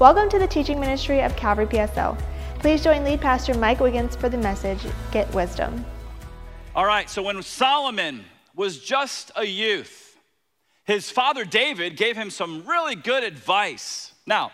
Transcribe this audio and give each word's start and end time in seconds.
Welcome 0.00 0.28
to 0.30 0.40
the 0.40 0.48
teaching 0.48 0.80
ministry 0.80 1.22
of 1.22 1.36
Calvary 1.36 1.66
PSL. 1.66 2.20
Please 2.58 2.82
join 2.82 3.04
lead 3.04 3.20
pastor 3.20 3.54
Mike 3.54 3.78
Wiggins 3.78 4.16
for 4.16 4.28
the 4.28 4.36
message, 4.36 4.80
Get 5.12 5.32
Wisdom. 5.32 5.84
All 6.74 6.84
right, 6.84 7.08
so 7.08 7.22
when 7.22 7.40
Solomon 7.44 8.24
was 8.56 8.80
just 8.80 9.30
a 9.36 9.44
youth, 9.44 10.18
his 10.82 11.12
father 11.12 11.44
David 11.44 11.96
gave 11.96 12.16
him 12.16 12.30
some 12.30 12.66
really 12.66 12.96
good 12.96 13.22
advice. 13.22 14.12
Now, 14.26 14.50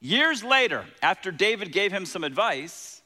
years 0.00 0.44
later, 0.44 0.84
after 1.02 1.32
David 1.32 1.72
gave 1.72 1.90
him 1.90 2.06
some 2.06 2.22
advice, 2.22 3.02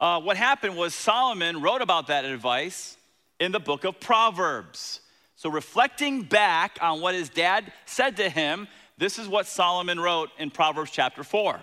uh, 0.00 0.20
what 0.20 0.36
happened 0.36 0.76
was 0.76 0.96
Solomon 0.96 1.62
wrote 1.62 1.80
about 1.80 2.08
that 2.08 2.24
advice 2.24 2.96
in 3.38 3.52
the 3.52 3.60
book 3.60 3.84
of 3.84 4.00
Proverbs. 4.00 5.00
So, 5.36 5.48
reflecting 5.48 6.22
back 6.22 6.76
on 6.82 7.00
what 7.00 7.14
his 7.14 7.28
dad 7.28 7.72
said 7.86 8.16
to 8.16 8.28
him, 8.28 8.66
this 8.98 9.18
is 9.18 9.28
what 9.28 9.46
Solomon 9.46 9.98
wrote 10.00 10.30
in 10.38 10.50
Proverbs 10.50 10.90
chapter 10.90 11.22
4. 11.22 11.60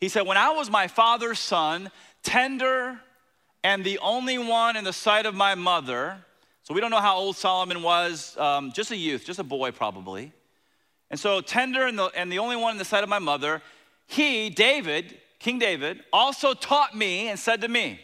He 0.00 0.08
said, 0.08 0.22
When 0.22 0.36
I 0.36 0.50
was 0.50 0.70
my 0.70 0.86
father's 0.86 1.40
son, 1.40 1.90
tender 2.22 2.98
and 3.64 3.82
the 3.82 3.98
only 3.98 4.38
one 4.38 4.76
in 4.76 4.84
the 4.84 4.92
sight 4.92 5.26
of 5.26 5.34
my 5.34 5.54
mother, 5.54 6.16
so 6.62 6.72
we 6.72 6.80
don't 6.80 6.90
know 6.90 7.00
how 7.00 7.16
old 7.16 7.36
Solomon 7.36 7.82
was, 7.82 8.36
um, 8.38 8.72
just 8.72 8.90
a 8.90 8.96
youth, 8.96 9.24
just 9.24 9.38
a 9.38 9.44
boy 9.44 9.72
probably. 9.72 10.32
And 11.10 11.18
so, 11.18 11.40
tender 11.40 11.86
and 11.86 11.98
the, 11.98 12.06
and 12.16 12.30
the 12.30 12.38
only 12.38 12.56
one 12.56 12.72
in 12.72 12.78
the 12.78 12.84
sight 12.84 13.02
of 13.02 13.08
my 13.08 13.18
mother, 13.18 13.62
he, 14.06 14.50
David, 14.50 15.18
King 15.38 15.58
David, 15.58 16.02
also 16.12 16.54
taught 16.54 16.96
me 16.96 17.28
and 17.28 17.38
said 17.38 17.60
to 17.62 17.68
me, 17.68 18.00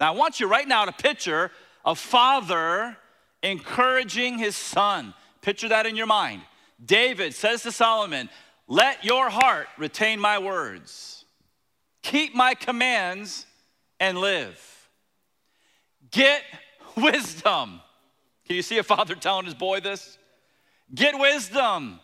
Now 0.00 0.12
I 0.12 0.16
want 0.16 0.40
you 0.40 0.48
right 0.48 0.66
now 0.66 0.84
to 0.84 0.92
picture 0.92 1.50
a 1.84 1.94
father 1.94 2.96
encouraging 3.42 4.38
his 4.38 4.56
son. 4.56 5.14
Picture 5.40 5.68
that 5.68 5.86
in 5.86 5.96
your 5.96 6.06
mind. 6.06 6.42
David 6.84 7.34
says 7.34 7.62
to 7.62 7.72
Solomon, 7.72 8.28
Let 8.68 9.04
your 9.04 9.30
heart 9.30 9.68
retain 9.78 10.20
my 10.20 10.38
words, 10.38 11.24
keep 12.02 12.34
my 12.34 12.54
commands, 12.54 13.46
and 13.98 14.18
live. 14.18 14.60
Get 16.10 16.42
wisdom. 16.96 17.80
Can 18.46 18.56
you 18.56 18.62
see 18.62 18.78
a 18.78 18.82
father 18.82 19.14
telling 19.14 19.44
his 19.44 19.54
boy 19.54 19.80
this? 19.80 20.18
Get 20.94 21.18
wisdom, 21.18 22.00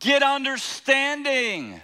get 0.00 0.22
understanding. 0.22 1.80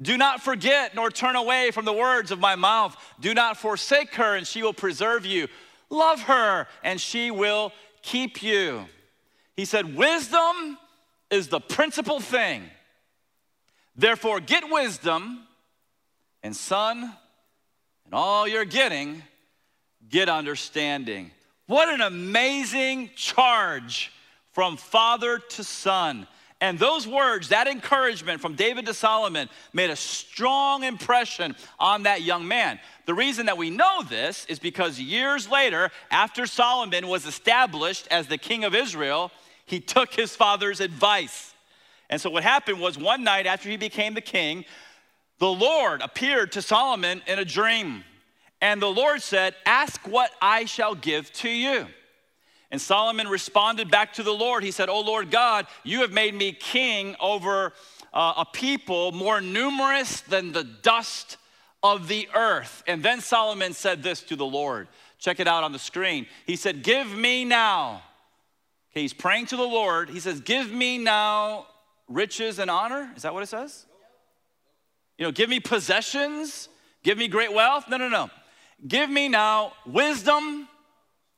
Do 0.00 0.16
not 0.16 0.42
forget 0.42 0.94
nor 0.94 1.10
turn 1.10 1.34
away 1.34 1.70
from 1.72 1.84
the 1.84 1.92
words 1.92 2.30
of 2.30 2.38
my 2.38 2.54
mouth. 2.54 2.96
Do 3.18 3.34
not 3.34 3.56
forsake 3.56 4.14
her, 4.14 4.36
and 4.36 4.46
she 4.46 4.62
will 4.62 4.74
preserve 4.74 5.26
you. 5.26 5.48
Love 5.90 6.20
her, 6.22 6.68
and 6.84 7.00
she 7.00 7.30
will 7.30 7.72
keep 8.02 8.42
you. 8.42 8.86
He 9.56 9.64
said, 9.64 9.96
Wisdom 9.96 10.78
is 11.30 11.48
the 11.48 11.60
principal 11.60 12.20
thing. 12.20 12.64
Therefore, 13.96 14.40
get 14.40 14.70
wisdom, 14.70 15.40
and 16.42 16.54
son, 16.54 17.12
and 18.04 18.14
all 18.14 18.46
you're 18.46 18.64
getting, 18.64 19.22
get 20.08 20.28
understanding. 20.28 21.30
What 21.66 21.88
an 21.88 22.00
amazing 22.00 23.10
charge 23.16 24.12
from 24.52 24.76
father 24.76 25.38
to 25.38 25.64
son. 25.64 26.26
And 26.60 26.78
those 26.78 27.06
words, 27.06 27.50
that 27.50 27.68
encouragement 27.68 28.40
from 28.40 28.54
David 28.54 28.86
to 28.86 28.94
Solomon, 28.94 29.48
made 29.72 29.90
a 29.90 29.96
strong 29.96 30.82
impression 30.82 31.54
on 31.78 32.04
that 32.04 32.22
young 32.22 32.48
man. 32.48 32.80
The 33.06 33.14
reason 33.14 33.46
that 33.46 33.58
we 33.58 33.70
know 33.70 34.02
this 34.02 34.44
is 34.46 34.58
because 34.58 34.98
years 34.98 35.48
later, 35.48 35.90
after 36.10 36.46
Solomon 36.46 37.06
was 37.06 37.26
established 37.26 38.08
as 38.10 38.26
the 38.26 38.38
king 38.38 38.64
of 38.64 38.74
Israel, 38.74 39.30
he 39.68 39.80
took 39.80 40.14
his 40.14 40.34
father's 40.34 40.80
advice. 40.80 41.54
And 42.10 42.20
so 42.20 42.30
what 42.30 42.42
happened 42.42 42.80
was 42.80 42.98
one 42.98 43.24
night 43.24 43.46
after 43.46 43.68
he 43.68 43.76
became 43.76 44.14
the 44.14 44.20
king, 44.20 44.64
the 45.38 45.50
Lord 45.50 46.02
appeared 46.02 46.52
to 46.52 46.62
Solomon 46.62 47.22
in 47.26 47.38
a 47.38 47.44
dream. 47.44 48.04
And 48.60 48.82
the 48.82 48.90
Lord 48.90 49.22
said, 49.22 49.54
Ask 49.66 50.00
what 50.08 50.30
I 50.42 50.64
shall 50.64 50.94
give 50.94 51.32
to 51.34 51.48
you. 51.48 51.86
And 52.70 52.80
Solomon 52.80 53.28
responded 53.28 53.90
back 53.90 54.14
to 54.14 54.22
the 54.22 54.32
Lord. 54.32 54.62
He 54.62 54.70
said, 54.70 54.88
Oh 54.88 55.00
Lord 55.00 55.30
God, 55.30 55.66
you 55.84 56.00
have 56.00 56.12
made 56.12 56.34
me 56.34 56.52
king 56.52 57.16
over 57.20 57.72
uh, 58.12 58.34
a 58.38 58.46
people 58.46 59.12
more 59.12 59.40
numerous 59.40 60.20
than 60.22 60.52
the 60.52 60.64
dust 60.64 61.36
of 61.82 62.08
the 62.08 62.28
earth. 62.34 62.82
And 62.86 63.02
then 63.02 63.20
Solomon 63.20 63.72
said 63.72 64.02
this 64.02 64.22
to 64.24 64.36
the 64.36 64.46
Lord. 64.46 64.88
Check 65.18 65.40
it 65.40 65.48
out 65.48 65.64
on 65.64 65.72
the 65.72 65.78
screen. 65.78 66.26
He 66.46 66.56
said, 66.56 66.82
Give 66.82 67.08
me 67.14 67.44
now. 67.44 68.02
He's 69.02 69.12
praying 69.12 69.46
to 69.46 69.56
the 69.56 69.62
Lord. 69.62 70.08
He 70.08 70.20
says, 70.20 70.40
Give 70.40 70.70
me 70.70 70.98
now 70.98 71.66
riches 72.08 72.58
and 72.58 72.70
honor. 72.70 73.12
Is 73.16 73.22
that 73.22 73.34
what 73.34 73.42
it 73.42 73.46
says? 73.48 73.86
You 75.18 75.26
know, 75.26 75.32
give 75.32 75.50
me 75.50 75.60
possessions, 75.60 76.68
give 77.02 77.18
me 77.18 77.28
great 77.28 77.52
wealth. 77.52 77.88
No, 77.88 77.96
no, 77.96 78.08
no. 78.08 78.30
Give 78.86 79.10
me 79.10 79.28
now 79.28 79.72
wisdom 79.84 80.68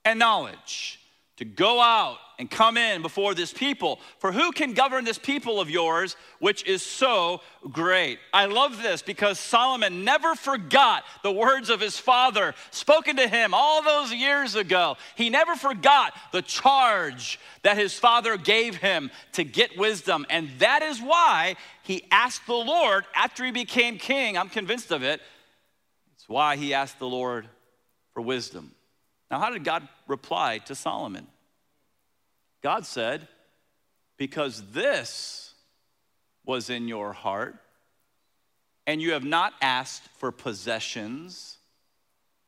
and 0.04 0.18
knowledge 0.18 0.99
to 1.40 1.46
go 1.46 1.80
out 1.80 2.18
and 2.38 2.50
come 2.50 2.76
in 2.76 3.00
before 3.00 3.34
this 3.34 3.50
people. 3.50 3.98
For 4.18 4.30
who 4.30 4.52
can 4.52 4.74
govern 4.74 5.06
this 5.06 5.16
people 5.16 5.58
of 5.58 5.70
yours, 5.70 6.14
which 6.38 6.66
is 6.66 6.82
so 6.82 7.40
great? 7.70 8.18
I 8.30 8.44
love 8.44 8.82
this 8.82 9.00
because 9.00 9.40
Solomon 9.40 10.04
never 10.04 10.34
forgot 10.34 11.04
the 11.22 11.32
words 11.32 11.70
of 11.70 11.80
his 11.80 11.98
father 11.98 12.54
spoken 12.70 13.16
to 13.16 13.26
him 13.26 13.54
all 13.54 13.82
those 13.82 14.12
years 14.12 14.54
ago. 14.54 14.98
He 15.14 15.30
never 15.30 15.56
forgot 15.56 16.12
the 16.30 16.42
charge 16.42 17.40
that 17.62 17.78
his 17.78 17.98
father 17.98 18.36
gave 18.36 18.76
him 18.76 19.10
to 19.32 19.42
get 19.42 19.78
wisdom. 19.78 20.26
And 20.28 20.50
that 20.58 20.82
is 20.82 21.00
why 21.00 21.56
he 21.84 22.04
asked 22.10 22.46
the 22.46 22.52
Lord 22.52 23.06
after 23.14 23.46
he 23.46 23.50
became 23.50 23.96
king. 23.96 24.36
I'm 24.36 24.50
convinced 24.50 24.90
of 24.90 25.02
it. 25.02 25.22
It's 26.16 26.28
why 26.28 26.56
he 26.56 26.74
asked 26.74 26.98
the 26.98 27.08
Lord 27.08 27.48
for 28.12 28.20
wisdom. 28.20 28.72
Now, 29.30 29.38
how 29.38 29.50
did 29.50 29.64
God 29.64 29.86
reply 30.10 30.58
to 30.58 30.74
Solomon? 30.74 31.26
God 32.62 32.84
said, 32.84 33.26
Because 34.16 34.62
this 34.72 35.54
was 36.44 36.68
in 36.68 36.88
your 36.88 37.12
heart, 37.12 37.56
and 38.86 39.00
you 39.00 39.12
have 39.12 39.24
not 39.24 39.52
asked 39.62 40.02
for 40.18 40.32
possessions, 40.32 41.58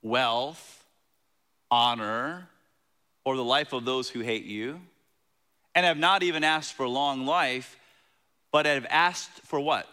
wealth, 0.02 0.84
honor, 1.70 2.48
or 3.24 3.36
the 3.36 3.44
life 3.44 3.72
of 3.72 3.84
those 3.84 4.10
who 4.10 4.20
hate 4.20 4.44
you, 4.44 4.80
and 5.74 5.86
have 5.86 5.98
not 5.98 6.22
even 6.22 6.44
asked 6.44 6.74
for 6.74 6.86
long 6.86 7.24
life, 7.24 7.78
but 8.50 8.66
have 8.66 8.86
asked 8.90 9.40
for 9.44 9.60
what? 9.60 9.86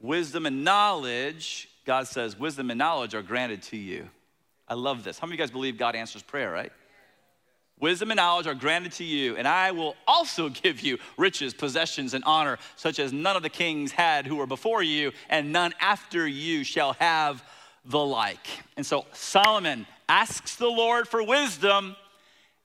Wisdom 0.00 0.46
and 0.46 0.64
knowledge. 0.64 1.68
God 1.84 2.06
says, 2.08 2.38
wisdom 2.38 2.70
and 2.70 2.78
knowledge 2.78 3.14
are 3.14 3.22
granted 3.22 3.62
to 3.64 3.76
you. 3.76 4.08
I 4.68 4.74
love 4.74 5.04
this. 5.04 5.18
How 5.18 5.26
many 5.26 5.34
of 5.34 5.38
you 5.40 5.44
guys 5.44 5.50
believe 5.50 5.78
God 5.78 5.94
answers 5.94 6.22
prayer, 6.22 6.50
right? 6.50 6.72
Wisdom 7.80 8.10
and 8.12 8.16
knowledge 8.16 8.46
are 8.46 8.54
granted 8.54 8.92
to 8.92 9.04
you, 9.04 9.36
and 9.36 9.46
I 9.48 9.72
will 9.72 9.96
also 10.06 10.48
give 10.62 10.80
you 10.80 10.98
riches, 11.18 11.52
possessions, 11.52 12.14
and 12.14 12.24
honor, 12.24 12.58
such 12.76 12.98
as 12.98 13.12
none 13.12 13.36
of 13.36 13.42
the 13.42 13.50
kings 13.50 13.92
had 13.92 14.26
who 14.26 14.36
were 14.36 14.46
before 14.46 14.82
you, 14.82 15.12
and 15.28 15.52
none 15.52 15.74
after 15.80 16.26
you 16.26 16.64
shall 16.64 16.94
have 16.94 17.42
the 17.84 17.98
like. 17.98 18.46
And 18.76 18.86
so 18.86 19.04
Solomon 19.12 19.86
asks 20.08 20.56
the 20.56 20.68
Lord 20.68 21.08
for 21.08 21.22
wisdom, 21.22 21.96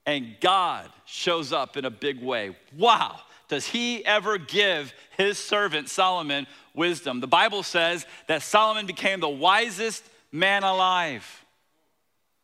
and 0.05 0.35
God 0.39 0.89
shows 1.05 1.51
up 1.51 1.75
in 1.75 1.85
a 1.85 1.89
big 1.89 2.21
way. 2.21 2.55
Wow, 2.77 3.19
does 3.47 3.65
he 3.65 4.05
ever 4.05 4.37
give 4.37 4.93
his 5.17 5.37
servant 5.37 5.89
Solomon 5.89 6.47
wisdom? 6.73 7.19
The 7.19 7.27
Bible 7.27 7.63
says 7.63 8.05
that 8.27 8.41
Solomon 8.41 8.85
became 8.85 9.19
the 9.19 9.27
wisest 9.27 10.03
man 10.31 10.63
alive. 10.63 11.38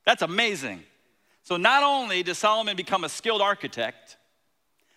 That's 0.05 0.21
amazing. 0.21 0.83
So, 1.43 1.57
not 1.57 1.83
only 1.83 2.23
does 2.23 2.38
Solomon 2.38 2.75
become 2.75 3.03
a 3.03 3.09
skilled 3.09 3.41
architect, 3.41 4.17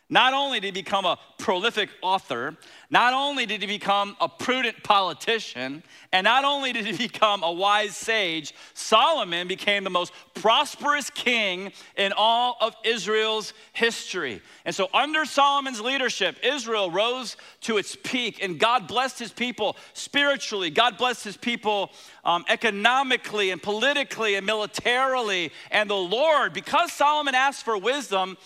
not 0.08 0.32
only 0.32 0.60
did 0.60 0.74
he 0.74 0.82
become 0.82 1.04
a 1.04 1.18
prolific 1.48 1.88
author, 2.02 2.54
not 2.90 3.14
only 3.14 3.46
did 3.46 3.62
he 3.62 3.66
become 3.66 4.14
a 4.20 4.28
prudent 4.28 4.82
politician, 4.82 5.82
and 6.12 6.24
not 6.24 6.44
only 6.44 6.74
did 6.74 6.84
he 6.84 7.08
become 7.08 7.42
a 7.42 7.50
wise 7.50 7.96
sage, 7.96 8.52
Solomon 8.74 9.48
became 9.48 9.82
the 9.82 9.88
most 9.88 10.12
prosperous 10.34 11.08
king 11.08 11.72
in 11.96 12.12
all 12.14 12.58
of 12.60 12.76
Israel's 12.84 13.54
history. 13.72 14.42
And 14.66 14.74
so, 14.74 14.90
under 14.92 15.24
Solomon's 15.24 15.80
leadership, 15.80 16.36
Israel 16.42 16.90
rose 16.90 17.38
to 17.62 17.78
its 17.78 17.96
peak, 17.96 18.42
and 18.42 18.60
God 18.60 18.86
blessed 18.86 19.18
his 19.18 19.32
people 19.32 19.78
spiritually. 19.94 20.68
God 20.68 20.98
blessed 20.98 21.24
his 21.24 21.38
people 21.38 21.92
um, 22.26 22.44
economically 22.50 23.52
and 23.52 23.62
politically 23.62 24.34
and 24.34 24.44
militarily. 24.44 25.50
And 25.70 25.88
the 25.88 25.94
Lord, 25.94 26.52
because 26.52 26.92
Solomon 26.92 27.34
asked 27.34 27.64
for 27.64 27.78
wisdom, 27.78 28.36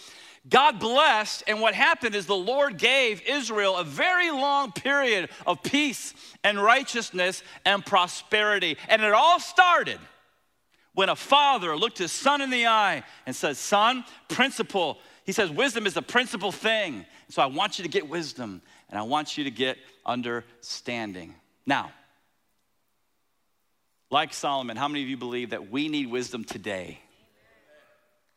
God 0.48 0.80
blessed, 0.80 1.44
and 1.46 1.60
what 1.60 1.74
happened 1.74 2.16
is 2.16 2.26
the 2.26 2.34
Lord 2.34 2.76
gave 2.76 3.22
Israel 3.22 3.76
a 3.76 3.84
very 3.84 4.30
long 4.30 4.72
period 4.72 5.30
of 5.46 5.62
peace 5.62 6.14
and 6.42 6.60
righteousness 6.60 7.44
and 7.64 7.86
prosperity. 7.86 8.76
And 8.88 9.02
it 9.02 9.12
all 9.12 9.38
started 9.38 10.00
when 10.94 11.08
a 11.08 11.16
father 11.16 11.76
looked 11.76 11.98
his 11.98 12.10
son 12.10 12.40
in 12.40 12.50
the 12.50 12.66
eye 12.66 13.04
and 13.24 13.36
said, 13.36 13.56
Son, 13.56 14.04
principle. 14.28 14.98
He 15.24 15.30
says, 15.30 15.48
Wisdom 15.48 15.86
is 15.86 15.94
the 15.94 16.02
principal 16.02 16.50
thing. 16.50 17.06
So 17.28 17.40
I 17.40 17.46
want 17.46 17.78
you 17.78 17.84
to 17.84 17.88
get 17.88 18.08
wisdom. 18.08 18.62
and 18.90 18.98
I 18.98 19.02
want 19.02 19.38
you 19.38 19.44
to 19.44 19.50
get 19.50 19.78
understanding. 20.04 21.34
Now, 21.64 21.92
like 24.10 24.34
Solomon, 24.34 24.76
how 24.76 24.88
many 24.88 25.04
of 25.04 25.08
you 25.08 25.16
believe 25.16 25.50
that 25.50 25.70
we 25.70 25.88
need 25.88 26.10
wisdom 26.10 26.44
today? 26.44 27.00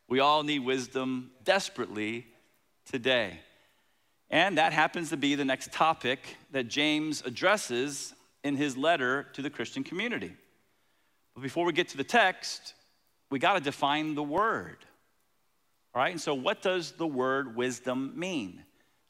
We 0.08 0.20
all 0.20 0.42
need 0.42 0.60
wisdom 0.60 1.32
desperately 1.44 2.26
today. 2.90 3.40
And 4.30 4.58
that 4.58 4.72
happens 4.72 5.10
to 5.10 5.16
be 5.16 5.34
the 5.34 5.44
next 5.44 5.72
topic 5.72 6.36
that 6.52 6.68
James 6.68 7.22
addresses 7.24 8.14
in 8.44 8.56
his 8.56 8.76
letter 8.76 9.26
to 9.32 9.42
the 9.42 9.50
Christian 9.50 9.82
community. 9.84 10.34
But 11.34 11.42
before 11.42 11.64
we 11.64 11.72
get 11.72 11.88
to 11.88 11.96
the 11.96 12.04
text, 12.04 12.74
we 13.30 13.38
got 13.38 13.54
to 13.54 13.60
define 13.60 14.14
the 14.14 14.22
word. 14.22 14.78
All 15.94 16.02
right, 16.02 16.12
and 16.12 16.20
so 16.20 16.34
what 16.34 16.62
does 16.62 16.92
the 16.92 17.06
word 17.06 17.56
wisdom 17.56 18.12
mean? 18.14 18.62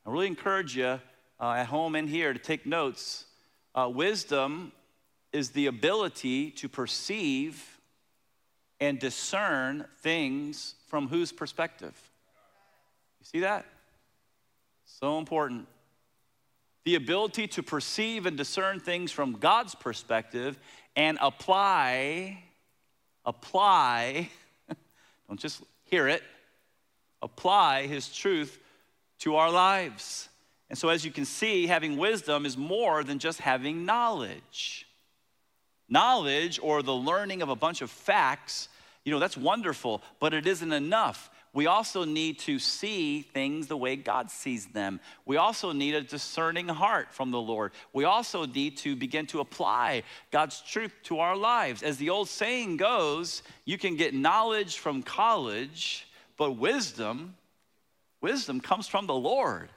I 0.07 0.11
really 0.11 0.27
encourage 0.27 0.77
you 0.77 1.01
uh, 1.41 1.53
at 1.53 1.67
home 1.67 1.95
and 1.95 2.09
here 2.09 2.33
to 2.33 2.39
take 2.39 2.65
notes. 2.65 3.27
Uh, 3.75 3.91
wisdom 3.93 4.73
is 5.33 5.51
the 5.51 5.67
ability 5.67 6.51
to 6.53 6.69
perceive 6.69 7.76
and 8.81 8.99
discern 8.99 9.87
things 10.01 10.75
from 10.89 11.09
whose 11.09 11.33
perspective? 11.33 11.95
You 13.21 13.27
see 13.27 13.41
that? 13.41 13.67
So 14.85 15.19
important. 15.19 15.67
The 16.85 16.95
ability 16.95 17.49
to 17.49 17.63
perceive 17.63 18.27
and 18.27 18.37
discern 18.37 18.79
things 18.79 19.11
from 19.11 19.33
God's 19.33 19.75
perspective 19.75 20.59
and 20.95 21.19
apply, 21.21 22.43
apply, 23.25 24.31
don't 25.29 25.41
just 25.41 25.63
hear 25.85 26.07
it, 26.07 26.23
apply 27.23 27.87
His 27.87 28.09
truth 28.09 28.59
to 29.21 29.37
our 29.37 29.51
lives. 29.51 30.29
And 30.69 30.79
so, 30.79 30.89
as 30.89 31.05
you 31.05 31.11
can 31.11 31.25
see, 31.25 31.67
having 31.67 31.97
wisdom 31.97 32.47
is 32.47 32.57
more 32.57 33.05
than 33.05 33.19
just 33.19 33.41
having 33.41 33.85
knowledge. 33.85 34.86
Knowledge 35.89 36.59
or 36.63 36.83
the 36.83 36.95
learning 36.95 37.43
of 37.43 37.49
a 37.49 37.57
bunch 37.57 37.83
of 37.83 37.91
facts, 37.91 38.69
you 39.05 39.13
know, 39.13 39.19
that's 39.19 39.37
wonderful, 39.37 40.03
but 40.19 40.35
it 40.35 40.47
isn't 40.47 40.73
enough. 40.73 41.31
We 41.53 41.67
also 41.67 42.05
need 42.05 42.41
to 42.41 42.59
see 42.59 43.23
things 43.23 43.67
the 43.67 43.79
way 43.79 43.97
God 43.97 44.31
sees 44.31 44.67
them. 44.67 45.01
We 45.25 45.39
also 45.39 45.73
need 45.73 45.95
a 45.95 46.03
discerning 46.03 46.69
heart 46.69 47.15
from 47.15 47.31
the 47.31 47.41
Lord. 47.41 47.73
We 47.95 48.05
also 48.05 48.45
need 48.45 48.77
to 48.79 48.95
begin 48.95 49.27
to 49.29 49.41
apply 49.41 50.03
God's 50.31 50.61
truth 50.61 50.93
to 51.05 51.21
our 51.21 51.35
lives. 51.35 51.83
As 51.83 51.97
the 51.97 52.11
old 52.11 52.29
saying 52.29 52.77
goes, 52.77 53.43
you 53.65 53.79
can 53.79 53.97
get 53.97 54.13
knowledge 54.13 54.77
from 54.77 55.03
college, 55.03 56.07
but 56.37 56.53
wisdom, 56.53 57.37
wisdom 58.21 58.61
comes 58.61 58.87
from 58.87 59.07
the 59.07 59.15
Lord 59.15 59.71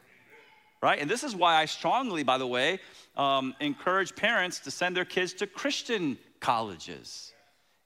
right? 0.81 0.99
And 0.99 1.09
this 1.09 1.23
is 1.23 1.35
why 1.35 1.55
I 1.55 1.65
strongly, 1.65 2.23
by 2.23 2.37
the 2.37 2.47
way, 2.47 2.79
um, 3.17 3.53
encourage 3.59 4.15
parents 4.15 4.59
to 4.61 4.71
send 4.71 4.95
their 4.95 5.05
kids 5.05 5.33
to 5.33 5.47
Christian 5.47 6.17
colleges. 6.39 7.33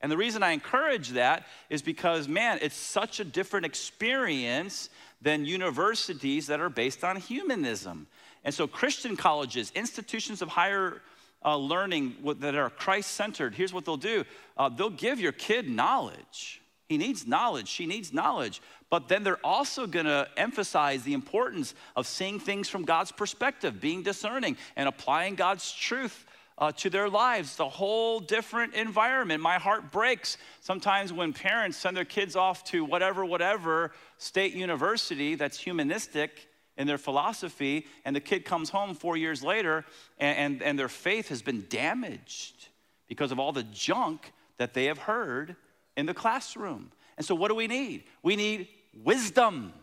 And 0.01 0.12
the 0.12 0.18
reason 0.18 0.44
I 0.44 0.51
encourage 0.51 1.10
that 1.10 1.48
is 1.69 1.81
because, 1.81 2.28
man, 2.28 2.60
it's 2.62 2.75
such 2.75 3.19
a 3.19 3.24
different 3.24 3.66
experience 3.66 4.90
than 5.22 5.45
universities 5.45 6.48
that 6.48 6.60
are 6.60 6.69
based 6.69 7.04
on 7.04 7.16
humanism. 7.16 8.07
And 8.44 8.54
so, 8.54 8.68
Christian 8.68 9.16
colleges, 9.16 9.72
institutions 9.74 10.42
of 10.42 10.50
higher 10.50 11.01
uh, 11.45 11.56
learning 11.56 12.16
that 12.40 12.56
are 12.56 12.69
Christ 12.69 13.12
centered, 13.12 13.56
here's 13.56 13.74
what 13.74 13.86
they'll 13.86 13.98
do 13.98 14.25
uh, 14.57 14.69
they'll 14.69 14.90
give 14.90 15.19
your 15.19 15.31
kid 15.31 15.69
knowledge. 15.69 16.62
He 16.89 16.97
needs 16.97 17.25
knowledge, 17.25 17.68
she 17.68 17.85
needs 17.85 18.13
knowledge. 18.13 18.62
But 18.89 19.07
then 19.07 19.24
they're 19.24 19.44
also 19.45 19.88
gonna 19.88 20.27
emphasize 20.38 21.03
the 21.03 21.13
importance 21.13 21.74
of 21.95 22.06
seeing 22.06 22.39
things 22.39 22.69
from 22.69 22.83
God's 22.83 23.12
perspective, 23.12 23.81
being 23.81 24.03
discerning, 24.03 24.57
and 24.75 24.88
applying 24.88 25.35
God's 25.35 25.71
truth 25.71 26.25
uh, 26.57 26.71
to 26.74 26.89
their 26.89 27.09
lives. 27.09 27.50
It's 27.51 27.59
a 27.59 27.69
whole 27.69 28.19
different 28.19 28.75
environment. 28.75 29.41
My 29.41 29.57
heart 29.57 29.91
breaks 29.91 30.38
sometimes 30.62 31.12
when 31.12 31.33
parents 31.33 31.77
send 31.77 31.97
their 31.97 32.06
kids 32.06 32.35
off 32.35 32.63
to 32.65 32.85
whatever, 32.85 33.25
whatever 33.25 33.91
state 34.18 34.53
university 34.53 35.35
that's 35.35 35.57
humanistic 35.57 36.47
in 36.77 36.88
their 36.88 36.97
philosophy, 36.97 37.85
and 38.06 38.15
the 38.15 38.19
kid 38.19 38.45
comes 38.45 38.69
home 38.69 38.95
four 38.95 39.15
years 39.15 39.44
later 39.44 39.85
and, 40.19 40.38
and, 40.38 40.63
and 40.63 40.80
their 40.80 40.89
faith 40.89 41.30
has 41.30 41.41
been 41.41 41.65
damaged 41.69 42.68
because 43.07 43.31
of 43.31 43.39
all 43.39 43.51
the 43.51 43.63
junk 43.63 44.31
that 44.57 44.74
they 44.74 44.85
have 44.85 45.00
heard 45.00 45.56
in 45.95 46.06
the 46.06 46.13
classroom. 46.13 46.92
And 47.18 47.25
so, 47.25 47.36
what 47.36 47.50
do 47.50 47.56
we 47.56 47.68
need? 47.68 48.04
We 48.22 48.36
need 48.36 48.68
wisdom. 49.04 49.74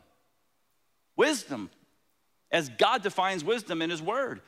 Wisdom, 1.16 1.70
as 2.50 2.68
God 2.70 3.02
defines 3.02 3.44
wisdom 3.44 3.82
in 3.82 3.90
His 3.90 4.00
Word. 4.00 4.40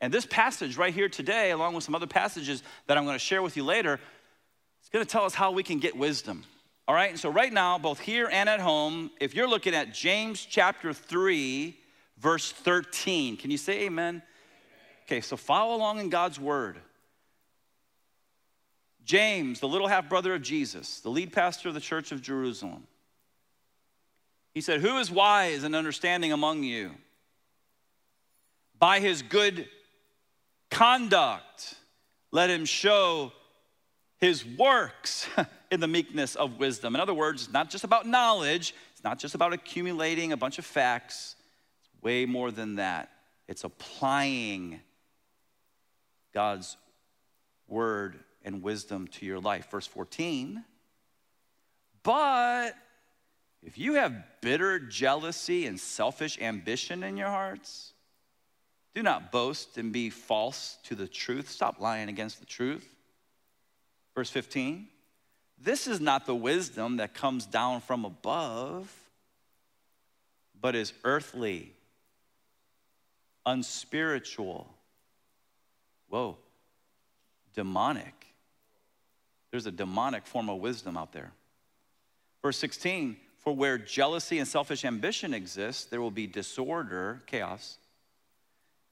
And 0.00 0.12
this 0.14 0.24
passage 0.24 0.76
right 0.76 0.94
here 0.94 1.08
today, 1.08 1.50
along 1.50 1.74
with 1.74 1.84
some 1.84 1.94
other 1.94 2.06
passages 2.06 2.62
that 2.86 2.96
I'm 2.96 3.04
going 3.04 3.16
to 3.16 3.18
share 3.18 3.42
with 3.42 3.56
you 3.56 3.64
later, 3.64 3.98
it's 4.80 4.88
going 4.88 5.04
to 5.04 5.10
tell 5.10 5.24
us 5.24 5.34
how 5.34 5.50
we 5.50 5.62
can 5.62 5.78
get 5.78 5.96
wisdom. 5.96 6.44
All 6.88 6.94
right, 6.94 7.10
and 7.10 7.20
so 7.20 7.28
right 7.28 7.52
now, 7.52 7.78
both 7.78 8.00
here 8.00 8.28
and 8.32 8.48
at 8.48 8.60
home, 8.60 9.10
if 9.20 9.34
you're 9.34 9.48
looking 9.48 9.74
at 9.74 9.92
James 9.92 10.44
chapter 10.44 10.92
3, 10.92 11.76
verse 12.18 12.50
13, 12.52 13.36
can 13.36 13.50
you 13.50 13.58
say 13.58 13.82
amen? 13.82 14.22
Okay, 15.06 15.20
so 15.20 15.36
follow 15.36 15.76
along 15.76 16.00
in 16.00 16.08
God's 16.08 16.40
word. 16.40 16.78
James, 19.04 19.60
the 19.60 19.68
little 19.68 19.88
half 19.88 20.08
brother 20.08 20.34
of 20.34 20.42
Jesus, 20.42 21.00
the 21.00 21.10
lead 21.10 21.32
pastor 21.32 21.68
of 21.68 21.74
the 21.74 21.80
church 21.80 22.12
of 22.12 22.22
Jerusalem, 22.22 22.86
he 24.54 24.60
said, 24.60 24.80
Who 24.80 24.98
is 24.98 25.10
wise 25.10 25.64
and 25.64 25.74
understanding 25.74 26.32
among 26.32 26.62
you? 26.62 26.92
By 28.78 29.00
his 29.00 29.22
good 29.22 29.68
conduct, 30.70 31.74
let 32.30 32.50
him 32.50 32.64
show 32.64 33.32
his 34.18 34.44
works 34.44 35.28
in 35.70 35.80
the 35.80 35.88
meekness 35.88 36.36
of 36.36 36.58
wisdom. 36.58 36.94
In 36.94 37.00
other 37.00 37.14
words, 37.14 37.44
it's 37.44 37.52
not 37.52 37.70
just 37.70 37.84
about 37.84 38.06
knowledge, 38.06 38.74
it's 38.92 39.04
not 39.04 39.18
just 39.18 39.34
about 39.34 39.52
accumulating 39.52 40.32
a 40.32 40.36
bunch 40.36 40.58
of 40.58 40.64
facts, 40.64 41.36
it's 41.80 42.02
way 42.02 42.26
more 42.26 42.50
than 42.50 42.76
that. 42.76 43.10
It's 43.48 43.64
applying 43.64 44.80
God's 46.32 46.76
word 47.66 48.18
and 48.44 48.62
wisdom 48.62 49.06
to 49.08 49.26
your 49.26 49.40
life. 49.40 49.70
Verse 49.70 49.86
14, 49.86 50.64
but 52.02 52.74
if 53.62 53.76
you 53.76 53.94
have 53.94 54.24
bitter 54.40 54.78
jealousy 54.78 55.66
and 55.66 55.78
selfish 55.78 56.40
ambition 56.40 57.02
in 57.02 57.16
your 57.16 57.28
hearts, 57.28 57.92
do 58.94 59.02
not 59.02 59.30
boast 59.30 59.76
and 59.78 59.92
be 59.92 60.10
false 60.10 60.78
to 60.84 60.94
the 60.94 61.06
truth. 61.06 61.48
Stop 61.48 61.80
lying 61.80 62.08
against 62.08 62.40
the 62.40 62.46
truth. 62.46 62.88
Verse 64.14 64.30
15 64.30 64.88
This 65.58 65.86
is 65.86 66.00
not 66.00 66.26
the 66.26 66.34
wisdom 66.34 66.96
that 66.96 67.14
comes 67.14 67.46
down 67.46 67.82
from 67.82 68.04
above, 68.04 68.92
but 70.60 70.74
is 70.74 70.92
earthly, 71.04 71.72
unspiritual. 73.44 74.74
Whoa, 76.08 76.38
demonic. 77.54 78.26
There's 79.50 79.66
a 79.66 79.72
demonic 79.72 80.26
form 80.26 80.48
of 80.48 80.60
wisdom 80.60 80.96
out 80.96 81.12
there. 81.12 81.32
Verse 82.42 82.56
16 82.58 83.16
For 83.38 83.54
where 83.54 83.78
jealousy 83.78 84.38
and 84.38 84.48
selfish 84.48 84.84
ambition 84.84 85.34
exist, 85.34 85.90
there 85.90 86.00
will 86.00 86.10
be 86.10 86.26
disorder, 86.26 87.22
chaos 87.26 87.78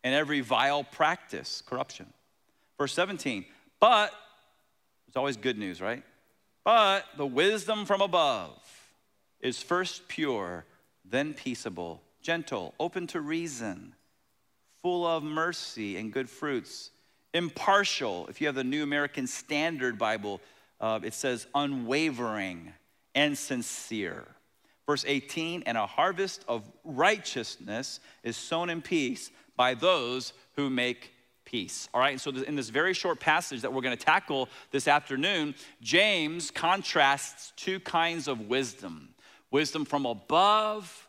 and 0.04 0.14
every 0.14 0.40
vile 0.40 0.84
practice, 0.84 1.62
corruption. 1.66 2.06
Verse 2.78 2.92
17, 2.92 3.44
but, 3.80 4.12
it's 5.06 5.16
always 5.16 5.36
good 5.36 5.58
news, 5.58 5.80
right? 5.80 6.02
But 6.64 7.04
the 7.16 7.26
wisdom 7.26 7.84
from 7.84 8.00
above 8.00 8.58
is 9.40 9.62
first 9.62 10.08
pure, 10.08 10.64
then 11.04 11.34
peaceable, 11.34 12.02
gentle, 12.22 12.74
open 12.78 13.06
to 13.08 13.20
reason, 13.20 13.94
full 14.82 15.06
of 15.06 15.22
mercy 15.22 15.96
and 15.96 16.12
good 16.12 16.30
fruits, 16.30 16.90
impartial. 17.34 18.26
If 18.28 18.40
you 18.40 18.46
have 18.46 18.56
the 18.56 18.64
New 18.64 18.82
American 18.82 19.26
Standard 19.26 19.98
Bible, 19.98 20.40
uh, 20.80 21.00
it 21.02 21.14
says 21.14 21.46
unwavering 21.54 22.72
and 23.14 23.36
sincere. 23.36 24.26
Verse 24.86 25.04
18, 25.06 25.64
and 25.66 25.76
a 25.76 25.86
harvest 25.86 26.44
of 26.48 26.70
righteousness 26.84 28.00
is 28.22 28.36
sown 28.36 28.70
in 28.70 28.80
peace 28.80 29.30
by 29.56 29.74
those 29.74 30.32
who 30.56 30.70
make 30.70 31.12
peace. 31.44 31.88
All 31.92 32.00
right, 32.00 32.20
so 32.20 32.30
in 32.30 32.56
this 32.56 32.68
very 32.68 32.94
short 32.94 33.20
passage 33.20 33.62
that 33.62 33.72
we're 33.72 33.82
going 33.82 33.96
to 33.96 34.04
tackle 34.04 34.48
this 34.70 34.86
afternoon, 34.88 35.54
James 35.82 36.50
contrasts 36.50 37.52
two 37.56 37.80
kinds 37.80 38.28
of 38.28 38.48
wisdom 38.48 39.14
wisdom 39.50 39.86
from 39.86 40.04
above 40.04 41.07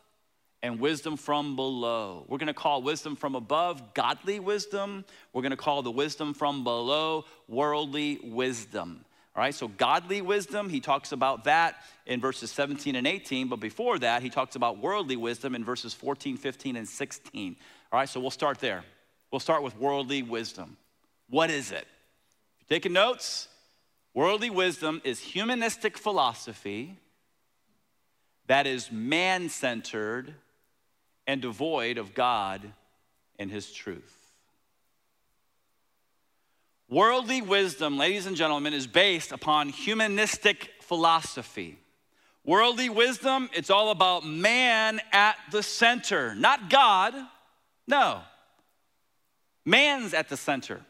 and 0.62 0.78
wisdom 0.78 1.16
from 1.16 1.56
below. 1.56 2.24
We're 2.28 2.38
to 2.38 2.54
call 2.54 2.82
wisdom 2.82 3.16
from 3.16 3.34
above 3.34 3.94
godly 3.94 4.40
wisdom. 4.40 5.04
We're 5.32 5.42
to 5.48 5.56
call 5.56 5.82
the 5.82 5.90
wisdom 5.90 6.34
from 6.34 6.64
below 6.64 7.24
worldly 7.48 8.20
wisdom. 8.22 9.04
All 9.34 9.42
right, 9.42 9.54
so 9.54 9.68
godly 9.68 10.20
wisdom, 10.22 10.68
he 10.68 10.80
talks 10.80 11.12
about 11.12 11.44
that 11.44 11.76
in 12.04 12.20
verses 12.20 12.50
17 12.50 12.96
and 12.96 13.06
18, 13.06 13.48
but 13.48 13.60
before 13.60 13.98
that, 14.00 14.22
he 14.22 14.28
talks 14.28 14.56
about 14.56 14.78
worldly 14.78 15.16
wisdom 15.16 15.54
in 15.54 15.64
verses 15.64 15.94
14, 15.94 16.36
15, 16.36 16.76
and 16.76 16.88
16. 16.88 17.56
All 17.92 18.00
right, 18.00 18.08
so 18.08 18.18
we'll 18.20 18.30
start 18.30 18.58
there. 18.58 18.84
We'll 19.30 19.40
start 19.40 19.62
with 19.62 19.78
worldly 19.78 20.22
wisdom. 20.22 20.76
What 21.28 21.48
is 21.50 21.70
it? 21.70 21.86
If 22.60 22.66
you're 22.68 22.76
taking 22.76 22.92
notes, 22.92 23.46
worldly 24.14 24.50
wisdom 24.50 25.00
is 25.04 25.20
humanistic 25.20 25.96
philosophy 25.96 26.98
that 28.48 28.66
is 28.66 28.90
man 28.90 29.48
centered 29.48 30.34
and 31.30 31.40
devoid 31.40 31.96
of 31.96 32.12
God 32.12 32.72
and 33.38 33.52
His 33.52 33.70
truth. 33.70 34.16
Worldly 36.88 37.40
wisdom, 37.40 37.96
ladies 37.96 38.26
and 38.26 38.36
gentlemen, 38.36 38.74
is 38.74 38.88
based 38.88 39.30
upon 39.30 39.68
humanistic 39.68 40.72
philosophy. 40.80 41.78
Worldly 42.44 42.88
wisdom, 42.88 43.48
it's 43.52 43.70
all 43.70 43.90
about 43.92 44.26
man 44.26 45.00
at 45.12 45.36
the 45.52 45.62
center, 45.62 46.34
not 46.34 46.68
God. 46.68 47.14
No. 47.86 48.22
Man's 49.64 50.14
at 50.14 50.28
the 50.28 50.36
center, 50.36 50.80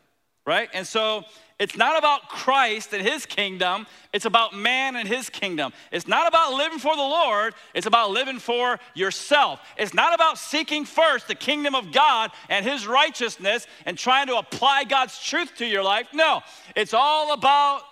right? 0.46 0.68
And 0.72 0.86
so 0.86 1.24
it's 1.58 1.76
not 1.76 1.98
about 1.98 2.28
Christ 2.28 2.94
and 2.94 3.06
his 3.06 3.26
kingdom, 3.26 3.86
it's 4.14 4.24
about 4.24 4.56
man 4.56 4.96
and 4.96 5.06
his 5.06 5.28
kingdom. 5.28 5.72
It's 5.92 6.08
not 6.08 6.26
about 6.26 6.54
living 6.54 6.78
for 6.78 6.96
the 6.96 7.02
Lord, 7.02 7.54
it's 7.74 7.86
about 7.86 8.10
living 8.10 8.38
for 8.38 8.78
yourself. 8.94 9.60
It's 9.76 9.92
not 9.92 10.14
about 10.14 10.38
seeking 10.38 10.86
first 10.86 11.28
the 11.28 11.34
kingdom 11.34 11.74
of 11.74 11.92
God 11.92 12.30
and 12.48 12.64
his 12.64 12.86
righteousness 12.86 13.66
and 13.84 13.98
trying 13.98 14.28
to 14.28 14.36
apply 14.36 14.84
God's 14.84 15.22
truth 15.22 15.56
to 15.56 15.66
your 15.66 15.82
life. 15.82 16.08
No, 16.14 16.40
it's 16.74 16.94
all 16.94 17.34
about 17.34 17.82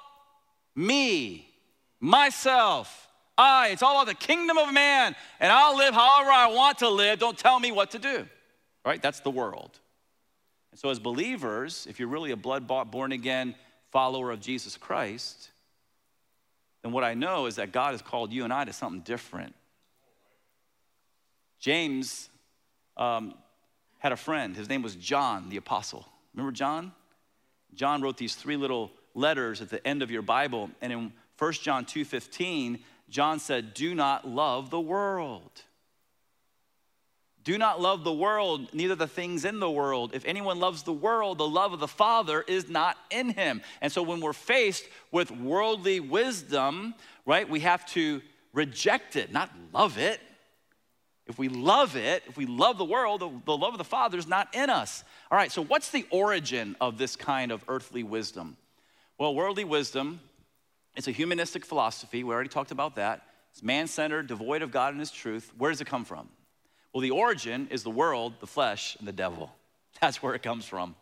me, 0.74 1.46
myself. 2.00 3.06
I, 3.36 3.68
it's 3.68 3.82
all 3.82 4.00
about 4.00 4.06
the 4.06 4.26
kingdom 4.26 4.56
of 4.56 4.72
man, 4.72 5.14
and 5.38 5.52
I'll 5.52 5.76
live 5.76 5.94
however 5.94 6.30
I 6.30 6.48
want 6.48 6.78
to 6.78 6.88
live. 6.88 7.18
Don't 7.18 7.38
tell 7.38 7.60
me 7.60 7.70
what 7.70 7.92
to 7.92 7.98
do. 7.98 8.26
Right? 8.84 9.00
That's 9.00 9.20
the 9.20 9.30
world. 9.30 9.78
And 10.70 10.78
so, 10.78 10.90
as 10.90 10.98
believers, 10.98 11.86
if 11.88 11.98
you're 11.98 12.08
really 12.08 12.30
a 12.30 12.36
blood 12.36 12.66
bought, 12.66 12.90
born 12.90 13.12
again 13.12 13.54
follower 13.90 14.30
of 14.30 14.40
Jesus 14.40 14.76
Christ, 14.76 15.50
then 16.82 16.92
what 16.92 17.04
I 17.04 17.14
know 17.14 17.46
is 17.46 17.56
that 17.56 17.72
God 17.72 17.92
has 17.92 18.02
called 18.02 18.32
you 18.32 18.44
and 18.44 18.52
I 18.52 18.64
to 18.64 18.72
something 18.72 19.00
different. 19.00 19.54
James 21.58 22.28
um, 22.96 23.34
had 23.98 24.12
a 24.12 24.16
friend. 24.16 24.56
His 24.56 24.68
name 24.68 24.82
was 24.82 24.94
John 24.94 25.48
the 25.48 25.56
Apostle. 25.56 26.06
Remember 26.34 26.52
John? 26.52 26.92
John 27.74 28.00
wrote 28.00 28.16
these 28.16 28.34
three 28.34 28.56
little 28.56 28.90
letters 29.14 29.60
at 29.60 29.70
the 29.70 29.84
end 29.86 30.02
of 30.02 30.10
your 30.10 30.22
Bible. 30.22 30.70
And 30.80 30.92
in 30.92 31.12
1 31.38 31.52
John 31.54 31.84
2:15, 31.84 32.80
John 33.08 33.38
said, 33.38 33.74
Do 33.74 33.94
not 33.94 34.28
love 34.28 34.70
the 34.70 34.80
world 34.80 35.62
do 37.48 37.56
not 37.56 37.80
love 37.80 38.04
the 38.04 38.12
world, 38.12 38.74
neither 38.74 38.94
the 38.94 39.06
things 39.06 39.46
in 39.46 39.58
the 39.58 39.70
world. 39.70 40.10
If 40.12 40.26
anyone 40.26 40.60
loves 40.60 40.82
the 40.82 40.92
world, 40.92 41.38
the 41.38 41.48
love 41.48 41.72
of 41.72 41.80
the 41.80 41.88
Father 41.88 42.44
is 42.46 42.68
not 42.68 42.98
in 43.08 43.30
him. 43.30 43.62
And 43.80 43.90
so 43.90 44.02
when 44.02 44.20
we're 44.20 44.34
faced 44.34 44.84
with 45.12 45.30
worldly 45.30 45.98
wisdom, 45.98 46.94
right, 47.24 47.48
we 47.48 47.60
have 47.60 47.86
to 47.92 48.20
reject 48.52 49.16
it, 49.16 49.32
not 49.32 49.50
love 49.72 49.96
it. 49.96 50.20
If 51.26 51.38
we 51.38 51.48
love 51.48 51.96
it, 51.96 52.22
if 52.26 52.36
we 52.36 52.44
love 52.44 52.76
the 52.76 52.84
world, 52.84 53.22
the, 53.22 53.30
the 53.46 53.56
love 53.56 53.72
of 53.72 53.78
the 53.78 53.82
Father 53.84 54.18
is 54.18 54.28
not 54.28 54.54
in 54.54 54.68
us. 54.68 55.02
All 55.30 55.38
right, 55.38 55.50
so 55.50 55.64
what's 55.64 55.90
the 55.90 56.04
origin 56.10 56.76
of 56.82 56.98
this 56.98 57.16
kind 57.16 57.50
of 57.50 57.64
earthly 57.66 58.02
wisdom? 58.02 58.58
Well, 59.16 59.34
worldly 59.34 59.64
wisdom, 59.64 60.20
it's 60.96 61.08
a 61.08 61.12
humanistic 61.12 61.64
philosophy. 61.64 62.24
We 62.24 62.34
already 62.34 62.50
talked 62.50 62.72
about 62.72 62.96
that. 62.96 63.22
It's 63.52 63.62
man 63.62 63.86
centered, 63.86 64.26
devoid 64.26 64.60
of 64.60 64.70
God 64.70 64.92
and 64.92 65.00
His 65.00 65.10
truth. 65.10 65.50
Where 65.56 65.70
does 65.70 65.80
it 65.80 65.86
come 65.86 66.04
from? 66.04 66.28
Well, 66.92 67.02
the 67.02 67.10
origin 67.10 67.68
is 67.70 67.82
the 67.82 67.90
world, 67.90 68.34
the 68.40 68.46
flesh, 68.46 68.96
and 68.98 69.06
the 69.06 69.12
devil. 69.12 69.52
That's 70.00 70.22
where 70.22 70.34
it 70.34 70.42
comes 70.42 70.64
from. 70.64 70.94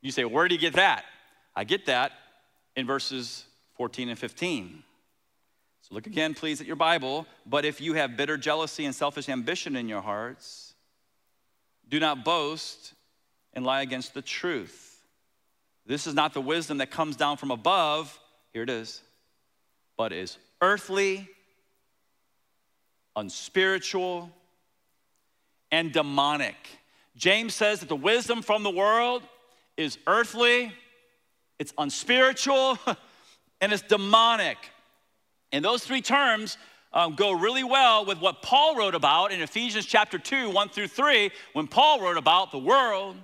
You 0.00 0.12
say, 0.12 0.24
where 0.24 0.46
do 0.48 0.54
you 0.54 0.60
get 0.60 0.74
that? 0.74 1.04
I 1.56 1.64
get 1.64 1.86
that 1.86 2.12
in 2.76 2.86
verses 2.86 3.44
14 3.74 4.08
and 4.08 4.18
15. 4.18 4.82
So 5.82 5.94
look 5.94 6.06
again, 6.06 6.34
please, 6.34 6.60
at 6.60 6.66
your 6.66 6.76
Bible. 6.76 7.26
But 7.46 7.64
if 7.64 7.80
you 7.80 7.94
have 7.94 8.16
bitter 8.16 8.36
jealousy 8.36 8.84
and 8.84 8.94
selfish 8.94 9.28
ambition 9.28 9.74
in 9.74 9.88
your 9.88 10.02
hearts, 10.02 10.74
do 11.88 11.98
not 11.98 12.24
boast 12.24 12.94
and 13.54 13.64
lie 13.64 13.82
against 13.82 14.14
the 14.14 14.22
truth. 14.22 15.02
This 15.86 16.06
is 16.06 16.14
not 16.14 16.34
the 16.34 16.40
wisdom 16.40 16.78
that 16.78 16.90
comes 16.90 17.16
down 17.16 17.38
from 17.38 17.50
above. 17.50 18.18
Here 18.52 18.62
it 18.62 18.70
is. 18.70 19.02
But 19.96 20.12
is 20.12 20.36
earthly, 20.60 21.28
unspiritual, 23.16 24.30
and 25.70 25.92
demonic. 25.92 26.56
James 27.16 27.54
says 27.54 27.80
that 27.80 27.88
the 27.88 27.96
wisdom 27.96 28.42
from 28.42 28.62
the 28.62 28.70
world 28.70 29.22
is 29.76 29.98
earthly, 30.06 30.72
it's 31.58 31.72
unspiritual, 31.78 32.78
and 33.60 33.72
it's 33.72 33.82
demonic. 33.82 34.56
And 35.52 35.64
those 35.64 35.84
three 35.84 36.02
terms 36.02 36.58
um, 36.92 37.14
go 37.14 37.32
really 37.32 37.64
well 37.64 38.04
with 38.04 38.20
what 38.20 38.42
Paul 38.42 38.76
wrote 38.76 38.94
about 38.94 39.32
in 39.32 39.40
Ephesians 39.40 39.86
chapter 39.86 40.18
2, 40.18 40.50
1 40.50 40.68
through 40.70 40.88
3, 40.88 41.30
when 41.52 41.66
Paul 41.66 42.00
wrote 42.00 42.16
about 42.16 42.50
the 42.50 42.58
world, 42.58 43.16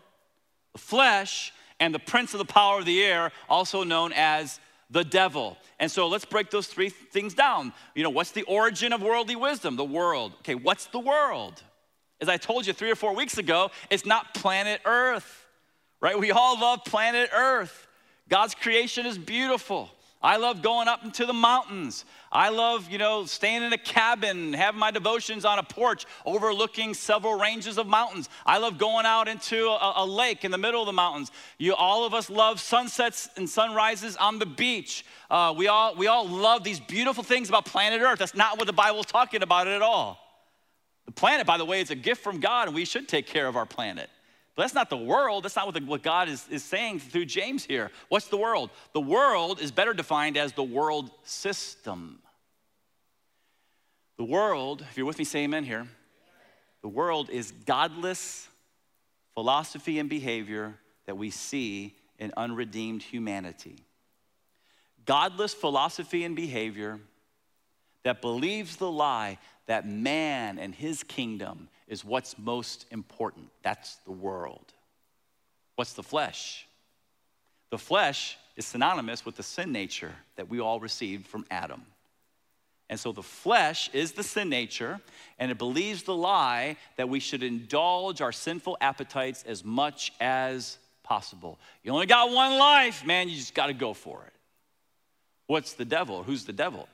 the 0.72 0.78
flesh, 0.78 1.52
and 1.80 1.94
the 1.94 1.98
prince 1.98 2.34
of 2.34 2.38
the 2.38 2.44
power 2.44 2.78
of 2.78 2.84
the 2.84 3.02
air, 3.02 3.32
also 3.48 3.84
known 3.84 4.12
as 4.14 4.60
the 4.90 5.04
devil. 5.04 5.56
And 5.78 5.90
so 5.90 6.08
let's 6.08 6.24
break 6.24 6.50
those 6.50 6.66
three 6.66 6.88
things 6.88 7.34
down. 7.34 7.72
You 7.94 8.02
know, 8.02 8.10
what's 8.10 8.30
the 8.30 8.42
origin 8.42 8.92
of 8.92 9.02
worldly 9.02 9.36
wisdom? 9.36 9.76
The 9.76 9.84
world. 9.84 10.34
Okay, 10.40 10.54
what's 10.54 10.86
the 10.86 11.00
world? 11.00 11.62
As 12.20 12.28
I 12.28 12.36
told 12.36 12.66
you 12.66 12.72
three 12.72 12.90
or 12.90 12.94
four 12.94 13.14
weeks 13.14 13.38
ago, 13.38 13.70
it's 13.90 14.06
not 14.06 14.34
planet 14.34 14.80
Earth, 14.84 15.46
right? 16.00 16.18
We 16.18 16.30
all 16.30 16.58
love 16.58 16.84
planet 16.84 17.30
Earth. 17.34 17.86
God's 18.28 18.54
creation 18.54 19.04
is 19.06 19.18
beautiful. 19.18 19.90
I 20.24 20.38
love 20.38 20.62
going 20.62 20.88
up 20.88 21.04
into 21.04 21.26
the 21.26 21.34
mountains. 21.34 22.06
I 22.32 22.48
love, 22.48 22.90
you 22.90 22.96
know, 22.96 23.26
staying 23.26 23.62
in 23.62 23.74
a 23.74 23.78
cabin, 23.78 24.54
having 24.54 24.80
my 24.80 24.90
devotions 24.90 25.44
on 25.44 25.58
a 25.58 25.62
porch 25.62 26.06
overlooking 26.24 26.94
several 26.94 27.38
ranges 27.38 27.76
of 27.76 27.86
mountains. 27.86 28.30
I 28.46 28.56
love 28.56 28.78
going 28.78 29.04
out 29.04 29.28
into 29.28 29.66
a, 29.66 29.92
a, 29.96 30.06
lake 30.06 30.42
in 30.42 30.50
the 30.50 30.56
middle 30.56 30.80
of 30.80 30.86
the 30.86 30.94
mountains. 30.94 31.30
You, 31.58 31.74
all 31.74 32.06
of 32.06 32.14
us 32.14 32.30
love 32.30 32.58
sunsets 32.58 33.28
and 33.36 33.48
sunrises 33.48 34.16
on 34.16 34.38
the 34.38 34.46
beach. 34.46 35.04
Uh, 35.30 35.52
we, 35.54 35.68
all, 35.68 35.94
we 35.94 36.06
all 36.06 36.26
love 36.26 36.64
these 36.64 36.80
beautiful 36.80 37.22
things 37.22 37.50
about 37.50 37.66
planet 37.66 38.00
Earth. 38.00 38.18
That's 38.18 38.34
not 38.34 38.56
what 38.56 38.66
the 38.66 38.72
Bible's 38.72 39.06
talking 39.06 39.42
about 39.42 39.68
at 39.68 39.82
all. 39.82 40.23
Planet, 41.14 41.46
by 41.46 41.58
the 41.58 41.64
way, 41.64 41.80
is 41.80 41.90
a 41.90 41.94
gift 41.94 42.22
from 42.22 42.40
God, 42.40 42.68
and 42.68 42.74
we 42.74 42.84
should 42.84 43.08
take 43.08 43.26
care 43.26 43.46
of 43.46 43.56
our 43.56 43.66
planet. 43.66 44.10
But 44.54 44.62
that's 44.62 44.74
not 44.74 44.90
the 44.90 44.96
world. 44.96 45.44
That's 45.44 45.56
not 45.56 45.66
what, 45.66 45.74
the, 45.74 45.80
what 45.82 46.02
God 46.02 46.28
is, 46.28 46.46
is 46.48 46.64
saying 46.64 47.00
through 47.00 47.26
James 47.26 47.64
here. 47.64 47.90
What's 48.08 48.28
the 48.28 48.36
world? 48.36 48.70
The 48.92 49.00
world 49.00 49.60
is 49.60 49.72
better 49.72 49.92
defined 49.92 50.36
as 50.36 50.52
the 50.52 50.62
world 50.62 51.10
system. 51.24 52.20
The 54.16 54.24
world, 54.24 54.84
if 54.88 54.96
you're 54.96 55.06
with 55.06 55.18
me, 55.18 55.24
say 55.24 55.40
amen 55.40 55.64
here. 55.64 55.88
The 56.82 56.88
world 56.88 57.30
is 57.30 57.52
godless 57.66 58.48
philosophy 59.32 59.98
and 59.98 60.08
behavior 60.08 60.74
that 61.06 61.16
we 61.16 61.30
see 61.30 61.94
in 62.18 62.32
unredeemed 62.36 63.02
humanity. 63.02 63.76
Godless 65.04 65.52
philosophy 65.52 66.24
and 66.24 66.36
behavior 66.36 67.00
that 68.04 68.20
believes 68.20 68.76
the 68.76 68.90
lie 68.90 69.38
that 69.66 69.88
man 69.88 70.58
and 70.58 70.74
his 70.74 71.02
kingdom 71.02 71.68
is 71.88 72.04
what's 72.04 72.38
most 72.38 72.86
important. 72.90 73.48
That's 73.62 73.96
the 74.04 74.12
world. 74.12 74.72
What's 75.76 75.94
the 75.94 76.02
flesh? 76.02 76.66
The 77.70 77.78
flesh 77.78 78.36
is 78.56 78.66
synonymous 78.66 79.26
with 79.26 79.36
the 79.36 79.42
sin 79.42 79.72
nature 79.72 80.12
that 80.36 80.48
we 80.48 80.60
all 80.60 80.80
received 80.80 81.26
from 81.26 81.44
Adam. 81.50 81.82
And 82.90 83.00
so 83.00 83.12
the 83.12 83.22
flesh 83.22 83.90
is 83.92 84.12
the 84.12 84.22
sin 84.22 84.48
nature, 84.50 85.00
and 85.38 85.50
it 85.50 85.58
believes 85.58 86.02
the 86.02 86.14
lie 86.14 86.76
that 86.96 87.08
we 87.08 87.18
should 87.18 87.42
indulge 87.42 88.20
our 88.20 88.32
sinful 88.32 88.76
appetites 88.80 89.42
as 89.44 89.64
much 89.64 90.12
as 90.20 90.78
possible. 91.02 91.58
You 91.82 91.92
only 91.92 92.06
got 92.06 92.30
one 92.30 92.58
life, 92.58 93.04
man, 93.04 93.28
you 93.28 93.36
just 93.36 93.54
got 93.54 93.66
to 93.66 93.74
go 93.74 93.94
for 93.94 94.22
it. 94.26 94.32
What's 95.46 95.72
the 95.72 95.84
devil? 95.84 96.22
Who's 96.22 96.44
the 96.44 96.52
devil? 96.52 96.88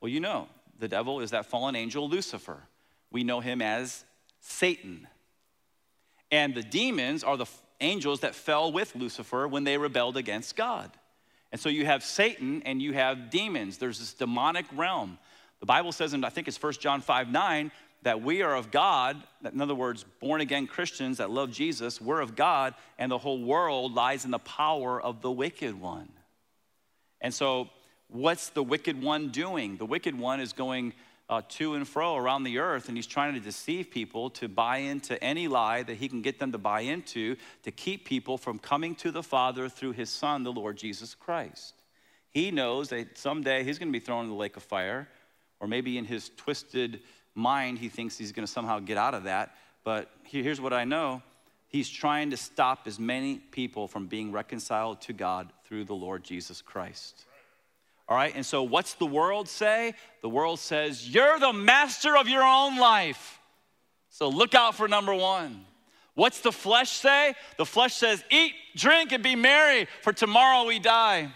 Well, 0.00 0.10
you 0.10 0.20
know, 0.20 0.48
the 0.78 0.88
devil 0.88 1.20
is 1.20 1.30
that 1.30 1.46
fallen 1.46 1.76
angel 1.76 2.08
Lucifer. 2.08 2.62
We 3.10 3.24
know 3.24 3.40
him 3.40 3.62
as 3.62 4.04
Satan. 4.40 5.06
And 6.30 6.54
the 6.54 6.62
demons 6.62 7.22
are 7.22 7.36
the 7.36 7.46
angels 7.80 8.20
that 8.20 8.34
fell 8.34 8.72
with 8.72 8.94
Lucifer 8.94 9.46
when 9.46 9.64
they 9.64 9.78
rebelled 9.78 10.16
against 10.16 10.56
God. 10.56 10.90
And 11.52 11.60
so 11.60 11.68
you 11.68 11.86
have 11.86 12.02
Satan 12.02 12.62
and 12.64 12.82
you 12.82 12.92
have 12.92 13.30
demons. 13.30 13.78
There's 13.78 14.00
this 14.00 14.14
demonic 14.14 14.66
realm. 14.74 15.18
The 15.60 15.66
Bible 15.66 15.92
says, 15.92 16.12
and 16.12 16.26
I 16.26 16.28
think 16.28 16.48
it's 16.48 16.60
1 16.60 16.74
John 16.74 17.00
5 17.00 17.30
9, 17.30 17.70
that 18.02 18.20
we 18.20 18.42
are 18.42 18.54
of 18.54 18.70
God, 18.70 19.22
in 19.44 19.60
other 19.60 19.74
words, 19.74 20.04
born 20.20 20.40
again 20.40 20.66
Christians 20.66 21.18
that 21.18 21.30
love 21.30 21.50
Jesus, 21.50 22.00
we're 22.00 22.20
of 22.20 22.36
God, 22.36 22.74
and 22.98 23.10
the 23.10 23.18
whole 23.18 23.42
world 23.42 23.94
lies 23.94 24.24
in 24.24 24.30
the 24.30 24.38
power 24.38 25.00
of 25.00 25.22
the 25.22 25.30
wicked 25.30 25.80
one. 25.80 26.08
And 27.20 27.32
so 27.32 27.70
What's 28.08 28.50
the 28.50 28.62
wicked 28.62 29.02
one 29.02 29.28
doing? 29.28 29.76
The 29.76 29.86
wicked 29.86 30.18
one 30.18 30.40
is 30.40 30.52
going 30.52 30.92
uh, 31.28 31.42
to 31.48 31.74
and 31.74 31.88
fro 31.88 32.16
around 32.16 32.44
the 32.44 32.58
earth, 32.58 32.88
and 32.88 32.96
he's 32.96 33.06
trying 33.06 33.34
to 33.34 33.40
deceive 33.40 33.90
people 33.90 34.30
to 34.30 34.48
buy 34.48 34.78
into 34.78 35.22
any 35.22 35.48
lie 35.48 35.82
that 35.82 35.96
he 35.96 36.08
can 36.08 36.22
get 36.22 36.38
them 36.38 36.52
to 36.52 36.58
buy 36.58 36.80
into 36.80 37.36
to 37.62 37.70
keep 37.70 38.04
people 38.04 38.36
from 38.36 38.58
coming 38.58 38.94
to 38.96 39.10
the 39.10 39.22
Father 39.22 39.68
through 39.68 39.92
his 39.92 40.10
Son, 40.10 40.42
the 40.42 40.52
Lord 40.52 40.76
Jesus 40.76 41.14
Christ. 41.14 41.74
He 42.30 42.50
knows 42.50 42.90
that 42.90 43.16
someday 43.16 43.64
he's 43.64 43.78
going 43.78 43.88
to 43.88 43.98
be 43.98 44.04
thrown 44.04 44.24
in 44.24 44.30
the 44.30 44.36
lake 44.36 44.56
of 44.56 44.62
fire, 44.62 45.08
or 45.60 45.66
maybe 45.66 45.96
in 45.96 46.04
his 46.04 46.30
twisted 46.36 47.00
mind, 47.34 47.78
he 47.78 47.88
thinks 47.88 48.18
he's 48.18 48.32
going 48.32 48.46
to 48.46 48.52
somehow 48.52 48.78
get 48.78 48.96
out 48.96 49.14
of 49.14 49.24
that. 49.24 49.56
But 49.82 50.10
here's 50.24 50.60
what 50.60 50.72
I 50.72 50.84
know 50.84 51.22
he's 51.68 51.88
trying 51.88 52.30
to 52.30 52.36
stop 52.36 52.86
as 52.86 52.98
many 52.98 53.36
people 53.36 53.88
from 53.88 54.06
being 54.06 54.30
reconciled 54.30 55.00
to 55.02 55.12
God 55.12 55.52
through 55.64 55.84
the 55.84 55.94
Lord 55.94 56.22
Jesus 56.22 56.62
Christ. 56.62 57.24
All 58.08 58.16
right, 58.16 58.34
and 58.34 58.44
so 58.44 58.62
what's 58.62 58.94
the 58.94 59.06
world 59.06 59.48
say? 59.48 59.94
The 60.20 60.28
world 60.28 60.58
says, 60.58 61.08
You're 61.08 61.38
the 61.38 61.52
master 61.52 62.16
of 62.16 62.28
your 62.28 62.42
own 62.42 62.78
life. 62.78 63.40
So 64.10 64.28
look 64.28 64.54
out 64.54 64.74
for 64.74 64.86
number 64.88 65.14
one. 65.14 65.64
What's 66.14 66.40
the 66.40 66.52
flesh 66.52 66.90
say? 66.90 67.34
The 67.56 67.64
flesh 67.64 67.94
says, 67.94 68.22
Eat, 68.30 68.52
drink, 68.76 69.12
and 69.12 69.22
be 69.22 69.34
merry, 69.34 69.88
for 70.02 70.12
tomorrow 70.12 70.66
we 70.66 70.78
die. 70.78 71.32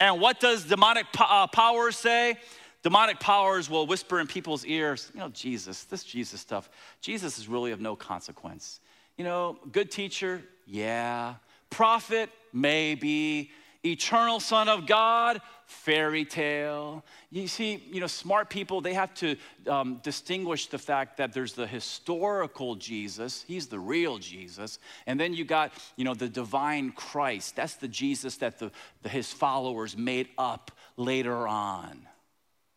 And 0.00 0.20
what 0.20 0.40
does 0.40 0.64
demonic 0.64 1.06
uh, 1.18 1.46
power 1.46 1.90
say? 1.92 2.36
Demonic 2.82 3.18
powers 3.18 3.68
will 3.68 3.86
whisper 3.86 4.20
in 4.20 4.26
people's 4.26 4.64
ears, 4.64 5.10
you 5.12 5.20
know, 5.20 5.28
Jesus, 5.30 5.84
this 5.84 6.04
Jesus 6.04 6.40
stuff, 6.40 6.70
Jesus 7.00 7.38
is 7.38 7.48
really 7.48 7.72
of 7.72 7.80
no 7.80 7.96
consequence. 7.96 8.80
You 9.16 9.24
know, 9.24 9.58
good 9.72 9.90
teacher, 9.90 10.42
yeah. 10.66 11.34
Prophet, 11.70 12.30
maybe. 12.52 13.50
Eternal 13.84 14.40
Son 14.40 14.68
of 14.68 14.86
God, 14.86 15.40
fairy 15.66 16.24
tale. 16.24 17.04
You 17.30 17.46
see, 17.46 17.82
you 17.90 18.00
know, 18.00 18.06
smart 18.06 18.50
people, 18.50 18.80
they 18.80 18.94
have 18.94 19.14
to 19.14 19.36
um, 19.68 20.00
distinguish 20.02 20.66
the 20.66 20.78
fact 20.78 21.18
that 21.18 21.32
there's 21.32 21.52
the 21.52 21.66
historical 21.66 22.74
Jesus, 22.74 23.44
he's 23.46 23.68
the 23.68 23.78
real 23.78 24.18
Jesus, 24.18 24.78
and 25.06 25.20
then 25.20 25.32
you 25.32 25.44
got, 25.44 25.72
you 25.96 26.04
know, 26.04 26.14
the 26.14 26.28
divine 26.28 26.90
Christ. 26.90 27.54
That's 27.54 27.74
the 27.74 27.88
Jesus 27.88 28.38
that 28.38 28.58
the, 28.58 28.72
the, 29.02 29.08
his 29.08 29.32
followers 29.32 29.96
made 29.96 30.28
up 30.36 30.72
later 30.96 31.46
on 31.46 32.06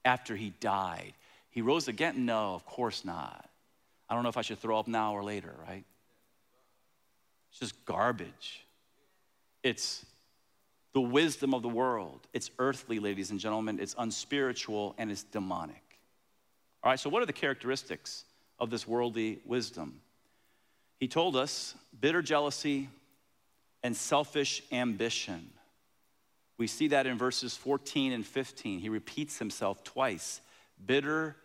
after 0.05 0.36
he 0.36 0.53
died. 0.60 1.13
He 1.50 1.62
rose 1.62 1.88
again? 1.88 2.25
No, 2.25 2.53
of 2.53 2.65
course 2.65 3.03
not. 3.03 3.50
I 4.10 4.13
don't 4.13 4.24
know 4.24 4.29
if 4.29 4.38
I 4.38 4.41
should 4.41 4.60
throw 4.60 4.77
up 4.77 4.88
now 4.88 5.13
or 5.13 5.24
later, 5.24 5.53
right? 5.67 5.86
It's 7.50 7.60
just 7.60 7.86
garbage. 7.86 8.65
It's 9.63 10.05
the 10.93 11.01
wisdom 11.01 11.53
of 11.53 11.62
the 11.62 11.69
world. 11.69 12.27
It's 12.33 12.51
earthly, 12.60 13.00
ladies 13.00 13.31
and 13.31 13.39
gentlemen, 13.39 13.79
it's 13.79 13.95
unspiritual, 13.98 14.95
and 14.98 15.12
it's 15.12 15.24
demonic. 15.24 15.83
All 16.83 16.91
right, 16.91 17.00
so 17.00 17.10
what 17.10 17.21
are 17.21 17.27
the 17.27 17.33
characteristics 17.33 18.25
of 18.60 18.69
this 18.69 18.88
worldly 18.88 19.39
wisdom? 19.45 20.01
He 21.00 21.07
told 21.07 21.36
us 21.36 21.75
bitter 22.00 22.21
jealousy 22.21 22.89
and 23.83 23.95
selfish 23.95 24.62
ambition. 24.71 25.50
We 26.57 26.67
see 26.67 26.89
that 26.89 27.07
in 27.07 27.17
verses 27.17 27.55
14 27.57 28.12
and 28.12 28.25
15. 28.25 28.79
He 28.79 28.89
repeats 28.89 29.39
himself 29.39 29.83
twice 29.83 30.41
bitter 30.86 31.36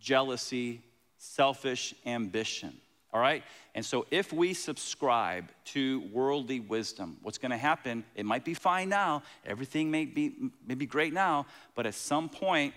jealousy, 0.00 0.82
selfish 1.18 1.94
ambition. 2.04 2.76
All 3.12 3.20
right? 3.20 3.42
And 3.74 3.84
so 3.84 4.06
if 4.10 4.32
we 4.32 4.54
subscribe 4.54 5.50
to 5.66 6.00
worldly 6.12 6.60
wisdom, 6.60 7.18
what's 7.22 7.38
going 7.38 7.50
to 7.50 7.58
happen? 7.58 8.04
It 8.14 8.24
might 8.24 8.44
be 8.44 8.54
fine 8.54 8.88
now. 8.88 9.22
Everything 9.44 9.90
may 9.90 10.06
be, 10.06 10.32
may 10.66 10.74
be 10.74 10.86
great 10.86 11.12
now. 11.12 11.46
But 11.74 11.86
at 11.86 11.94
some 11.94 12.28
point, 12.28 12.74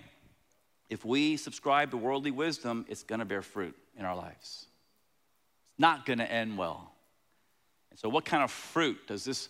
if 0.90 1.04
we 1.04 1.36
subscribe 1.36 1.90
to 1.90 1.96
worldly 1.96 2.30
wisdom, 2.30 2.84
it's 2.88 3.02
going 3.02 3.18
to 3.18 3.24
bear 3.24 3.42
fruit 3.42 3.74
in 3.98 4.04
our 4.04 4.14
lives. 4.14 4.66
It's 5.70 5.78
not 5.78 6.04
going 6.06 6.18
to 6.18 6.30
end 6.30 6.58
well. 6.58 6.92
And 7.90 7.98
so, 7.98 8.08
what 8.08 8.24
kind 8.24 8.42
of 8.42 8.50
fruit 8.50 8.98
does 9.06 9.24
this 9.24 9.48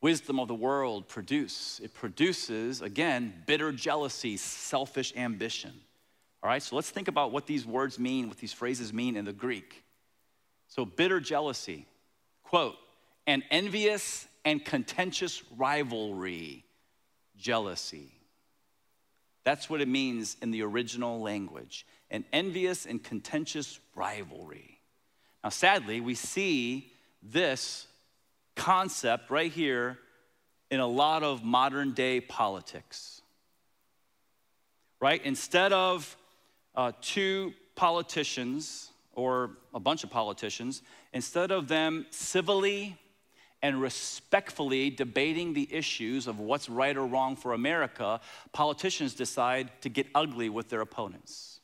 wisdom 0.00 0.40
of 0.40 0.48
the 0.48 0.54
world 0.54 1.08
produce? 1.08 1.80
It 1.84 1.94
produces, 1.94 2.80
again, 2.80 3.34
bitter 3.46 3.70
jealousy, 3.70 4.38
selfish 4.38 5.12
ambition. 5.14 5.72
All 6.42 6.50
right, 6.50 6.62
so 6.62 6.74
let's 6.74 6.90
think 6.90 7.08
about 7.08 7.32
what 7.32 7.46
these 7.46 7.66
words 7.66 7.98
mean, 7.98 8.28
what 8.28 8.38
these 8.38 8.52
phrases 8.52 8.92
mean 8.92 9.16
in 9.16 9.24
the 9.24 9.32
Greek. 9.32 9.82
So, 10.68 10.84
bitter 10.84 11.20
jealousy, 11.20 11.86
quote, 12.42 12.76
an 13.26 13.42
envious 13.50 14.26
and 14.44 14.64
contentious 14.64 15.42
rivalry, 15.56 16.64
jealousy. 17.36 18.12
That's 19.44 19.70
what 19.70 19.80
it 19.80 19.88
means 19.88 20.36
in 20.42 20.50
the 20.50 20.62
original 20.62 21.20
language 21.20 21.86
an 22.10 22.24
envious 22.32 22.86
and 22.86 23.02
contentious 23.02 23.80
rivalry. 23.96 24.80
Now, 25.42 25.50
sadly, 25.50 26.00
we 26.00 26.14
see 26.14 26.92
this 27.22 27.86
concept 28.54 29.30
right 29.30 29.50
here 29.50 29.98
in 30.70 30.80
a 30.80 30.86
lot 30.86 31.22
of 31.22 31.44
modern 31.44 31.92
day 31.92 32.20
politics. 32.20 33.22
Right? 35.00 35.24
Instead 35.24 35.72
of 35.72 36.16
uh, 36.74 36.92
two 37.00 37.52
politicians 37.74 38.90
or 39.16 39.56
a 39.74 39.80
bunch 39.80 40.04
of 40.04 40.10
politicians, 40.10 40.82
instead 41.12 41.50
of 41.50 41.66
them 41.66 42.06
civilly 42.10 42.96
and 43.62 43.80
respectfully 43.80 44.90
debating 44.90 45.54
the 45.54 45.68
issues 45.72 46.26
of 46.26 46.38
what's 46.38 46.68
right 46.68 46.96
or 46.96 47.06
wrong 47.06 47.34
for 47.34 47.52
America, 47.52 48.20
politicians 48.52 49.14
decide 49.14 49.70
to 49.80 49.88
get 49.88 50.06
ugly 50.14 50.48
with 50.48 50.68
their 50.68 50.82
opponents. 50.82 51.56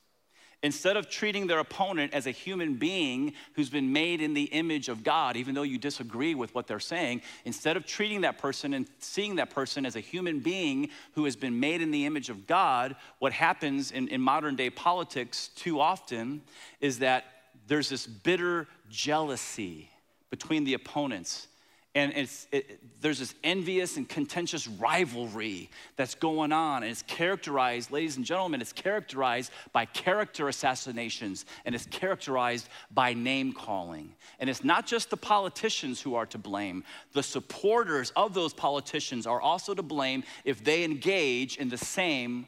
Instead 0.64 0.96
of 0.96 1.10
treating 1.10 1.48
their 1.48 1.58
opponent 1.58 2.14
as 2.14 2.28
a 2.28 2.30
human 2.30 2.74
being 2.74 3.32
who's 3.54 3.68
been 3.68 3.92
made 3.92 4.20
in 4.20 4.32
the 4.32 4.44
image 4.44 4.88
of 4.88 5.02
God, 5.02 5.36
even 5.36 5.56
though 5.56 5.64
you 5.64 5.76
disagree 5.76 6.36
with 6.36 6.54
what 6.54 6.68
they're 6.68 6.78
saying, 6.78 7.20
instead 7.44 7.76
of 7.76 7.84
treating 7.84 8.20
that 8.20 8.38
person 8.38 8.72
and 8.72 8.86
seeing 9.00 9.36
that 9.36 9.50
person 9.50 9.84
as 9.84 9.96
a 9.96 10.00
human 10.00 10.38
being 10.38 10.88
who 11.14 11.24
has 11.24 11.34
been 11.34 11.58
made 11.58 11.82
in 11.82 11.90
the 11.90 12.06
image 12.06 12.30
of 12.30 12.46
God, 12.46 12.94
what 13.18 13.32
happens 13.32 13.90
in, 13.90 14.06
in 14.06 14.20
modern 14.20 14.54
day 14.54 14.70
politics 14.70 15.48
too 15.56 15.80
often 15.80 16.42
is 16.80 17.00
that 17.00 17.24
there's 17.66 17.88
this 17.88 18.06
bitter 18.06 18.68
jealousy 18.90 19.90
between 20.30 20.64
the 20.64 20.74
opponents. 20.74 21.48
And 21.94 22.14
it's, 22.16 22.46
it, 22.50 22.80
there's 23.02 23.18
this 23.18 23.34
envious 23.44 23.98
and 23.98 24.08
contentious 24.08 24.66
rivalry 24.66 25.68
that's 25.96 26.14
going 26.14 26.50
on. 26.50 26.82
And 26.82 26.90
it's 26.90 27.02
characterized, 27.02 27.90
ladies 27.90 28.16
and 28.16 28.24
gentlemen, 28.24 28.62
it's 28.62 28.72
characterized 28.72 29.52
by 29.74 29.84
character 29.84 30.48
assassinations 30.48 31.44
and 31.66 31.74
it's 31.74 31.84
characterized 31.86 32.70
by 32.90 33.12
name 33.12 33.52
calling. 33.52 34.14
And 34.38 34.48
it's 34.48 34.64
not 34.64 34.86
just 34.86 35.10
the 35.10 35.18
politicians 35.18 36.00
who 36.00 36.14
are 36.14 36.24
to 36.26 36.38
blame, 36.38 36.82
the 37.12 37.22
supporters 37.22 38.10
of 38.16 38.32
those 38.32 38.54
politicians 38.54 39.26
are 39.26 39.40
also 39.40 39.74
to 39.74 39.82
blame 39.82 40.24
if 40.46 40.64
they 40.64 40.84
engage 40.84 41.58
in 41.58 41.68
the 41.68 41.76
same 41.76 42.46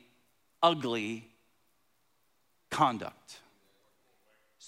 ugly 0.62 1.28
conduct. 2.70 3.40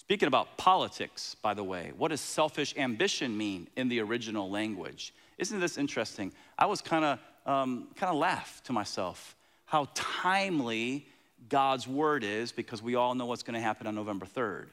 Speaking 0.06 0.28
about 0.28 0.56
politics, 0.56 1.34
by 1.42 1.52
the 1.52 1.64
way, 1.64 1.90
what 1.98 2.12
does 2.12 2.20
selfish 2.20 2.72
ambition 2.76 3.36
mean 3.36 3.66
in 3.74 3.88
the 3.88 3.98
original 3.98 4.48
language? 4.48 5.12
Isn't 5.36 5.58
this 5.58 5.76
interesting? 5.76 6.32
I 6.56 6.66
was 6.66 6.80
kind 6.80 7.04
of 7.04 7.18
um, 7.44 7.88
kind 7.96 8.12
of 8.12 8.16
laugh 8.16 8.62
to 8.66 8.72
myself 8.72 9.34
how 9.64 9.88
timely 9.94 11.08
God's 11.48 11.88
word 11.88 12.22
is 12.22 12.52
because 12.52 12.80
we 12.80 12.94
all 12.94 13.16
know 13.16 13.26
what's 13.26 13.42
going 13.42 13.54
to 13.54 13.60
happen 13.60 13.88
on 13.88 13.96
November 13.96 14.26
3rd. 14.26 14.66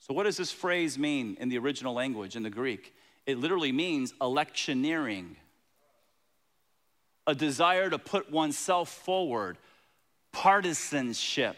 So, 0.00 0.12
what 0.12 0.24
does 0.24 0.36
this 0.36 0.52
phrase 0.52 0.98
mean 0.98 1.38
in 1.40 1.48
the 1.48 1.56
original 1.56 1.94
language, 1.94 2.36
in 2.36 2.42
the 2.42 2.50
Greek? 2.50 2.94
It 3.24 3.38
literally 3.38 3.72
means 3.72 4.12
electioneering, 4.20 5.36
a 7.26 7.34
desire 7.34 7.88
to 7.88 7.98
put 7.98 8.30
oneself 8.30 8.90
forward, 8.90 9.56
partisanship 10.32 11.56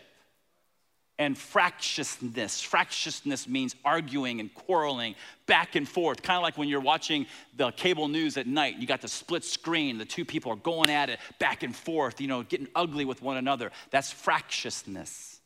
and 1.19 1.39
fractiousness. 1.39 2.61
Fractiousness 2.61 3.47
means 3.47 3.77
arguing 3.85 4.41
and 4.41 4.53
quarreling 4.53 5.15
back 5.47 5.77
and 5.77 5.89
forth, 5.89 6.23
kind 6.23 6.37
of 6.37 6.43
like 6.43 6.59
when 6.59 6.69
you're 6.69 6.81
watching 6.81 7.27
the 7.57 7.71
cable 7.73 8.09
news 8.09 8.37
at 8.37 8.47
night. 8.47 8.77
You 8.79 8.87
got 8.87 9.01
the 9.01 9.09
split 9.09 9.45
screen, 9.45 9.99
the 9.99 10.05
two 10.05 10.25
people 10.25 10.53
are 10.53 10.57
going 10.57 10.91
at 10.91 11.11
it 11.11 11.21
back 11.39 11.63
and 11.63 11.75
forth, 11.75 12.21
you 12.21 12.27
know, 12.27 12.43
getting 12.43 12.69
ugly 12.75 13.05
with 13.05 13.23
one 13.23 13.37
another. 13.37 13.71
That's 13.91 14.11
fractiousness. 14.11 15.41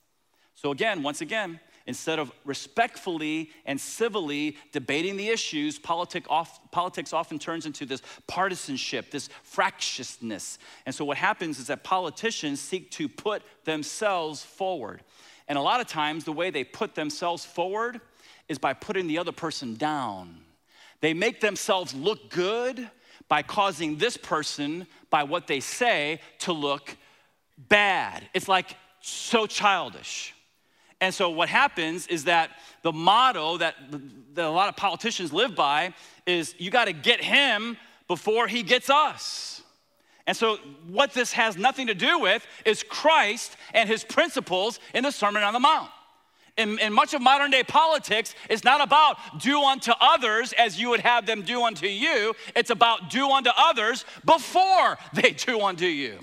So, 0.54 0.70
again, 0.72 1.02
once 1.02 1.20
again, 1.20 1.60
instead 1.88 2.18
of 2.18 2.30
respectfully 2.44 3.50
and 3.64 3.80
civilly 3.80 4.56
debating 4.72 5.16
the 5.16 5.28
issues, 5.28 5.78
politics 5.78 6.28
often 7.12 7.38
turns 7.38 7.64
into 7.66 7.86
this 7.86 8.02
partisanship, 8.26 9.10
this 9.10 9.30
fractiousness. 9.42 10.58
And 10.84 10.94
so, 10.94 11.04
what 11.04 11.16
happens 11.16 11.58
is 11.58 11.66
that 11.68 11.82
politicians 11.82 12.60
seek 12.60 12.90
to 12.92 13.08
put 13.08 13.42
themselves 13.64 14.44
forward. 14.44 15.02
And 15.48 15.56
a 15.56 15.62
lot 15.62 15.80
of 15.80 15.86
times, 15.86 16.24
the 16.24 16.32
way 16.32 16.50
they 16.50 16.62
put 16.62 16.94
themselves 16.94 17.44
forward 17.44 18.02
is 18.48 18.58
by 18.58 18.74
putting 18.74 19.06
the 19.06 19.18
other 19.18 19.32
person 19.32 19.74
down. 19.74 20.36
They 21.00 21.14
make 21.14 21.40
themselves 21.40 21.94
look 21.94 22.28
good 22.30 22.90
by 23.28 23.42
causing 23.42 23.96
this 23.96 24.18
person, 24.18 24.86
by 25.08 25.22
what 25.22 25.46
they 25.46 25.60
say, 25.60 26.20
to 26.40 26.52
look 26.52 26.96
bad. 27.56 28.28
It's 28.34 28.48
like 28.48 28.76
so 29.00 29.46
childish. 29.46 30.34
And 31.00 31.14
so 31.14 31.30
what 31.30 31.48
happens 31.48 32.06
is 32.08 32.24
that 32.24 32.50
the 32.82 32.92
motto 32.92 33.58
that, 33.58 33.74
that 34.34 34.44
a 34.44 34.50
lot 34.50 34.68
of 34.68 34.76
politicians 34.76 35.32
live 35.32 35.54
by 35.54 35.94
is 36.26 36.54
you 36.58 36.70
got 36.70 36.86
to 36.86 36.92
get 36.92 37.22
him 37.22 37.76
before 38.08 38.48
he 38.48 38.62
gets 38.62 38.90
us. 38.90 39.62
And 40.26 40.36
so, 40.36 40.58
what 40.86 41.14
this 41.14 41.32
has 41.32 41.56
nothing 41.56 41.86
to 41.86 41.94
do 41.94 42.18
with 42.18 42.46
is 42.66 42.82
Christ 42.82 43.56
and 43.72 43.88
his 43.88 44.04
principles 44.04 44.78
in 44.92 45.02
the 45.02 45.10
Sermon 45.10 45.42
on 45.42 45.54
the 45.54 45.60
Mount. 45.60 45.90
In, 46.58 46.78
in, 46.80 46.92
much 46.92 47.14
of 47.14 47.22
modern 47.22 47.50
day 47.50 47.62
politics, 47.62 48.34
it's 48.50 48.62
not 48.62 48.82
about 48.82 49.16
do 49.40 49.62
unto 49.62 49.92
others 49.98 50.52
as 50.52 50.78
you 50.78 50.90
would 50.90 51.00
have 51.00 51.24
them 51.24 51.42
do 51.42 51.62
unto 51.62 51.86
you. 51.86 52.34
It's 52.54 52.68
about 52.68 53.08
do 53.08 53.30
unto 53.30 53.48
others 53.56 54.04
before 54.26 54.98
they 55.14 55.30
do 55.30 55.62
unto 55.62 55.86
you. 55.86 56.18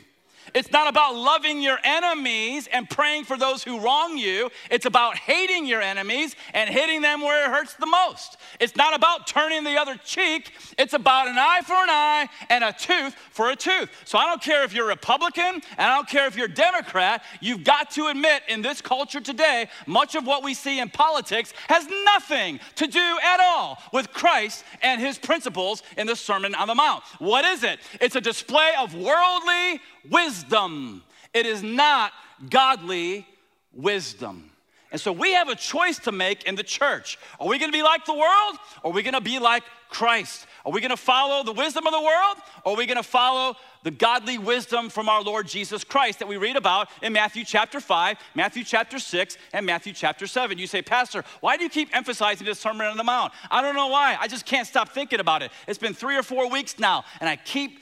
It's 0.55 0.71
not 0.71 0.87
about 0.87 1.15
loving 1.15 1.61
your 1.61 1.77
enemies 1.83 2.69
and 2.71 2.89
praying 2.89 3.25
for 3.25 3.37
those 3.37 3.61
who 3.61 3.81
wrong 3.81 4.17
you. 4.17 4.49
It's 4.71 4.85
about 4.85 5.17
hating 5.17 5.65
your 5.65 5.81
enemies 5.81 6.33
and 6.53 6.69
hitting 6.69 7.01
them 7.01 7.19
where 7.19 7.45
it 7.45 7.53
hurts 7.53 7.73
the 7.73 7.85
most. 7.85 8.37
It's 8.61 8.77
not 8.77 8.95
about 8.95 9.27
turning 9.27 9.65
the 9.65 9.77
other 9.77 9.97
cheek. 10.05 10.53
It's 10.77 10.93
about 10.93 11.27
an 11.27 11.35
eye 11.37 11.59
for 11.65 11.73
an 11.73 11.89
eye 11.89 12.29
and 12.49 12.63
a 12.63 12.71
tooth 12.71 13.13
for 13.31 13.49
a 13.49 13.55
tooth. 13.57 13.89
So 14.05 14.17
I 14.17 14.27
don't 14.27 14.41
care 14.41 14.63
if 14.63 14.73
you're 14.73 14.87
Republican 14.87 15.43
and 15.45 15.61
I 15.77 15.93
don't 15.93 16.07
care 16.07 16.25
if 16.25 16.37
you're 16.37 16.47
Democrat, 16.47 17.21
you've 17.41 17.65
got 17.65 17.91
to 17.91 18.07
admit 18.07 18.43
in 18.47 18.61
this 18.61 18.79
culture 18.79 19.19
today, 19.19 19.67
much 19.85 20.15
of 20.15 20.25
what 20.25 20.41
we 20.41 20.53
see 20.53 20.79
in 20.79 20.89
politics 20.89 21.53
has 21.67 21.85
nothing 22.05 22.61
to 22.75 22.87
do 22.87 23.17
at 23.21 23.41
all 23.41 23.77
with 23.91 24.13
Christ 24.13 24.63
and 24.81 25.01
his 25.01 25.17
principles 25.17 25.83
in 25.97 26.07
the 26.07 26.15
Sermon 26.15 26.55
on 26.55 26.69
the 26.69 26.75
Mount. 26.75 27.03
What 27.19 27.43
is 27.43 27.63
it? 27.63 27.79
It's 27.99 28.15
a 28.15 28.21
display 28.21 28.71
of 28.79 28.95
worldly 28.95 29.81
wisdom. 30.09 31.03
It 31.33 31.45
is 31.45 31.63
not 31.63 32.11
godly 32.49 33.27
wisdom. 33.73 34.51
And 34.91 35.01
so 35.01 35.11
we 35.11 35.33
have 35.33 35.49
a 35.49 35.55
choice 35.55 35.99
to 35.99 36.13
make 36.13 36.43
in 36.43 36.55
the 36.55 36.63
church. 36.63 37.17
Are 37.39 37.47
we 37.47 37.59
gonna 37.59 37.71
be 37.73 37.83
like 37.83 38.05
the 38.05 38.13
world 38.13 38.57
or 38.81 38.91
are 38.91 38.93
we 38.93 39.03
gonna 39.03 39.19
be 39.19 39.39
like 39.39 39.63
Christ? 39.89 40.47
Are 40.65 40.71
we 40.71 40.79
gonna 40.79 40.95
follow 40.95 41.43
the 41.43 41.51
wisdom 41.51 41.85
of 41.85 41.91
the 41.91 41.99
world 41.99 42.37
or 42.63 42.73
are 42.73 42.77
we 42.77 42.85
gonna 42.85 43.03
follow 43.03 43.57
the 43.83 43.91
godly 43.91 44.37
wisdom 44.37 44.89
from 44.89 45.09
our 45.09 45.21
Lord 45.21 45.47
Jesus 45.47 45.83
Christ 45.83 46.19
that 46.19 46.27
we 46.29 46.37
read 46.37 46.55
about 46.55 46.87
in 47.01 47.11
Matthew 47.11 47.43
chapter 47.43 47.81
5, 47.81 48.17
Matthew 48.35 48.63
chapter 48.63 48.97
6, 48.97 49.37
and 49.53 49.65
Matthew 49.65 49.91
chapter 49.91 50.27
7? 50.27 50.57
You 50.57 50.65
say, 50.65 50.81
Pastor, 50.81 51.25
why 51.41 51.57
do 51.57 51.63
you 51.63 51.69
keep 51.69 51.93
emphasizing 51.93 52.45
this 52.45 52.59
Sermon 52.59 52.87
on 52.87 52.95
the 52.95 53.03
Mount? 53.03 53.33
I 53.51 53.61
don't 53.61 53.75
know 53.75 53.87
why. 53.87 54.17
I 54.17 54.27
just 54.27 54.45
can't 54.45 54.65
stop 54.65 54.89
thinking 54.89 55.19
about 55.19 55.41
it. 55.41 55.51
It's 55.67 55.77
been 55.77 55.93
three 55.93 56.15
or 56.15 56.23
four 56.23 56.49
weeks 56.49 56.79
now, 56.79 57.03
and 57.19 57.29
I 57.29 57.35
keep 57.35 57.79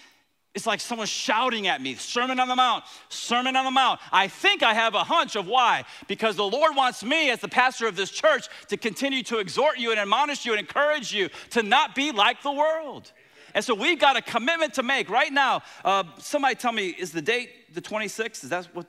it's 0.56 0.68
like 0.68 0.80
someone 0.80 1.08
shouting 1.08 1.68
at 1.68 1.82
me, 1.82 1.96
Sermon 1.96 2.40
on 2.40 2.48
the 2.48 2.56
Mount, 2.56 2.84
Sermon 3.10 3.56
on 3.56 3.66
the 3.66 3.72
Mount. 3.72 4.00
I 4.12 4.28
think 4.28 4.62
I 4.62 4.76
have 4.76 4.94
a 4.94 5.04
hunch 5.04 5.36
of 5.36 5.48
why. 5.48 5.84
Because 6.08 6.36
the 6.36 6.48
Lord 6.48 6.76
wants 6.76 7.04
me, 7.04 7.32
as 7.32 7.40
the 7.40 7.48
pastor 7.48 7.88
of 7.88 7.96
this 7.96 8.12
church, 8.12 8.48
to 8.68 8.78
continue 8.78 9.24
to 9.24 9.40
exhort 9.40 9.80
you 9.80 9.90
and 9.90 10.00
admonish 10.00 10.46
you 10.46 10.52
and 10.52 10.60
encourage 10.60 11.12
you 11.12 11.30
to 11.52 11.64
not 11.64 11.96
be 11.96 12.12
like 12.12 12.44
the 12.44 12.52
world. 12.52 13.12
And 13.56 13.66
so 13.66 13.74
we've 13.74 14.00
got 14.00 14.16
a 14.16 14.22
commitment 14.22 14.76
to 14.76 14.84
make 14.84 15.10
right 15.10 15.34
now. 15.34 15.64
Uh, 15.84 16.04
somebody 16.20 16.54
tell 16.54 16.72
me, 16.72 16.90
is 16.90 17.12
the 17.12 17.22
date 17.22 17.74
the 17.74 17.82
26th? 17.82 18.44
Is 18.44 18.50
that 18.52 18.66
what? 18.74 18.86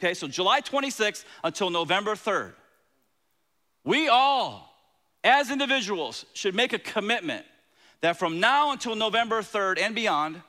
Okay, 0.00 0.14
so 0.14 0.28
July 0.28 0.60
26th 0.60 1.24
until 1.42 1.70
November 1.70 2.14
3rd. 2.14 2.52
We 3.84 4.08
all, 4.08 4.72
as 5.24 5.50
individuals, 5.50 6.26
should 6.32 6.54
make 6.54 6.72
a 6.72 6.78
commitment 6.78 7.44
that 8.02 8.18
from 8.18 8.38
now 8.38 8.70
until 8.70 8.94
November 8.94 9.42
3rd 9.42 9.80
and 9.80 9.94
beyond, 9.94 10.42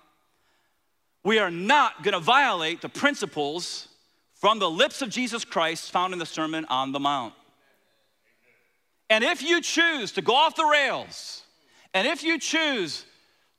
we 1.24 1.40
are 1.40 1.52
not 1.52 2.04
going 2.04 2.14
to 2.14 2.20
violate 2.20 2.82
the 2.82 2.90
principles 2.90 3.88
from 4.34 4.60
the 4.60 4.70
lips 4.70 5.02
of 5.02 5.10
Jesus 5.10 5.46
Christ 5.46 5.92
found 5.92 6.14
in 6.14 6.20
the 6.20 6.26
Sermon 6.26 6.66
on 6.70 6.92
the 6.92 7.00
Mount. 7.00 7.34
And 9.10 9.24
if 9.24 9.42
you 9.42 9.62
choose 9.62 10.12
to 10.14 10.22
go 10.22 10.34
off 10.36 10.56
the 10.56 10.66
rails, 10.66 11.44
and 11.94 12.08
if 12.08 12.24
you 12.24 12.40
choose 12.40 13.06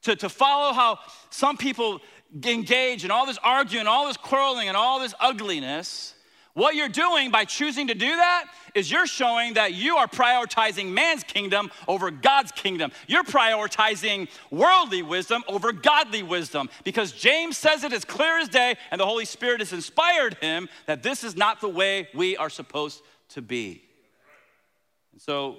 to, 0.03 0.16
to 0.16 0.29
follow 0.29 0.72
how 0.72 0.98
some 1.31 1.57
people 1.57 2.00
engage 2.42 3.05
in 3.05 3.11
all 3.11 3.27
this 3.27 3.38
arguing, 3.42 3.87
all 3.87 4.07
this 4.09 4.16
quarreling, 4.16 4.68
and 4.68 4.77
all 4.77 5.00
this 5.00 5.14
ugliness, 5.20 6.13
what 6.55 6.77
you're 6.77 6.88
doing 6.88 7.31
by 7.31 7.45
choosing 7.45 7.88
to 7.88 7.95
do 7.95 8.17
that 8.17 8.47
is 8.75 8.90
you're 8.90 9.07
showing 9.07 9.55
that 9.55 9.75
you 9.75 9.97
are 9.97 10.07
prioritizing 10.07 10.93
man's 10.93 11.25
kingdom 11.25 11.71
over 11.87 12.11
God's 12.11 12.53
kingdom. 12.53 12.93
You're 13.09 13.25
prioritizing 13.25 14.29
worldly 14.51 15.03
wisdom 15.03 15.43
over 15.49 15.73
godly 15.73 16.23
wisdom 16.23 16.71
because 16.85 17.12
James 17.12 17.57
says 17.57 17.83
it 17.85 17.93
as 17.93 18.05
clear 18.05 18.38
as 18.38 18.49
day, 18.49 18.77
and 18.90 19.01
the 19.01 19.07
Holy 19.07 19.25
Spirit 19.25 19.61
has 19.61 19.73
inspired 19.73 20.35
him 20.35 20.69
that 20.87 21.03
this 21.03 21.25
is 21.25 21.37
not 21.37 21.61
the 21.61 21.69
way 21.69 22.09
we 22.14 22.37
are 22.37 22.51
supposed 22.51 23.03
to 23.31 23.43
be. 23.43 23.83
And 25.12 25.21
so, 25.21 25.57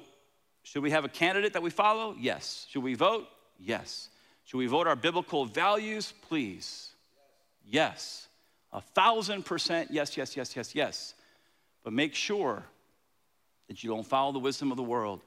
should 0.63 0.81
we 0.81 0.91
have 0.91 1.05
a 1.05 1.09
candidate 1.09 1.53
that 1.53 1.61
we 1.61 1.69
follow? 1.69 2.15
Yes. 2.19 2.67
Should 2.69 2.83
we 2.83 2.95
vote? 2.95 3.27
Yes. 3.59 4.09
Should 4.45 4.57
we 4.57 4.67
vote 4.67 4.87
our 4.87 4.95
biblical 4.95 5.45
values? 5.45 6.13
Please. 6.27 6.91
Yes. 7.65 8.27
A 8.75 8.81
thousand 8.81 9.45
percent, 9.45 9.89
yes, 9.89 10.17
yes, 10.17 10.35
yes, 10.35 10.53
yes, 10.53 10.75
yes. 10.75 11.13
But 11.85 11.93
make 11.93 12.13
sure 12.13 12.65
that 13.69 13.81
you 13.81 13.89
don't 13.89 14.05
follow 14.05 14.33
the 14.33 14.39
wisdom 14.39 14.69
of 14.69 14.75
the 14.75 14.83
world. 14.83 15.21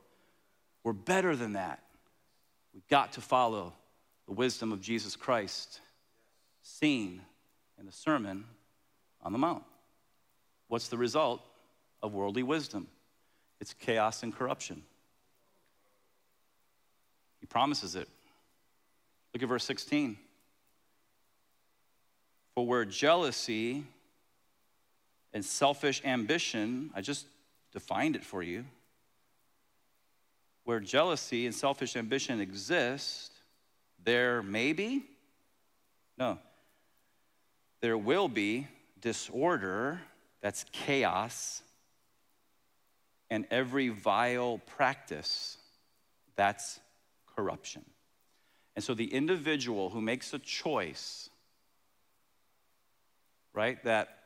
We're 0.85 0.93
better 0.93 1.35
than 1.35 1.55
that. 1.55 1.83
We've 2.75 2.87
got 2.89 3.15
to 3.15 3.23
follow 3.23 3.73
the 4.27 4.35
wisdom 4.35 4.71
of 4.71 4.83
Jesus 4.83 5.17
Christ, 5.17 5.81
seen 6.63 7.23
in 7.81 7.87
the 7.87 7.93
Sermon 7.93 8.45
on 9.23 9.33
the 9.33 9.39
Mount. 9.39 9.65
What's 10.69 10.89
the 10.89 10.99
result 10.99 11.41
of 12.03 12.13
worldly 12.13 12.43
wisdom? 12.43 12.87
It's 13.63 13.73
chaos 13.73 14.23
and 14.23 14.37
corruption. 14.37 14.83
He 17.41 17.47
promises 17.47 17.97
it. 17.97 18.09
Look 19.33 19.43
at 19.43 19.49
verse 19.49 19.65
16. 19.65 20.19
For 22.59 22.67
where 22.67 22.85
jealousy 22.85 23.85
and 25.33 25.45
selfish 25.45 26.03
ambition, 26.05 26.91
I 26.93 27.03
just 27.03 27.25
defined 27.73 28.17
it 28.17 28.25
for 28.25 28.43
you. 28.43 28.65
Where 30.65 30.81
jealousy 30.81 31.47
and 31.47 31.55
selfish 31.55 31.95
ambition 31.95 32.41
exist, 32.41 33.31
there 34.03 34.43
may 34.43 34.73
be, 34.73 35.05
no, 36.19 36.41
there 37.81 37.97
will 37.97 38.27
be 38.27 38.67
disorder, 39.01 40.01
that's 40.41 40.65
chaos, 40.73 41.63
and 43.31 43.47
every 43.53 43.89
vile 43.89 44.61
practice, 44.67 45.59
that's 46.35 46.81
corruption. 47.37 47.85
And 48.75 48.85
so 48.85 48.95
the 48.95 49.15
individual 49.15 49.91
who 49.91 50.01
makes 50.01 50.35
a 50.35 50.41
choice 50.41 51.28
right? 53.53 53.83
That 53.85 54.19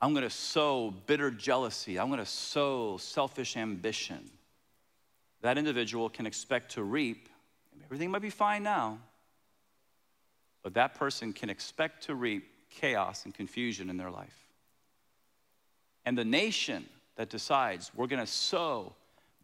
I'm 0.00 0.12
going 0.12 0.24
to 0.24 0.30
sow 0.30 0.92
bitter 1.06 1.30
jealousy, 1.30 1.98
I'm 1.98 2.08
going 2.08 2.18
to 2.18 2.26
sow 2.26 2.96
selfish 2.98 3.56
ambition. 3.56 4.30
That 5.42 5.58
individual 5.58 6.08
can 6.08 6.26
expect 6.26 6.72
to 6.72 6.82
reap, 6.82 7.28
everything 7.84 8.10
might 8.10 8.22
be 8.22 8.30
fine 8.30 8.62
now, 8.62 8.98
but 10.62 10.74
that 10.74 10.94
person 10.94 11.32
can 11.32 11.50
expect 11.50 12.04
to 12.04 12.14
reap 12.14 12.48
chaos 12.70 13.24
and 13.24 13.34
confusion 13.34 13.88
in 13.88 13.96
their 13.96 14.10
life. 14.10 14.36
And 16.04 16.16
the 16.16 16.24
nation 16.24 16.86
that 17.16 17.30
decides 17.30 17.90
we're 17.94 18.06
going 18.06 18.24
to 18.24 18.30
sow 18.30 18.92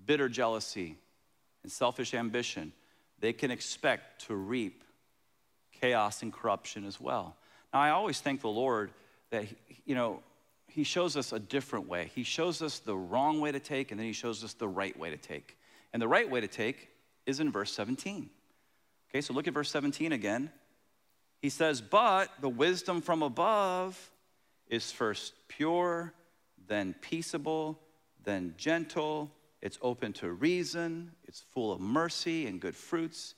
bitter 0.06 0.28
jealousy 0.28 0.96
and 1.62 1.70
selfish 1.70 2.14
ambition, 2.14 2.72
they 3.20 3.32
can 3.32 3.50
expect 3.50 4.26
to 4.26 4.34
reap 4.34 4.84
chaos 5.80 6.22
and 6.22 6.32
corruption 6.32 6.84
as 6.84 7.00
well. 7.00 7.36
Now, 7.72 7.80
I 7.80 7.90
always 7.90 8.20
thank 8.20 8.40
the 8.40 8.48
Lord 8.48 8.90
that, 9.30 9.46
you 9.84 9.94
know, 9.94 10.20
He 10.68 10.84
shows 10.84 11.16
us 11.16 11.32
a 11.32 11.38
different 11.38 11.88
way. 11.88 12.10
He 12.14 12.22
shows 12.22 12.62
us 12.62 12.78
the 12.78 12.96
wrong 12.96 13.40
way 13.40 13.52
to 13.52 13.60
take, 13.60 13.90
and 13.90 13.98
then 13.98 14.06
He 14.06 14.12
shows 14.12 14.44
us 14.44 14.54
the 14.54 14.68
right 14.68 14.98
way 14.98 15.10
to 15.10 15.16
take. 15.16 15.56
And 15.92 16.00
the 16.00 16.08
right 16.08 16.28
way 16.28 16.40
to 16.40 16.48
take 16.48 16.88
is 17.26 17.40
in 17.40 17.50
verse 17.50 17.72
17. 17.72 18.30
Okay, 19.10 19.20
so 19.20 19.34
look 19.34 19.46
at 19.46 19.54
verse 19.54 19.70
17 19.70 20.12
again. 20.12 20.50
He 21.40 21.48
says, 21.48 21.80
But 21.80 22.30
the 22.40 22.48
wisdom 22.48 23.00
from 23.00 23.22
above 23.22 24.10
is 24.68 24.90
first 24.90 25.34
pure, 25.48 26.14
then 26.66 26.94
peaceable, 27.00 27.78
then 28.24 28.54
gentle. 28.56 29.30
It's 29.60 29.78
open 29.82 30.12
to 30.14 30.30
reason. 30.32 31.12
It's 31.24 31.44
full 31.52 31.72
of 31.72 31.80
mercy 31.80 32.46
and 32.46 32.60
good 32.60 32.74
fruits. 32.74 33.34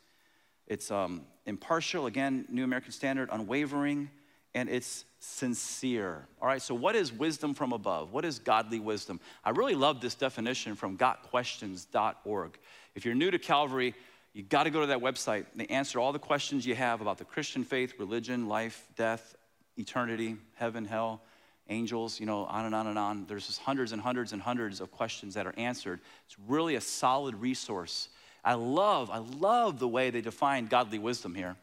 It's 0.66 0.90
um, 0.90 1.23
impartial, 1.44 2.07
again, 2.07 2.47
New 2.49 2.64
American 2.64 2.92
Standard, 2.92 3.29
unwavering 3.33 4.11
and 4.55 4.69
it's 4.69 5.05
sincere. 5.19 6.27
All 6.40 6.49
right, 6.49 6.62
so 6.62 6.75
what 6.75 6.95
is 6.95 7.12
wisdom 7.12 7.55
from 7.55 7.73
above? 7.73 8.12
What 8.12 8.25
is 8.25 8.38
godly 8.38 8.79
wisdom? 8.79 9.21
I 9.45 9.51
really 9.51 9.75
love 9.75 10.01
this 10.01 10.14
definition 10.14 10.75
from 10.77 10.97
gotquestions.org. 10.97 12.59
If 12.95 13.05
you're 13.05 13.14
new 13.14 13.31
to 13.31 13.38
Calvary, 13.38 13.95
you 14.33 14.43
got 14.43 14.64
to 14.64 14.71
go 14.71 14.81
to 14.81 14.87
that 14.88 15.01
website. 15.01 15.47
They 15.55 15.67
answer 15.67 15.99
all 15.99 16.12
the 16.12 16.19
questions 16.19 16.67
you 16.67 16.75
have 16.75 17.01
about 17.01 17.19
the 17.19 17.25
Christian 17.25 17.64
faith, 17.64 17.95
religion, 17.99 18.49
life, 18.49 18.87
death, 18.97 19.37
eternity, 19.77 20.37
heaven, 20.55 20.85
hell. 20.85 21.23
angels, 21.69 22.21
you 22.21 22.27
know, 22.27 22.45
on 22.45 22.67
and 22.67 22.75
on 22.75 22.87
and 22.87 22.99
on. 22.99 23.25
There's 23.27 23.47
just 23.47 23.61
hundreds 23.61 23.93
and 23.93 24.03
hundreds 24.03 24.33
and 24.33 24.43
hundreds 24.43 24.81
of 24.81 24.90
questions 24.90 25.35
that 25.35 25.47
are 25.47 25.55
answered. 25.57 26.01
It's 26.27 26.37
really 26.47 26.75
a 26.75 26.81
solid 26.81 27.35
resource. 27.37 28.11
I 28.45 28.55
love, 28.55 29.11
I 29.11 29.19
love 29.19 29.79
the 29.79 29.88
way 29.88 30.11
they 30.11 30.21
define 30.21 30.67
godly 30.67 30.99
wisdom 30.99 31.35
here. 31.35 31.57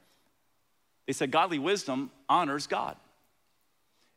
They 1.12 1.16
said 1.16 1.30
godly 1.32 1.60
wisdom 1.60 2.10
honors 2.30 2.68
God. 2.68 2.96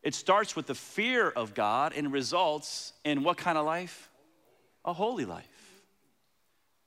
It 0.05 0.15
starts 0.15 0.55
with 0.55 0.69
the 0.69 0.77
fear 0.77 1.29
of 1.29 1.53
God 1.53 1.93
and 1.93 2.13
results 2.13 2.93
in 3.03 3.25
what 3.25 3.37
kind 3.37 3.59
of 3.59 3.67
life? 3.67 4.09
A 4.85 4.93
holy 4.93 5.25
life. 5.25 5.83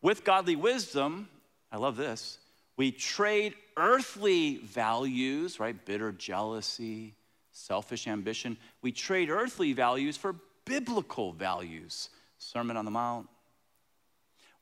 With 0.02 0.24
godly 0.24 0.56
wisdom, 0.56 1.28
I 1.74 1.76
love 1.76 1.98
this, 1.98 2.40
we 2.78 2.94
trade 2.94 3.54
earthly 3.76 4.60
values, 4.60 5.60
right? 5.60 5.76
Bitter 5.86 6.14
jealousy, 6.14 7.14
selfish 7.52 8.08
ambition. 8.08 8.56
We 8.82 8.94
trade 8.94 9.30
earthly 9.30 9.74
values 9.74 10.16
for 10.16 10.36
biblical 10.64 11.34
values. 11.34 12.12
Sermon 12.38 12.78
on 12.78 12.86
the 12.86 12.92
Mount. 12.92 13.28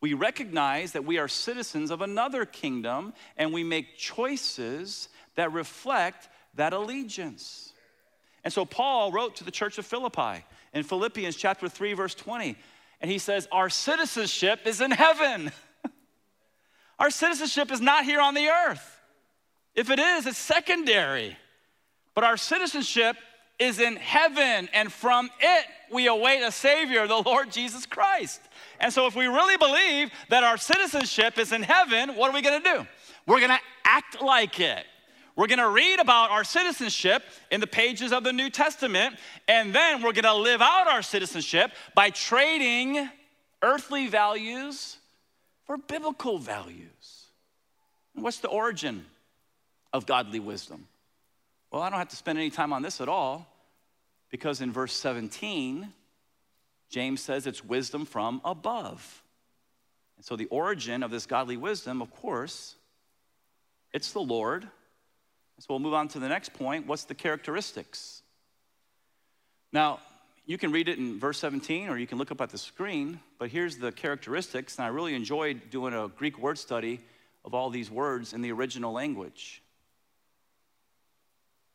We 0.02 0.14
recognize 0.14 0.92
that 0.92 1.06
we 1.06 1.18
are 1.20 1.28
citizens 1.28 1.90
of 1.90 2.02
another 2.02 2.46
kingdom 2.46 3.14
and 3.38 3.54
we 3.54 3.64
make 3.64 3.98
choices 3.98 5.10
that 5.36 5.52
reflect 5.54 6.30
that 6.56 6.74
allegiance. 6.74 7.74
And 8.43 8.54
so 8.54 8.65
Paul 8.65 9.12
wrote 9.12 9.38
to 9.38 9.43
the 9.43 9.52
church 9.52 9.78
of 9.78 9.86
Philippi 9.86 10.43
in 10.74 10.84
Philippians 10.84 11.36
chapter 11.36 11.67
3 11.67 11.93
verse 11.93 12.15
20 12.15 12.56
and 13.02 13.12
he 13.12 13.19
says 13.19 13.48
our 13.52 13.69
citizenship 13.69 14.62
is 14.65 14.82
in 14.82 14.91
heaven. 14.91 15.52
our 17.00 17.10
citizenship 17.10 17.71
is 17.71 17.82
not 17.82 18.06
here 18.06 18.21
on 18.21 18.34
the 18.34 18.48
earth. 18.48 19.00
If 19.76 19.89
it 19.89 20.00
is, 20.00 20.26
it's 20.26 20.38
secondary. 20.38 21.38
But 22.13 22.24
our 22.24 22.38
citizenship 22.38 23.17
is 23.60 23.80
in 23.80 23.95
heaven, 23.95 24.69
and 24.74 24.91
from 24.91 25.30
it 25.39 25.65
we 25.91 26.08
await 26.08 26.41
a 26.41 26.52
Savior, 26.52 27.08
the 27.08 27.21
Lord 27.21 27.52
Jesus 27.52 27.86
Christ. 27.86 28.41
And 28.80 28.91
so, 28.91 29.06
if 29.08 29.15
we 29.15 29.28
really 29.28 29.58
believe 29.58 30.12
that 30.30 30.43
our 30.43 30.58
citizenship 30.58 31.38
is 31.38 31.52
in 31.52 31.63
heaven, 31.63 32.15
what 32.15 32.32
are 32.32 32.34
we 32.34 32.41
gonna 32.41 32.63
do? 32.63 32.88
We're 33.28 33.39
gonna 33.39 33.60
act 33.84 34.21
like 34.21 34.60
it. 34.60 34.86
We're 35.36 35.48
gonna 35.48 35.69
read 35.69 36.00
about 36.00 36.32
our 36.32 36.43
citizenship 36.43 37.24
in 37.52 37.60
the 37.60 37.67
pages 37.67 38.13
of 38.13 38.24
the 38.24 38.32
New 38.32 38.50
Testament, 38.50 39.17
and 39.48 39.76
then 39.76 40.02
we're 40.02 40.13
gonna 40.13 40.34
live 40.34 40.62
out 40.62 40.88
our 40.88 41.02
citizenship 41.02 41.71
by 41.93 42.10
trading 42.10 43.10
earthly 43.62 44.08
values 44.08 44.98
for 45.65 45.78
biblical 45.78 46.38
values. 46.38 46.91
what's 48.13 48.39
the 48.39 48.48
origin 48.48 49.06
of 49.91 50.06
godly 50.06 50.39
wisdom? 50.39 50.88
Well, 51.69 51.82
I 51.82 51.89
don't 51.89 52.00
have 52.00 52.08
to 52.10 52.15
spend 52.15 52.39
any 52.39 52.50
time 52.50 52.71
on 52.71 52.82
this 52.82 53.02
at 53.02 53.10
all 53.10 53.45
because 54.30 54.62
in 54.62 54.71
verse 54.71 54.93
17, 54.93 55.91
James 56.89 57.19
says 57.19 57.45
it's 57.45 57.65
wisdom 57.65 58.06
from 58.06 58.39
above. 58.45 59.24
And 60.15 60.26
so 60.26 60.38
the 60.38 60.45
origin 60.45 61.04
of 61.04 61.12
this 61.12 61.26
godly 61.26 61.58
wisdom, 61.58 62.02
of 62.02 62.10
course, 62.12 62.76
it's 63.91 64.13
the 64.13 64.21
Lord. 64.21 64.69
So 65.60 65.68
we'll 65.70 65.80
move 65.80 65.94
on 65.94 66.08
to 66.10 66.20
the 66.20 66.28
next 66.28 66.54
point. 66.54 66.86
What's 66.86 67.06
the 67.06 67.15
characteristics? 67.15 68.22
Now, 69.72 70.00
you 70.46 70.58
can 70.58 70.72
read 70.72 70.89
it 70.89 71.00
in 71.00 71.20
verse 71.20 71.39
17 71.39 71.89
or 71.89 71.98
you 71.98 72.06
can 72.06 72.18
look 72.18 72.32
up 72.32 72.41
at 72.41 72.50
the 72.50 72.58
screen, 72.58 73.20
but 73.39 73.50
here's 73.50 73.78
the 73.78 73.91
characteristics. 73.91 74.78
And 74.78 74.86
I 74.86 74.89
really 74.89 75.15
enjoyed 75.15 75.70
doing 75.70 75.94
a 75.94 76.08
Greek 76.08 76.38
word 76.38 76.58
study 76.58 77.00
of 77.44 77.54
all 77.54 77.70
these 77.70 77.89
words 77.89 78.34
in 78.34 78.41
the 78.41 78.52
original 78.52 78.91
language. 78.91 79.62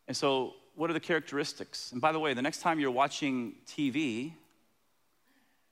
And 0.09 0.17
so, 0.17 0.55
what 0.77 0.89
are 0.89 0.93
the 0.93 1.01
characteristics? 1.01 1.93
And 1.93 2.01
by 2.01 2.13
the 2.13 2.19
way, 2.19 2.33
the 2.33 2.43
next 2.43 2.61
time 2.61 2.81
you're 2.81 2.91
watching 2.91 3.55
TV 3.67 4.33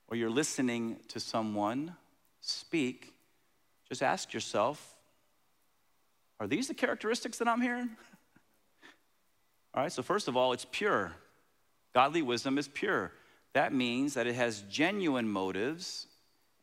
or 0.07 0.15
you're 0.15 0.29
listening 0.29 0.97
to 1.09 1.19
someone 1.19 1.95
speak, 2.41 3.13
just 3.87 4.03
ask 4.03 4.33
yourself 4.33 4.95
are 6.39 6.47
these 6.47 6.67
the 6.67 6.73
characteristics 6.73 7.37
that 7.39 7.47
I'm 7.47 7.61
hearing? 7.61 7.89
all 9.73 9.83
right, 9.83 9.91
so 9.91 10.01
first 10.01 10.27
of 10.27 10.37
all, 10.37 10.53
it's 10.53 10.65
pure. 10.71 11.11
Godly 11.93 12.21
wisdom 12.21 12.57
is 12.57 12.67
pure. 12.67 13.11
That 13.53 13.73
means 13.73 14.13
that 14.13 14.27
it 14.27 14.35
has 14.35 14.61
genuine 14.69 15.27
motives 15.27 16.07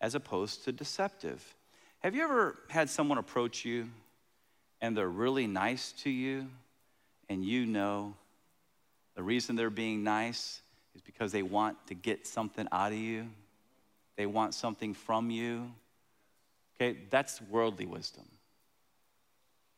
as 0.00 0.14
opposed 0.14 0.64
to 0.64 0.72
deceptive. 0.72 1.54
Have 2.00 2.14
you 2.14 2.22
ever 2.22 2.56
had 2.68 2.88
someone 2.88 3.18
approach 3.18 3.64
you 3.64 3.88
and 4.80 4.96
they're 4.96 5.08
really 5.08 5.46
nice 5.46 5.92
to 5.92 6.10
you? 6.10 6.48
and 7.28 7.44
you 7.44 7.66
know 7.66 8.14
the 9.14 9.22
reason 9.22 9.56
they're 9.56 9.70
being 9.70 10.04
nice 10.04 10.60
is 10.94 11.00
because 11.00 11.32
they 11.32 11.42
want 11.42 11.76
to 11.86 11.94
get 11.94 12.26
something 12.26 12.66
out 12.70 12.92
of 12.92 12.98
you, 12.98 13.28
they 14.16 14.26
want 14.26 14.54
something 14.54 14.94
from 14.94 15.30
you. 15.30 15.70
Okay, 16.76 16.98
that's 17.10 17.40
worldly 17.42 17.86
wisdom. 17.86 18.24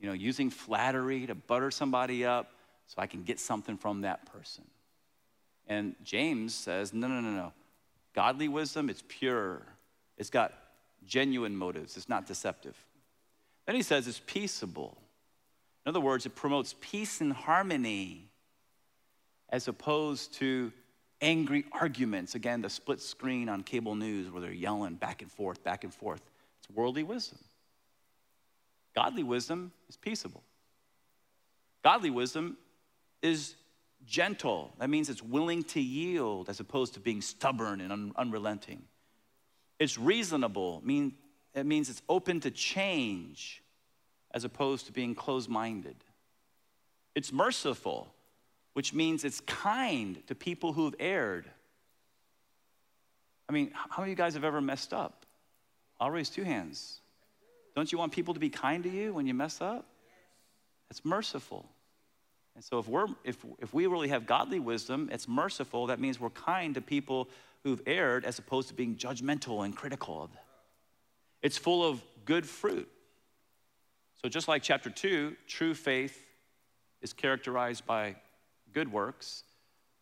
You 0.01 0.09
know, 0.09 0.15
using 0.15 0.51
flattery 0.51 1.27
to 1.27 1.35
butter 1.35 1.71
somebody 1.71 2.25
up 2.25 2.53
so 2.87 2.95
I 2.99 3.07
can 3.07 3.23
get 3.25 3.41
something 3.41 3.77
from 3.77 4.03
that 4.03 4.27
person. 4.27 4.65
And 5.67 5.95
James 6.03 6.55
says, 6.55 6.93
no, 6.95 7.09
no, 7.09 7.21
no, 7.21 7.31
no. 7.31 7.53
Godly 8.15 8.49
wisdom, 8.49 8.89
it's 8.89 9.03
pure. 9.07 9.63
It's 10.17 10.31
got 10.31 10.55
genuine 11.07 11.57
motives. 11.57 11.97
It's 11.97 12.09
not 12.09 12.27
deceptive. 12.27 12.77
Then 13.67 13.77
he 13.77 13.83
says 13.83 14.09
it's 14.09 14.23
peaceable. 14.27 14.97
In 15.85 15.91
other 15.91 16.01
words, 16.01 16.27
it 16.27 16.35
promotes 16.35 16.75
peace 16.81 17.21
and 17.21 17.33
harmony 17.33 18.29
as 19.51 19.69
opposed 19.69 20.35
to 20.35 20.73
angry 21.21 21.65
arguments. 21.73 22.35
Again, 22.35 22.63
the 22.63 22.71
split 22.71 23.01
screen 23.01 23.49
on 23.49 23.63
cable 23.63 23.95
news 23.95 24.31
where 24.31 24.41
they're 24.41 24.53
yelling 24.53 24.95
back 24.95 25.23
and 25.23 25.31
forth, 25.31 25.63
back 25.65 25.85
and 25.85 25.93
forth. 25.93 26.23
It's 26.61 26.71
worldly 26.75 27.03
wisdom. 27.03 27.39
Godly 28.99 29.23
wisdom 29.23 29.71
is 29.89 29.97
peaceable. 29.97 30.43
Godly 31.85 32.11
wisdom 32.11 32.57
is 33.23 33.55
gentle. 34.05 34.73
That 34.81 34.91
means 34.91 35.09
it's 35.09 35.23
willing 35.23 35.63
to 35.65 35.81
yield 35.81 36.49
as 36.49 36.59
opposed 36.59 36.95
to 36.95 37.01
being 37.01 37.23
stubborn 37.23 37.81
and 37.81 37.93
un- 37.93 38.13
unrelenting. 38.17 38.83
It's 39.79 39.97
reasonable. 39.97 40.83
Mean, 40.85 41.13
it 41.55 41.65
means 41.65 41.89
it's 41.89 42.03
open 42.09 42.41
to 42.41 42.51
change 42.51 43.63
as 44.33 44.43
opposed 44.43 44.87
to 44.87 44.93
being 44.93 45.15
closed 45.15 45.49
minded. 45.49 45.95
It's 47.15 47.33
merciful, 47.33 48.13
which 48.73 48.93
means 48.93 49.23
it's 49.23 49.39
kind 49.43 50.27
to 50.27 50.35
people 50.35 50.73
who 50.73 50.87
have 50.87 50.97
erred. 50.99 51.49
I 53.49 53.53
mean, 53.53 53.71
how 53.73 54.03
many 54.03 54.11
of 54.11 54.19
you 54.19 54.25
guys 54.25 54.35
have 54.35 54.43
ever 54.43 54.61
messed 54.61 54.93
up? 54.93 55.25
I'll 56.01 56.11
raise 56.11 56.31
two 56.31 56.43
hands. 56.43 56.99
Don't 57.79 57.93
you 57.93 57.99
want 57.99 58.11
people 58.11 58.35
to 58.35 58.41
be 58.41 58.51
kind 58.51 58.83
to 58.83 58.91
you 58.91 59.15
when 59.15 59.29
you 59.29 59.35
mess 59.35 59.61
up? 59.61 59.87
It's 60.91 61.05
merciful. 61.05 61.65
And 62.57 62.65
so 62.65 62.81
if 62.81 62.89
we're 62.89 63.07
if 63.23 63.45
if 63.61 63.73
we 63.73 63.87
really 63.87 64.09
have 64.09 64.27
godly 64.27 64.59
wisdom, 64.59 65.09
it's 65.13 65.29
merciful. 65.29 65.87
That 65.87 66.01
means 66.01 66.19
we're 66.19 66.31
kind 66.31 66.75
to 66.75 66.81
people 66.81 67.29
who've 67.63 67.81
erred 67.87 68.25
as 68.25 68.41
opposed 68.41 68.67
to 68.67 68.75
being 68.75 68.97
judgmental 68.97 69.65
and 69.65 69.77
critical. 69.77 70.25
of 70.25 70.33
them. 70.33 70.41
It's 71.41 71.57
full 71.57 71.85
of 71.85 72.03
good 72.25 72.49
fruit. 72.49 72.89
So, 74.21 74.29
just 74.29 74.49
like 74.49 74.65
chapter 74.65 74.91
2, 74.91 75.37
true 75.47 75.73
faith 75.73 76.27
is 77.01 77.13
characterized 77.13 77.87
by 77.87 78.17
good 78.73 78.91
works. 78.91 79.45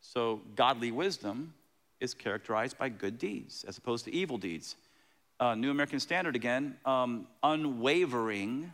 So, 0.01 0.41
godly 0.55 0.93
wisdom 0.93 1.53
is 2.01 2.15
characterized 2.15 2.79
by 2.79 2.89
good 2.89 3.19
deeds 3.19 3.67
as 3.69 3.77
opposed 3.77 4.07
to 4.07 4.15
evil 4.15 4.39
deeds. 4.39 4.77
Uh, 5.39 5.55
New 5.55 5.71
American 5.71 6.01
Standard 6.01 6.35
again, 6.35 6.79
um, 6.87 7.27
unwavering. 7.43 8.73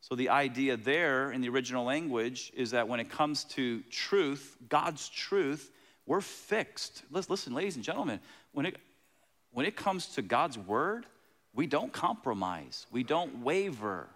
So, 0.00 0.14
the 0.14 0.30
idea 0.30 0.78
there 0.78 1.32
in 1.32 1.42
the 1.42 1.50
original 1.50 1.84
language 1.84 2.50
is 2.56 2.70
that 2.70 2.88
when 2.88 2.98
it 2.98 3.10
comes 3.10 3.44
to 3.44 3.82
truth, 3.90 4.56
God's 4.70 5.10
truth, 5.10 5.70
we're 6.06 6.22
fixed. 6.22 7.02
Listen, 7.10 7.52
ladies 7.52 7.76
and 7.76 7.84
gentlemen, 7.84 8.20
when 8.52 8.64
it, 8.64 8.76
when 9.52 9.66
it 9.66 9.76
comes 9.76 10.06
to 10.14 10.22
God's 10.22 10.56
word, 10.56 11.04
we 11.54 11.66
don't 11.66 11.92
compromise, 11.92 12.86
we 12.90 13.02
don't 13.02 13.42
waver. 13.42 14.08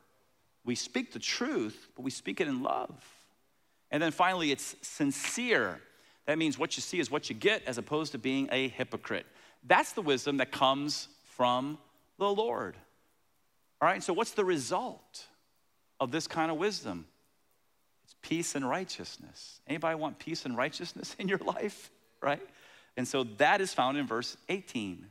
We 0.65 0.77
speak 0.77 1.13
the 1.13 1.19
truth, 1.19 1.89
but 1.97 2.03
we 2.03 2.11
speak 2.11 2.41
it 2.41 2.49
in 2.49 2.63
love. 2.63 3.05
And 3.91 4.03
then 4.03 4.13
finally, 4.13 4.53
it's 4.53 4.77
sincere. 4.81 5.81
That 6.27 6.39
means 6.39 6.59
what 6.59 6.77
you 6.77 6.81
see 6.81 7.01
is 7.01 7.11
what 7.11 7.29
you 7.29 7.35
get, 7.35 7.63
as 7.67 7.77
opposed 7.79 8.13
to 8.13 8.19
being 8.19 8.49
a 8.53 8.69
hypocrite. 8.69 9.27
That's 9.65 9.93
the 9.93 10.03
wisdom 10.03 10.39
that 10.39 10.53
comes 10.53 11.09
from 11.43 11.77
the 12.21 12.33
Lord. 12.33 12.77
All 13.81 13.89
right, 13.89 14.01
so 14.01 14.13
what's 14.13 14.31
the 14.31 14.45
result 14.45 15.27
of 15.99 16.13
this 16.13 16.29
kind 16.29 16.53
of 16.53 16.57
wisdom? 16.57 17.05
It's 18.05 18.15
peace 18.23 18.55
and 18.55 18.69
righteousness. 18.69 19.61
Anybody 19.67 19.97
want 19.97 20.21
peace 20.21 20.45
and 20.45 20.57
righteousness 20.57 21.17
in 21.19 21.27
your 21.27 21.39
life, 21.39 21.91
right? 22.21 22.41
And 22.97 23.09
so 23.09 23.25
that 23.39 23.61
is 23.61 23.75
found 23.75 23.99
in 23.99 24.07
verse 24.07 24.37
18 24.49 25.05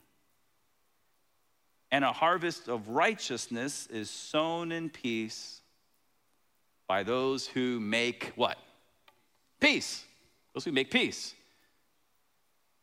and 1.92 2.06
a 2.06 2.14
harvest 2.14 2.70
of 2.70 2.88
righteousness 2.88 3.88
is 3.88 4.10
sown 4.10 4.72
in 4.72 4.90
peace 4.90 5.60
by 6.88 7.04
those 7.04 7.46
who 7.46 7.82
make 7.82 8.32
what? 8.38 8.58
Peace. 9.60 10.06
Those 10.54 10.64
who 10.64 10.72
make 10.72 10.92
peace. 10.92 11.34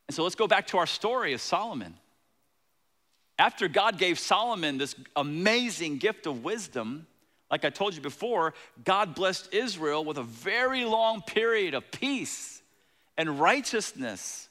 And 0.06 0.14
so 0.14 0.22
let's 0.22 0.34
go 0.34 0.46
back 0.46 0.66
to 0.66 0.76
our 0.76 0.86
story 0.86 1.32
of 1.32 1.40
Solomon. 1.40 1.94
After 3.38 3.68
God 3.68 3.98
gave 3.98 4.18
Solomon 4.18 4.78
this 4.78 4.96
amazing 5.14 5.98
gift 5.98 6.26
of 6.26 6.42
wisdom, 6.42 7.06
like 7.50 7.64
I 7.64 7.70
told 7.70 7.94
you 7.94 8.00
before, 8.00 8.54
God 8.84 9.14
blessed 9.14 9.54
Israel 9.54 10.04
with 10.04 10.18
a 10.18 10.22
very 10.22 10.84
long 10.84 11.22
period 11.22 11.74
of 11.74 11.90
peace 11.90 12.60
and 13.16 13.40
righteousness 13.40 14.48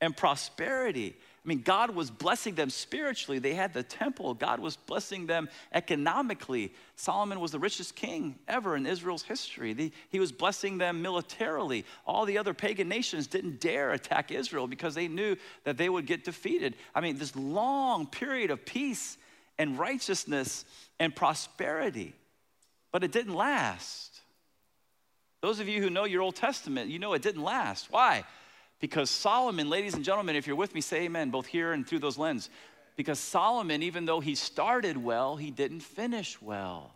and 0.00 0.16
prosperity. 0.16 1.16
I 1.46 1.48
mean, 1.48 1.62
God 1.62 1.90
was 1.90 2.10
blessing 2.10 2.56
them 2.56 2.70
spiritually. 2.70 3.38
They 3.38 3.54
had 3.54 3.72
the 3.72 3.84
temple. 3.84 4.34
God 4.34 4.58
was 4.58 4.74
blessing 4.74 5.26
them 5.26 5.48
economically. 5.72 6.74
Solomon 6.96 7.38
was 7.38 7.52
the 7.52 7.60
richest 7.60 7.94
king 7.94 8.34
ever 8.48 8.74
in 8.74 8.84
Israel's 8.84 9.22
history. 9.22 9.92
He 10.08 10.18
was 10.18 10.32
blessing 10.32 10.78
them 10.78 11.02
militarily. 11.02 11.84
All 12.04 12.24
the 12.24 12.38
other 12.38 12.52
pagan 12.52 12.88
nations 12.88 13.28
didn't 13.28 13.60
dare 13.60 13.92
attack 13.92 14.32
Israel 14.32 14.66
because 14.66 14.96
they 14.96 15.06
knew 15.06 15.36
that 15.62 15.76
they 15.76 15.88
would 15.88 16.06
get 16.06 16.24
defeated. 16.24 16.74
I 16.96 17.00
mean, 17.00 17.16
this 17.16 17.36
long 17.36 18.08
period 18.08 18.50
of 18.50 18.64
peace 18.64 19.16
and 19.56 19.78
righteousness 19.78 20.64
and 20.98 21.14
prosperity. 21.14 22.12
But 22.90 23.04
it 23.04 23.12
didn't 23.12 23.34
last. 23.34 24.20
Those 25.42 25.60
of 25.60 25.68
you 25.68 25.80
who 25.80 25.90
know 25.90 26.06
your 26.06 26.22
Old 26.22 26.34
Testament, 26.34 26.90
you 26.90 26.98
know 26.98 27.12
it 27.12 27.22
didn't 27.22 27.44
last. 27.44 27.92
Why? 27.92 28.24
Because 28.78 29.10
Solomon, 29.10 29.70
ladies 29.70 29.94
and 29.94 30.04
gentlemen, 30.04 30.36
if 30.36 30.46
you're 30.46 30.56
with 30.56 30.74
me, 30.74 30.80
say 30.80 31.04
amen, 31.04 31.30
both 31.30 31.46
here 31.46 31.72
and 31.72 31.86
through 31.86 32.00
those 32.00 32.18
lenses. 32.18 32.50
Because 32.96 33.18
Solomon, 33.18 33.82
even 33.82 34.04
though 34.06 34.20
he 34.20 34.34
started 34.34 34.96
well, 34.96 35.36
he 35.36 35.50
didn't 35.50 35.80
finish 35.80 36.40
well. 36.40 36.92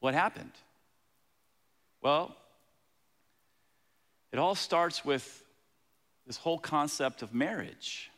What 0.00 0.14
happened? 0.14 0.52
Well, 2.00 2.34
it 4.32 4.38
all 4.38 4.54
starts 4.54 5.04
with 5.04 5.44
this 6.26 6.36
whole 6.36 6.58
concept 6.58 7.22
of 7.22 7.34
marriage. 7.34 8.10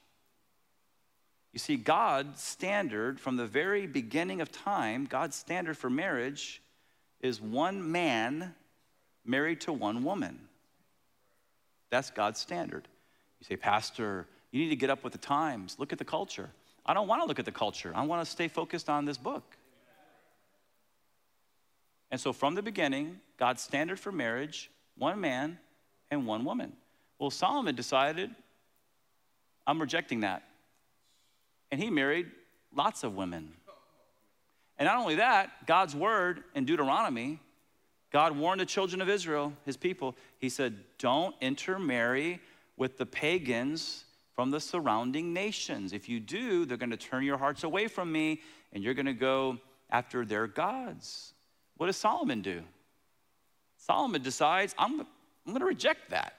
You 1.52 1.58
see, 1.58 1.76
God's 1.76 2.40
standard 2.40 3.20
from 3.20 3.36
the 3.36 3.46
very 3.46 3.86
beginning 3.86 4.40
of 4.40 4.50
time, 4.50 5.06
God's 5.06 5.36
standard 5.36 5.76
for 5.76 5.90
marriage 5.90 6.62
is 7.20 7.40
one 7.40 7.90
man 7.90 8.54
married 9.24 9.60
to 9.62 9.72
one 9.72 10.02
woman. 10.02 10.48
That's 11.92 12.10
God's 12.10 12.40
standard. 12.40 12.88
You 13.38 13.44
say, 13.44 13.56
Pastor, 13.56 14.26
you 14.50 14.62
need 14.62 14.70
to 14.70 14.76
get 14.76 14.88
up 14.88 15.04
with 15.04 15.12
the 15.12 15.18
times. 15.18 15.76
Look 15.78 15.92
at 15.92 15.98
the 15.98 16.06
culture. 16.06 16.48
I 16.86 16.94
don't 16.94 17.06
want 17.06 17.20
to 17.20 17.26
look 17.26 17.38
at 17.38 17.44
the 17.44 17.52
culture. 17.52 17.92
I 17.94 18.02
want 18.06 18.24
to 18.24 18.30
stay 18.30 18.48
focused 18.48 18.88
on 18.88 19.04
this 19.04 19.18
book. 19.18 19.44
And 22.10 22.18
so, 22.18 22.32
from 22.32 22.54
the 22.54 22.62
beginning, 22.62 23.20
God's 23.38 23.60
standard 23.60 24.00
for 24.00 24.10
marriage 24.10 24.70
one 24.96 25.20
man 25.20 25.58
and 26.10 26.26
one 26.26 26.46
woman. 26.46 26.72
Well, 27.18 27.30
Solomon 27.30 27.74
decided, 27.74 28.30
I'm 29.66 29.78
rejecting 29.78 30.20
that. 30.20 30.44
And 31.70 31.78
he 31.78 31.90
married 31.90 32.30
lots 32.74 33.04
of 33.04 33.16
women. 33.16 33.52
And 34.78 34.86
not 34.86 34.96
only 34.96 35.16
that, 35.16 35.66
God's 35.66 35.94
word 35.94 36.42
in 36.54 36.64
Deuteronomy 36.64 37.38
God 38.12 38.36
warned 38.36 38.60
the 38.60 38.66
children 38.66 39.00
of 39.00 39.08
Israel, 39.08 39.54
his 39.64 39.76
people, 39.76 40.14
he 40.38 40.50
said, 40.50 40.76
Don't 40.98 41.34
intermarry 41.40 42.40
with 42.76 42.98
the 42.98 43.06
pagans 43.06 44.04
from 44.34 44.50
the 44.50 44.60
surrounding 44.60 45.32
nations. 45.32 45.92
If 45.92 46.08
you 46.08 46.20
do, 46.20 46.64
they're 46.64 46.76
going 46.76 46.90
to 46.90 46.96
turn 46.96 47.24
your 47.24 47.38
hearts 47.38 47.64
away 47.64 47.88
from 47.88 48.12
me 48.12 48.40
and 48.72 48.82
you're 48.84 48.94
going 48.94 49.06
to 49.06 49.14
go 49.14 49.58
after 49.90 50.24
their 50.24 50.46
gods. 50.46 51.32
What 51.76 51.86
does 51.86 51.96
Solomon 51.96 52.42
do? 52.42 52.62
Solomon 53.76 54.22
decides, 54.22 54.74
I'm, 54.78 55.00
I'm 55.00 55.06
going 55.46 55.60
to 55.60 55.66
reject 55.66 56.10
that. 56.10 56.34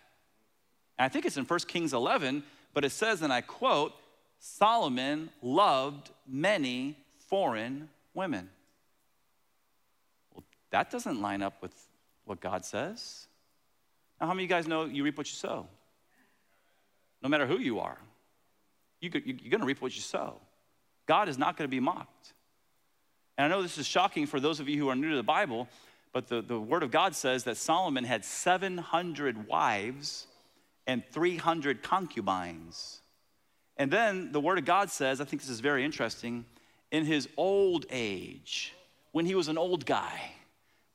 And 0.98 1.06
I 1.06 1.10
think 1.10 1.26
it's 1.26 1.38
in 1.38 1.46
1 1.46 1.60
Kings 1.62 1.94
11, 1.94 2.44
but 2.74 2.86
it 2.86 2.92
says, 2.92 3.22
and 3.22 3.34
I 3.34 3.42
quote, 3.42 3.94
Solomon 4.40 5.30
loved 5.42 6.12
many 6.28 6.98
foreign 7.30 7.90
women. 8.14 8.50
That 10.74 10.90
doesn't 10.90 11.22
line 11.22 11.44
up 11.44 11.62
with 11.62 11.72
what 12.26 12.42
God 12.42 12.66
says. 12.66 13.28
Now, 14.20 14.26
how 14.26 14.34
many 14.34 14.46
of 14.46 14.50
you 14.50 14.56
guys 14.56 14.68
know 14.68 14.86
you 14.86 15.04
reap 15.04 15.20
what 15.20 15.28
you 15.28 15.36
sow? 15.36 15.68
No 17.22 17.30
matter 17.30 17.46
who 17.46 17.60
you 17.60 17.80
are, 17.80 18.00
you 19.00 19.12
are 19.14 19.20
going 19.20 19.60
to 19.60 19.66
reap 19.66 19.84
what 19.84 19.96
you 19.96 20.02
sow. 20.02 20.42
God 21.06 21.30
is 21.30 21.38
not 21.38 21.58
going 21.58 21.70
to 21.70 21.72
be 21.72 21.80
mocked. 21.80 22.34
And 23.38 23.46
I 23.46 23.56
know 23.56 23.62
this 23.62 23.78
is 23.78 23.86
shocking 23.86 24.26
for 24.26 24.40
those 24.40 24.60
of 24.60 24.68
you 24.68 24.80
who 24.80 24.90
are 24.90 24.96
new 24.96 25.12
to 25.12 25.16
the 25.16 25.22
Bible, 25.22 25.68
but 26.12 26.28
the, 26.28 26.42
the 26.42 26.60
Word 26.60 26.82
of 26.82 26.90
God 26.90 27.16
says 27.16 27.44
that 27.44 27.58
Solomon 27.58 28.04
had 28.04 28.26
700 28.26 29.48
wives 29.48 30.26
and 30.88 31.04
300 31.12 31.84
concubines. 31.84 33.00
And 33.78 33.92
then 33.92 34.32
the 34.32 34.40
Word 34.40 34.58
of 34.58 34.66
God 34.66 34.90
says, 34.90 35.22
I 35.22 35.26
think 35.26 35.44
this 35.44 35.52
is 35.52 35.60
very 35.60 35.86
interesting, 35.86 36.46
in 36.90 37.06
his 37.06 37.30
old 37.38 37.86
age, 37.92 38.74
when 39.12 39.28
he 39.28 39.36
was 39.36 39.50
an 39.50 39.60
old 39.60 39.86
guy, 39.86 40.32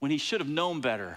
when 0.01 0.11
he 0.11 0.19
should 0.19 0.41
have 0.41 0.49
known 0.49 0.81
better, 0.81 1.17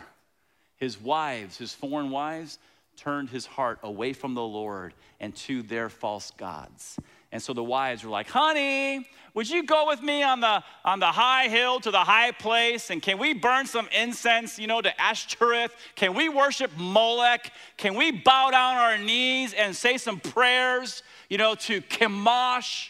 his 0.78 1.00
wives, 1.00 1.58
his 1.58 1.74
foreign 1.74 2.10
wives, 2.10 2.58
turned 2.98 3.30
his 3.30 3.46
heart 3.46 3.80
away 3.84 4.13
from 4.13 4.34
the 4.34 4.44
Lord 4.44 4.94
and 5.20 5.36
to 5.36 5.62
their 5.63 5.89
false 5.89 6.32
gods. 6.32 6.98
And 7.32 7.41
so 7.41 7.54
the 7.54 7.63
wives 7.63 8.04
were 8.04 8.10
like, 8.10 8.28
honey, 8.28 9.08
would 9.34 9.50
you 9.50 9.63
go 9.63 9.88
with 9.88 10.02
me 10.02 10.22
on 10.22 10.41
the, 10.41 10.62
on 10.84 11.00
the 11.00 11.08
high 11.08 11.48
hill 11.48 11.80
to 11.80 11.89
the 11.89 12.00
high 12.00 12.32
place? 12.32 12.89
And 12.89 13.02
can 13.02 13.17
we 13.17 13.34
burn 13.34 13.65
some 13.65 13.88
incense, 13.98 14.60
you 14.60 14.67
know, 14.67 14.82
to 14.82 15.02
Ashtoreth? 15.02 15.74
Can 15.96 16.13
we 16.13 16.28
worship 16.28 16.72
Molech? 16.78 17.54
Can 17.78 17.96
we 17.96 18.12
bow 18.12 18.52
down 18.52 18.76
our 18.76 18.98
knees 18.98 19.54
and 19.54 19.74
say 19.74 19.98
some 19.98 20.20
prayers, 20.20 21.04
you 21.30 21.38
know, 21.38 21.56
to 21.56 21.80
Chemosh? 21.82 22.89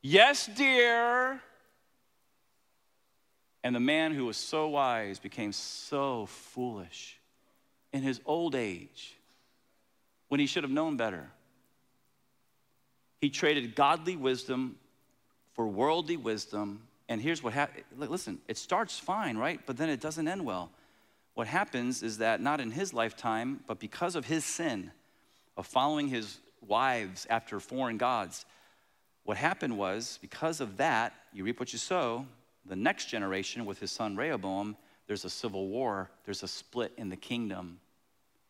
Yes, 0.00 0.48
dear. 0.56 1.42
And 3.68 3.76
the 3.76 3.80
man 3.80 4.14
who 4.14 4.24
was 4.24 4.38
so 4.38 4.66
wise 4.66 5.18
became 5.18 5.52
so 5.52 6.24
foolish 6.24 7.18
in 7.92 8.02
his 8.02 8.18
old 8.24 8.54
age 8.54 9.14
when 10.28 10.40
he 10.40 10.46
should 10.46 10.62
have 10.62 10.72
known 10.72 10.96
better. 10.96 11.28
He 13.20 13.28
traded 13.28 13.74
godly 13.74 14.16
wisdom 14.16 14.76
for 15.52 15.66
worldly 15.66 16.16
wisdom. 16.16 16.80
And 17.10 17.20
here's 17.20 17.42
what 17.42 17.52
happened 17.52 17.84
listen, 17.94 18.38
it 18.48 18.56
starts 18.56 18.98
fine, 18.98 19.36
right? 19.36 19.60
But 19.66 19.76
then 19.76 19.90
it 19.90 20.00
doesn't 20.00 20.26
end 20.26 20.46
well. 20.46 20.70
What 21.34 21.46
happens 21.46 22.02
is 22.02 22.16
that 22.16 22.40
not 22.40 22.60
in 22.60 22.70
his 22.70 22.94
lifetime, 22.94 23.60
but 23.66 23.78
because 23.78 24.16
of 24.16 24.24
his 24.24 24.46
sin 24.46 24.92
of 25.58 25.66
following 25.66 26.08
his 26.08 26.38
wives 26.66 27.26
after 27.28 27.60
foreign 27.60 27.98
gods, 27.98 28.46
what 29.24 29.36
happened 29.36 29.76
was 29.76 30.18
because 30.22 30.62
of 30.62 30.78
that, 30.78 31.12
you 31.34 31.44
reap 31.44 31.60
what 31.60 31.74
you 31.74 31.78
sow, 31.78 32.24
the 32.68 32.76
next 32.76 33.06
generation 33.06 33.64
with 33.64 33.78
his 33.78 33.90
son 33.90 34.16
Rehoboam, 34.16 34.76
there's 35.06 35.24
a 35.24 35.30
civil 35.30 35.68
war, 35.68 36.10
there's 36.24 36.42
a 36.42 36.48
split 36.48 36.92
in 36.96 37.08
the 37.08 37.16
kingdom. 37.16 37.80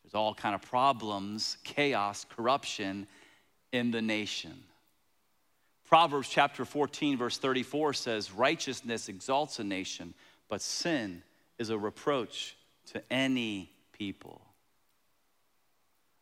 There's 0.02 0.14
all 0.14 0.34
kind 0.34 0.54
of 0.54 0.62
problems, 0.62 1.58
chaos, 1.64 2.26
corruption 2.28 3.06
in 3.72 3.90
the 3.90 4.02
nation. 4.02 4.54
Proverbs 5.86 6.28
chapter 6.28 6.64
14 6.64 7.16
verse 7.16 7.38
34 7.38 7.94
says 7.94 8.32
righteousness 8.32 9.08
exalts 9.08 9.58
a 9.58 9.64
nation, 9.64 10.14
but 10.48 10.60
sin 10.60 11.22
is 11.58 11.70
a 11.70 11.78
reproach 11.78 12.56
to 12.92 13.02
any 13.10 13.70
people. 13.92 14.40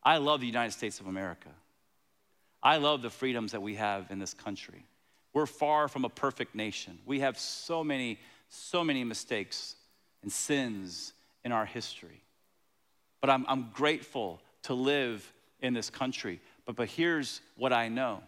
I 0.03 0.17
love 0.17 0.39
the 0.39 0.47
United 0.47 0.71
States 0.71 0.99
of 0.99 1.07
America. 1.07 1.49
I 2.61 2.77
love 2.77 3.01
the 3.01 3.09
freedoms 3.09 3.51
that 3.51 3.61
we 3.61 3.75
have 3.75 4.09
in 4.09 4.19
this 4.19 4.33
country. 4.33 4.85
We're 5.37 5.45
far 5.45 5.87
from 5.87 6.03
a 6.03 6.09
perfect 6.09 6.55
nation. 6.55 6.97
We 7.05 7.19
have 7.19 7.37
so 7.37 7.83
many, 7.83 8.17
so 8.49 8.83
many 8.83 9.03
mistakes 9.03 9.75
and 10.23 10.31
sins 10.31 11.13
in 11.45 11.51
our 11.51 11.63
history. 11.63 12.23
But 13.21 13.29
I'm, 13.29 13.45
I'm 13.47 13.69
grateful 13.71 14.41
to 14.63 14.73
live 14.73 15.31
in 15.61 15.75
this 15.75 15.91
country. 15.91 16.41
But, 16.65 16.75
but 16.75 16.87
here's 16.87 17.41
what 17.55 17.71
I 17.71 17.87
know 17.87 18.23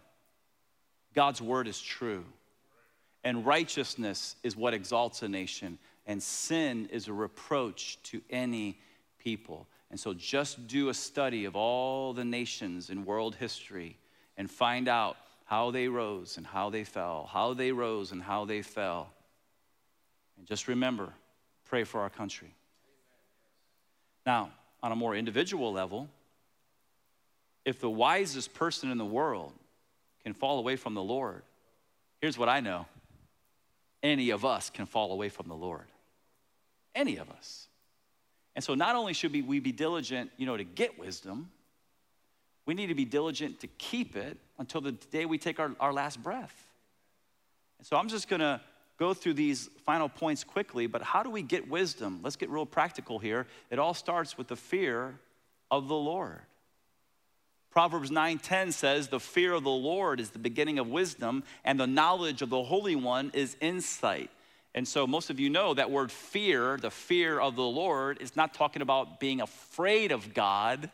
God's 1.12 1.42
word 1.42 1.66
is 1.66 1.80
true, 1.80 2.24
and 3.24 3.44
righteousness 3.44 4.36
is 4.44 4.54
what 4.56 4.72
exalts 4.72 5.22
a 5.22 5.28
nation, 5.28 5.80
and 6.06 6.22
sin 6.22 6.88
is 6.92 7.08
a 7.08 7.12
reproach 7.12 7.98
to 8.04 8.22
any 8.30 8.78
people. 9.18 9.66
And 9.90 9.98
so 9.98 10.14
just 10.14 10.68
do 10.68 10.90
a 10.90 10.94
study 10.94 11.44
of 11.44 11.56
all 11.56 12.12
the 12.12 12.24
nations 12.24 12.88
in 12.88 13.04
world 13.04 13.34
history 13.34 13.98
and 14.36 14.48
find 14.48 14.86
out 14.86 15.16
how 15.50 15.72
they 15.72 15.88
rose 15.88 16.36
and 16.36 16.46
how 16.46 16.70
they 16.70 16.84
fell, 16.84 17.28
how 17.32 17.54
they 17.54 17.72
rose 17.72 18.12
and 18.12 18.22
how 18.22 18.44
they 18.44 18.62
fell. 18.62 19.10
And 20.38 20.46
just 20.46 20.68
remember, 20.68 21.12
pray 21.64 21.82
for 21.82 22.02
our 22.02 22.08
country. 22.08 22.54
Now, 24.24 24.52
on 24.80 24.92
a 24.92 24.96
more 24.96 25.16
individual 25.16 25.72
level, 25.72 26.08
if 27.64 27.80
the 27.80 27.90
wisest 27.90 28.54
person 28.54 28.92
in 28.92 28.98
the 28.98 29.04
world 29.04 29.52
can 30.22 30.34
fall 30.34 30.60
away 30.60 30.76
from 30.76 30.94
the 30.94 31.02
Lord, 31.02 31.42
here's 32.20 32.38
what 32.38 32.48
I 32.48 32.60
know 32.60 32.86
any 34.04 34.30
of 34.30 34.44
us 34.44 34.70
can 34.70 34.86
fall 34.86 35.10
away 35.10 35.30
from 35.30 35.48
the 35.48 35.56
Lord. 35.56 35.86
Any 36.94 37.16
of 37.16 37.28
us. 37.28 37.66
And 38.54 38.64
so 38.64 38.74
not 38.76 38.94
only 38.94 39.14
should 39.14 39.32
we 39.32 39.58
be 39.58 39.72
diligent, 39.72 40.30
you 40.36 40.46
know, 40.46 40.56
to 40.56 40.64
get 40.64 40.96
wisdom, 40.96 41.50
we 42.70 42.74
need 42.74 42.86
to 42.86 42.94
be 42.94 43.04
diligent 43.04 43.58
to 43.58 43.66
keep 43.66 44.14
it 44.14 44.38
until 44.56 44.80
the 44.80 44.92
day 44.92 45.24
we 45.26 45.38
take 45.38 45.58
our, 45.58 45.72
our 45.80 45.92
last 45.92 46.22
breath. 46.22 46.54
And 47.78 47.84
so 47.84 47.96
I'm 47.96 48.08
just 48.08 48.28
gonna 48.28 48.60
go 48.96 49.12
through 49.12 49.34
these 49.34 49.68
final 49.84 50.08
points 50.08 50.44
quickly, 50.44 50.86
but 50.86 51.02
how 51.02 51.24
do 51.24 51.30
we 51.30 51.42
get 51.42 51.68
wisdom? 51.68 52.20
Let's 52.22 52.36
get 52.36 52.48
real 52.48 52.64
practical 52.64 53.18
here. 53.18 53.48
It 53.70 53.80
all 53.80 53.92
starts 53.92 54.38
with 54.38 54.46
the 54.46 54.54
fear 54.54 55.18
of 55.68 55.88
the 55.88 55.96
Lord. 55.96 56.42
Proverbs 57.70 58.12
9:10 58.12 58.70
says, 58.70 59.08
"The 59.08 59.18
fear 59.18 59.52
of 59.52 59.64
the 59.64 59.70
Lord 59.70 60.20
is 60.20 60.30
the 60.30 60.38
beginning 60.38 60.78
of 60.78 60.86
wisdom, 60.86 61.42
and 61.64 61.80
the 61.80 61.88
knowledge 61.88 62.40
of 62.40 62.50
the 62.50 62.62
Holy 62.62 62.94
One 62.94 63.32
is 63.34 63.56
insight." 63.60 64.30
And 64.76 64.86
so 64.86 65.08
most 65.08 65.28
of 65.28 65.40
you 65.40 65.50
know 65.50 65.74
that 65.74 65.90
word 65.90 66.12
fear, 66.12 66.76
the 66.76 66.92
fear 66.92 67.40
of 67.40 67.56
the 67.56 67.66
Lord, 67.66 68.22
is 68.22 68.36
not 68.36 68.54
talking 68.54 68.80
about 68.80 69.18
being 69.18 69.40
afraid 69.40 70.12
of 70.12 70.34
God. 70.34 70.88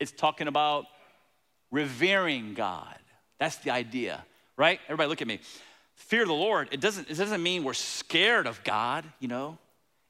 It's 0.00 0.12
talking 0.12 0.48
about 0.48 0.86
revering 1.70 2.54
God. 2.54 2.98
That's 3.38 3.56
the 3.56 3.70
idea, 3.70 4.24
right? 4.56 4.80
Everybody 4.86 5.08
look 5.08 5.22
at 5.22 5.28
me. 5.28 5.40
Fear 5.94 6.26
the 6.26 6.32
Lord, 6.32 6.68
it 6.70 6.80
doesn't, 6.80 7.10
it 7.10 7.16
doesn't 7.16 7.42
mean 7.42 7.64
we're 7.64 7.74
scared 7.74 8.46
of 8.46 8.62
God, 8.62 9.04
you 9.18 9.28
know? 9.28 9.58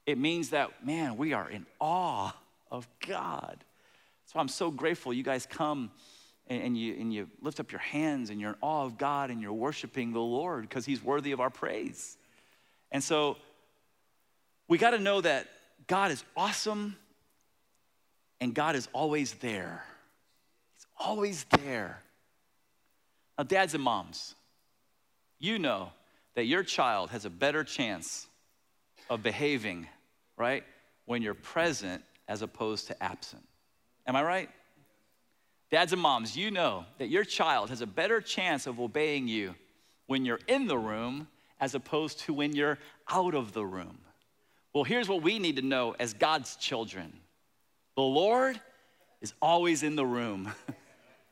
It 0.05 0.19
means 0.19 0.51
that, 0.51 0.85
man, 0.85 1.17
we 1.17 1.33
are 1.33 1.49
in 1.49 1.67
awe 1.81 2.35
of 2.71 2.89
God. 3.07 3.65
So 4.27 4.39
I'm 4.39 4.49
so 4.49 4.71
grateful 4.71 5.13
you 5.13 5.23
guys 5.23 5.47
come 5.47 5.91
and, 6.47 6.63
and 6.63 6.79
you, 6.79 6.95
and 6.95 7.13
you 7.13 7.29
lift 7.41 7.61
up 7.61 7.73
your 7.73 7.81
hands 7.81 8.31
and 8.31 8.41
you're 8.41 8.51
in 8.51 8.57
awe 8.61 8.85
of 8.85 8.99
God 8.99 9.31
and 9.31 9.41
you're 9.41 9.53
worshiping 9.53 10.13
the 10.13 10.21
Lord 10.21 10.63
because 10.63 10.85
He's 10.85 11.03
worthy 11.03 11.33
of 11.33 11.41
our 11.41 11.51
praise. 11.51 12.17
And 12.91 13.03
so 13.03 13.37
we 14.69 14.77
got 14.79 14.91
to 14.91 14.99
know 14.99 15.21
that 15.21 15.47
God 15.87 16.11
is 16.11 16.23
awesome 16.37 16.97
and 18.41 18.55
God 18.55 18.77
is 18.77 18.89
always 18.93 19.35
there. 19.35 19.85
He's 20.75 20.87
always 20.99 21.45
there. 21.63 22.03
Now, 23.37 23.45
dads 23.45 23.75
and 23.75 23.83
moms, 23.83 24.35
you 25.39 25.59
know 25.59 25.91
that 26.35 26.45
your 26.45 26.63
child 26.63 27.11
has 27.11 27.25
a 27.25 27.31
better 27.31 27.65
chance 27.65 28.27
of 29.11 29.23
behaving, 29.23 29.87
right, 30.37 30.65
when 31.05 31.23
you're 31.23 31.35
present 31.35 32.03
as 32.29 32.43
opposed 32.43 32.89
to 32.89 33.03
absent. 33.03 33.43
Am 34.07 34.17
I 34.17 34.23
right? 34.23 34.51
Dads 35.71 35.93
and 35.93 36.01
moms, 36.01 36.37
you 36.37 36.51
know 36.51 36.85
that 36.99 37.09
your 37.09 37.25
child 37.25 37.69
has 37.71 37.81
a 37.81 37.87
better 37.87 38.21
chance 38.21 38.67
of 38.67 38.81
obeying 38.81 39.29
you 39.29 39.55
when 40.07 40.25
you're 40.25 40.41
in 40.49 40.67
the 40.67 40.79
room 40.79 41.29
as 41.61 41.75
opposed 41.75 42.21
to 42.21 42.33
when 42.33 42.55
you're 42.55 42.79
out 43.11 43.35
of 43.35 43.53
the 43.53 43.65
room. 43.65 43.99
Well, 44.73 44.85
here's 44.85 45.09
what 45.09 45.23
we 45.23 45.39
need 45.39 45.57
to 45.57 45.63
know 45.63 45.95
as 45.99 46.15
God's 46.15 46.57
children 46.57 47.13
the 47.99 48.05
Lord 48.05 48.61
is 49.21 49.35
always 49.43 49.83
in 49.83 49.97
the 49.97 50.07
room. 50.07 50.53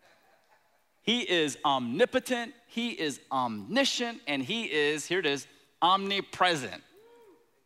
he 1.02 1.20
is 1.20 1.56
omnipotent, 1.64 2.54
He 2.66 2.90
is 2.90 3.20
omniscient, 3.30 4.20
and 4.26 4.42
He 4.42 4.64
is, 4.64 5.06
here 5.06 5.20
it 5.20 5.26
is, 5.26 5.46
omnipresent. 5.80 6.82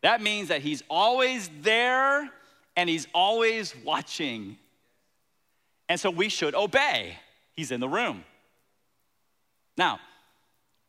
That 0.02 0.20
means 0.20 0.48
that 0.48 0.60
He's 0.60 0.82
always 0.90 1.48
there 1.62 2.28
and 2.76 2.90
He's 2.90 3.08
always 3.14 3.74
watching. 3.86 4.58
And 5.88 5.98
so 5.98 6.10
we 6.10 6.28
should 6.28 6.54
obey. 6.54 7.16
He's 7.54 7.70
in 7.70 7.80
the 7.80 7.88
room. 7.88 8.22
Now, 9.78 9.98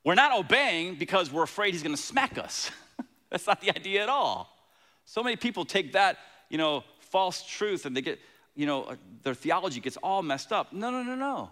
we're 0.03 0.15
not 0.15 0.37
obeying 0.37 0.95
because 0.95 1.31
we're 1.31 1.43
afraid 1.43 1.73
he's 1.73 1.81
gonna 1.81 1.95
smack 1.95 2.37
us. 2.37 2.71
That's 3.29 3.47
not 3.47 3.61
the 3.61 3.69
idea 3.69 4.03
at 4.03 4.09
all. 4.09 4.53
So 5.05 5.23
many 5.23 5.37
people 5.37 5.63
take 5.63 5.93
that, 5.93 6.17
you 6.49 6.57
know, 6.57 6.83
false 7.11 7.43
truth 7.43 7.85
and 7.85 7.95
they 7.95 8.01
get, 8.01 8.19
you 8.55 8.65
know, 8.65 8.83
uh, 8.83 8.95
their 9.23 9.33
theology 9.33 9.79
gets 9.79 9.97
all 9.97 10.23
messed 10.23 10.51
up. 10.51 10.73
No, 10.73 10.89
no, 10.89 11.03
no, 11.03 11.15
no. 11.15 11.51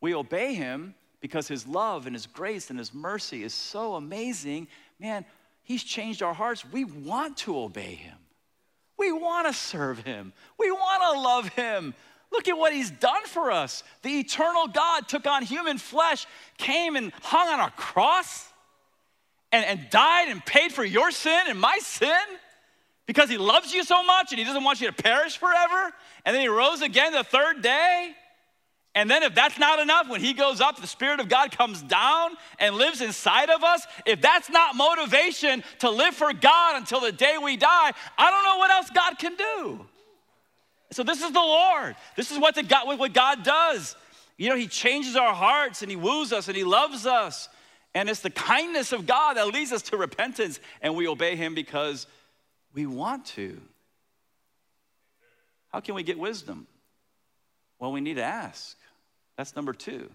We 0.00 0.14
obey 0.14 0.54
him 0.54 0.94
because 1.20 1.46
his 1.46 1.66
love 1.66 2.06
and 2.06 2.14
his 2.14 2.26
grace 2.26 2.70
and 2.70 2.78
his 2.78 2.94
mercy 2.94 3.42
is 3.42 3.52
so 3.52 3.94
amazing. 3.94 4.68
Man, 4.98 5.24
he's 5.62 5.84
changed 5.84 6.22
our 6.22 6.32
hearts. 6.32 6.64
We 6.64 6.84
want 6.84 7.36
to 7.38 7.58
obey 7.58 7.94
him. 7.94 8.16
We 8.96 9.12
want 9.12 9.46
to 9.46 9.52
serve 9.52 10.00
him. 10.00 10.32
We 10.58 10.70
want 10.70 11.02
to 11.02 11.20
love 11.20 11.48
him. 11.48 11.94
Look 12.32 12.48
at 12.48 12.56
what 12.56 12.72
he's 12.72 12.90
done 12.90 13.24
for 13.26 13.50
us. 13.50 13.82
The 14.02 14.20
eternal 14.20 14.68
God 14.68 15.08
took 15.08 15.26
on 15.26 15.42
human 15.42 15.78
flesh, 15.78 16.26
came 16.58 16.96
and 16.96 17.12
hung 17.22 17.48
on 17.48 17.60
a 17.60 17.70
cross, 17.72 18.46
and, 19.52 19.64
and 19.64 19.90
died 19.90 20.28
and 20.28 20.44
paid 20.44 20.72
for 20.72 20.84
your 20.84 21.10
sin 21.10 21.40
and 21.48 21.60
my 21.60 21.78
sin 21.82 22.16
because 23.10 23.28
he 23.28 23.38
loves 23.38 23.74
you 23.74 23.82
so 23.82 24.04
much 24.04 24.30
and 24.30 24.38
he 24.38 24.44
doesn't 24.44 24.62
want 24.62 24.80
you 24.80 24.86
to 24.86 24.92
perish 24.92 25.36
forever. 25.36 25.92
And 26.24 26.32
then 26.32 26.42
he 26.42 26.46
rose 26.46 26.80
again 26.80 27.10
the 27.10 27.24
third 27.24 27.60
day. 27.60 28.12
And 28.94 29.10
then, 29.10 29.24
if 29.24 29.34
that's 29.34 29.58
not 29.58 29.80
enough, 29.80 30.08
when 30.08 30.20
he 30.20 30.32
goes 30.32 30.60
up, 30.60 30.80
the 30.80 30.86
Spirit 30.86 31.18
of 31.18 31.28
God 31.28 31.50
comes 31.50 31.82
down 31.82 32.36
and 32.60 32.76
lives 32.76 33.00
inside 33.00 33.50
of 33.50 33.64
us. 33.64 33.84
If 34.06 34.20
that's 34.20 34.48
not 34.48 34.76
motivation 34.76 35.64
to 35.80 35.90
live 35.90 36.14
for 36.14 36.32
God 36.32 36.76
until 36.76 37.00
the 37.00 37.10
day 37.10 37.34
we 37.42 37.56
die, 37.56 37.92
I 38.16 38.30
don't 38.30 38.44
know 38.44 38.58
what 38.58 38.70
else 38.70 38.90
God 38.94 39.18
can 39.18 39.34
do. 39.34 39.84
So, 40.92 41.02
this 41.02 41.20
is 41.20 41.32
the 41.32 41.40
Lord. 41.40 41.96
This 42.14 42.30
is 42.30 42.38
what, 42.38 42.54
the 42.54 42.62
God, 42.62 42.96
what 42.96 43.12
God 43.12 43.42
does. 43.42 43.96
You 44.36 44.50
know, 44.50 44.56
He 44.56 44.68
changes 44.68 45.16
our 45.16 45.34
hearts 45.34 45.82
and 45.82 45.90
He 45.90 45.96
woos 45.96 46.32
us 46.32 46.46
and 46.46 46.56
He 46.56 46.62
loves 46.62 47.06
us. 47.06 47.48
And 47.92 48.08
it's 48.08 48.20
the 48.20 48.30
kindness 48.30 48.92
of 48.92 49.04
God 49.04 49.36
that 49.36 49.48
leads 49.48 49.72
us 49.72 49.82
to 49.82 49.96
repentance, 49.96 50.60
and 50.80 50.94
we 50.94 51.08
obey 51.08 51.34
Him 51.34 51.56
because 51.56 52.06
we 52.74 52.86
want 52.86 53.26
to. 53.26 53.60
How 55.72 55.80
can 55.80 55.94
we 55.94 56.02
get 56.02 56.18
wisdom? 56.18 56.66
Well, 57.78 57.92
we 57.92 58.00
need 58.00 58.14
to 58.14 58.24
ask. 58.24 58.76
That's 59.36 59.56
number 59.56 59.72
two. 59.72 60.10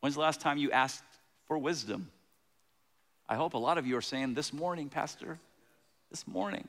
When's 0.00 0.14
the 0.14 0.20
last 0.20 0.40
time 0.40 0.58
you 0.58 0.70
asked 0.70 1.02
for 1.46 1.58
wisdom? 1.58 2.10
I 3.28 3.34
hope 3.34 3.54
a 3.54 3.58
lot 3.58 3.78
of 3.78 3.86
you 3.86 3.96
are 3.96 4.02
saying 4.02 4.34
this 4.34 4.52
morning, 4.52 4.88
Pastor, 4.88 5.38
this 6.10 6.26
morning. 6.26 6.66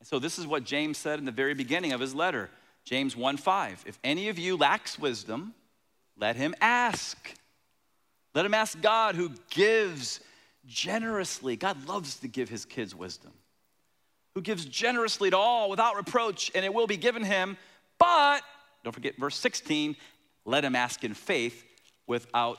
And 0.00 0.08
so 0.08 0.18
this 0.18 0.38
is 0.38 0.46
what 0.46 0.64
James 0.64 0.98
said 0.98 1.18
in 1.18 1.24
the 1.24 1.32
very 1.32 1.54
beginning 1.54 1.92
of 1.92 2.00
his 2.00 2.14
letter. 2.14 2.50
James 2.84 3.14
1:5. 3.14 3.86
If 3.86 3.98
any 4.04 4.28
of 4.28 4.38
you 4.38 4.56
lacks 4.56 4.98
wisdom, 4.98 5.54
let 6.16 6.36
him 6.36 6.54
ask. 6.60 7.34
Let 8.34 8.44
him 8.44 8.52
ask 8.52 8.80
God 8.80 9.14
who 9.14 9.30
gives 9.48 10.20
generously. 10.66 11.56
God 11.56 11.88
loves 11.88 12.16
to 12.20 12.28
give 12.28 12.48
his 12.48 12.64
kids 12.64 12.94
wisdom. 12.94 13.32
Who 14.34 14.40
gives 14.40 14.64
generously 14.64 15.30
to 15.30 15.36
all 15.36 15.70
without 15.70 15.96
reproach, 15.96 16.50
and 16.54 16.64
it 16.64 16.74
will 16.74 16.86
be 16.86 16.96
given 16.96 17.22
him. 17.22 17.56
But, 17.98 18.42
don't 18.82 18.92
forget 18.92 19.16
verse 19.18 19.36
16, 19.36 19.96
let 20.44 20.64
him 20.64 20.74
ask 20.74 21.04
in 21.04 21.14
faith 21.14 21.64
without 22.06 22.58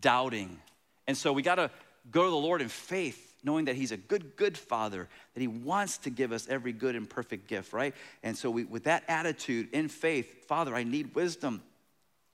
doubting. 0.00 0.58
And 1.06 1.16
so 1.16 1.32
we 1.32 1.42
got 1.42 1.56
to 1.56 1.70
go 2.10 2.24
to 2.24 2.30
the 2.30 2.36
Lord 2.36 2.62
in 2.62 2.68
faith, 2.68 3.36
knowing 3.44 3.66
that 3.66 3.76
he's 3.76 3.92
a 3.92 3.96
good, 3.96 4.36
good 4.36 4.56
father, 4.56 5.08
that 5.34 5.40
he 5.40 5.46
wants 5.46 5.98
to 5.98 6.10
give 6.10 6.32
us 6.32 6.48
every 6.48 6.72
good 6.72 6.96
and 6.96 7.08
perfect 7.08 7.48
gift, 7.48 7.72
right? 7.72 7.94
And 8.22 8.36
so 8.36 8.50
we, 8.50 8.64
with 8.64 8.84
that 8.84 9.04
attitude 9.08 9.68
in 9.72 9.88
faith, 9.88 10.46
Father, 10.46 10.74
I 10.74 10.84
need 10.84 11.14
wisdom. 11.14 11.62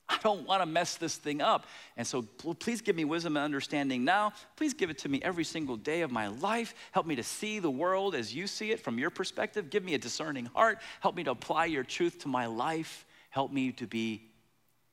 I 0.09 0.19
don't 0.23 0.47
want 0.47 0.63
to 0.63 0.67
mess 0.67 0.97
this 0.97 1.17
thing 1.17 1.41
up. 1.41 1.67
And 1.97 2.07
so 2.07 2.23
please 2.23 2.81
give 2.81 2.95
me 2.95 3.05
wisdom 3.05 3.37
and 3.37 3.45
understanding 3.45 4.05
now. 4.05 4.33
Please 4.57 4.73
give 4.73 4.91
it 4.91 4.99
to 4.99 5.09
me 5.09 5.21
every 5.23 5.45
single 5.45 5.77
day 5.77 6.03
of 6.03 6.11
my 6.11 6.29
life. 6.29 6.75
Help 6.93 7.07
me 7.07 7.17
to 7.17 7.23
see 7.23 7.59
the 7.59 7.71
world 7.71 8.15
as 8.15 8.35
you 8.35 8.47
see 8.47 8.71
it 8.71 8.81
from 8.81 8.99
your 8.99 9.11
perspective. 9.11 9.71
Give 9.71 9.85
me 9.85 9.95
a 9.95 9.99
discerning 9.99 10.47
heart. 10.47 10.79
Help 11.01 11.17
me 11.17 11.25
to 11.25 11.33
apply 11.33 11.67
your 11.67 11.85
truth 11.85 12.21
to 12.21 12.29
my 12.29 12.47
life. 12.47 13.05
Help 13.31 13.53
me 13.53 13.73
to 13.73 13.87
be 13.87 14.23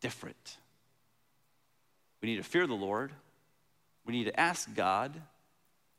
different. 0.01 0.57
We 2.21 2.29
need 2.29 2.37
to 2.37 2.43
fear 2.43 2.65
the 2.65 2.73
Lord. 2.73 3.11
We 4.05 4.13
need 4.13 4.25
to 4.25 4.39
ask 4.39 4.73
God. 4.73 5.13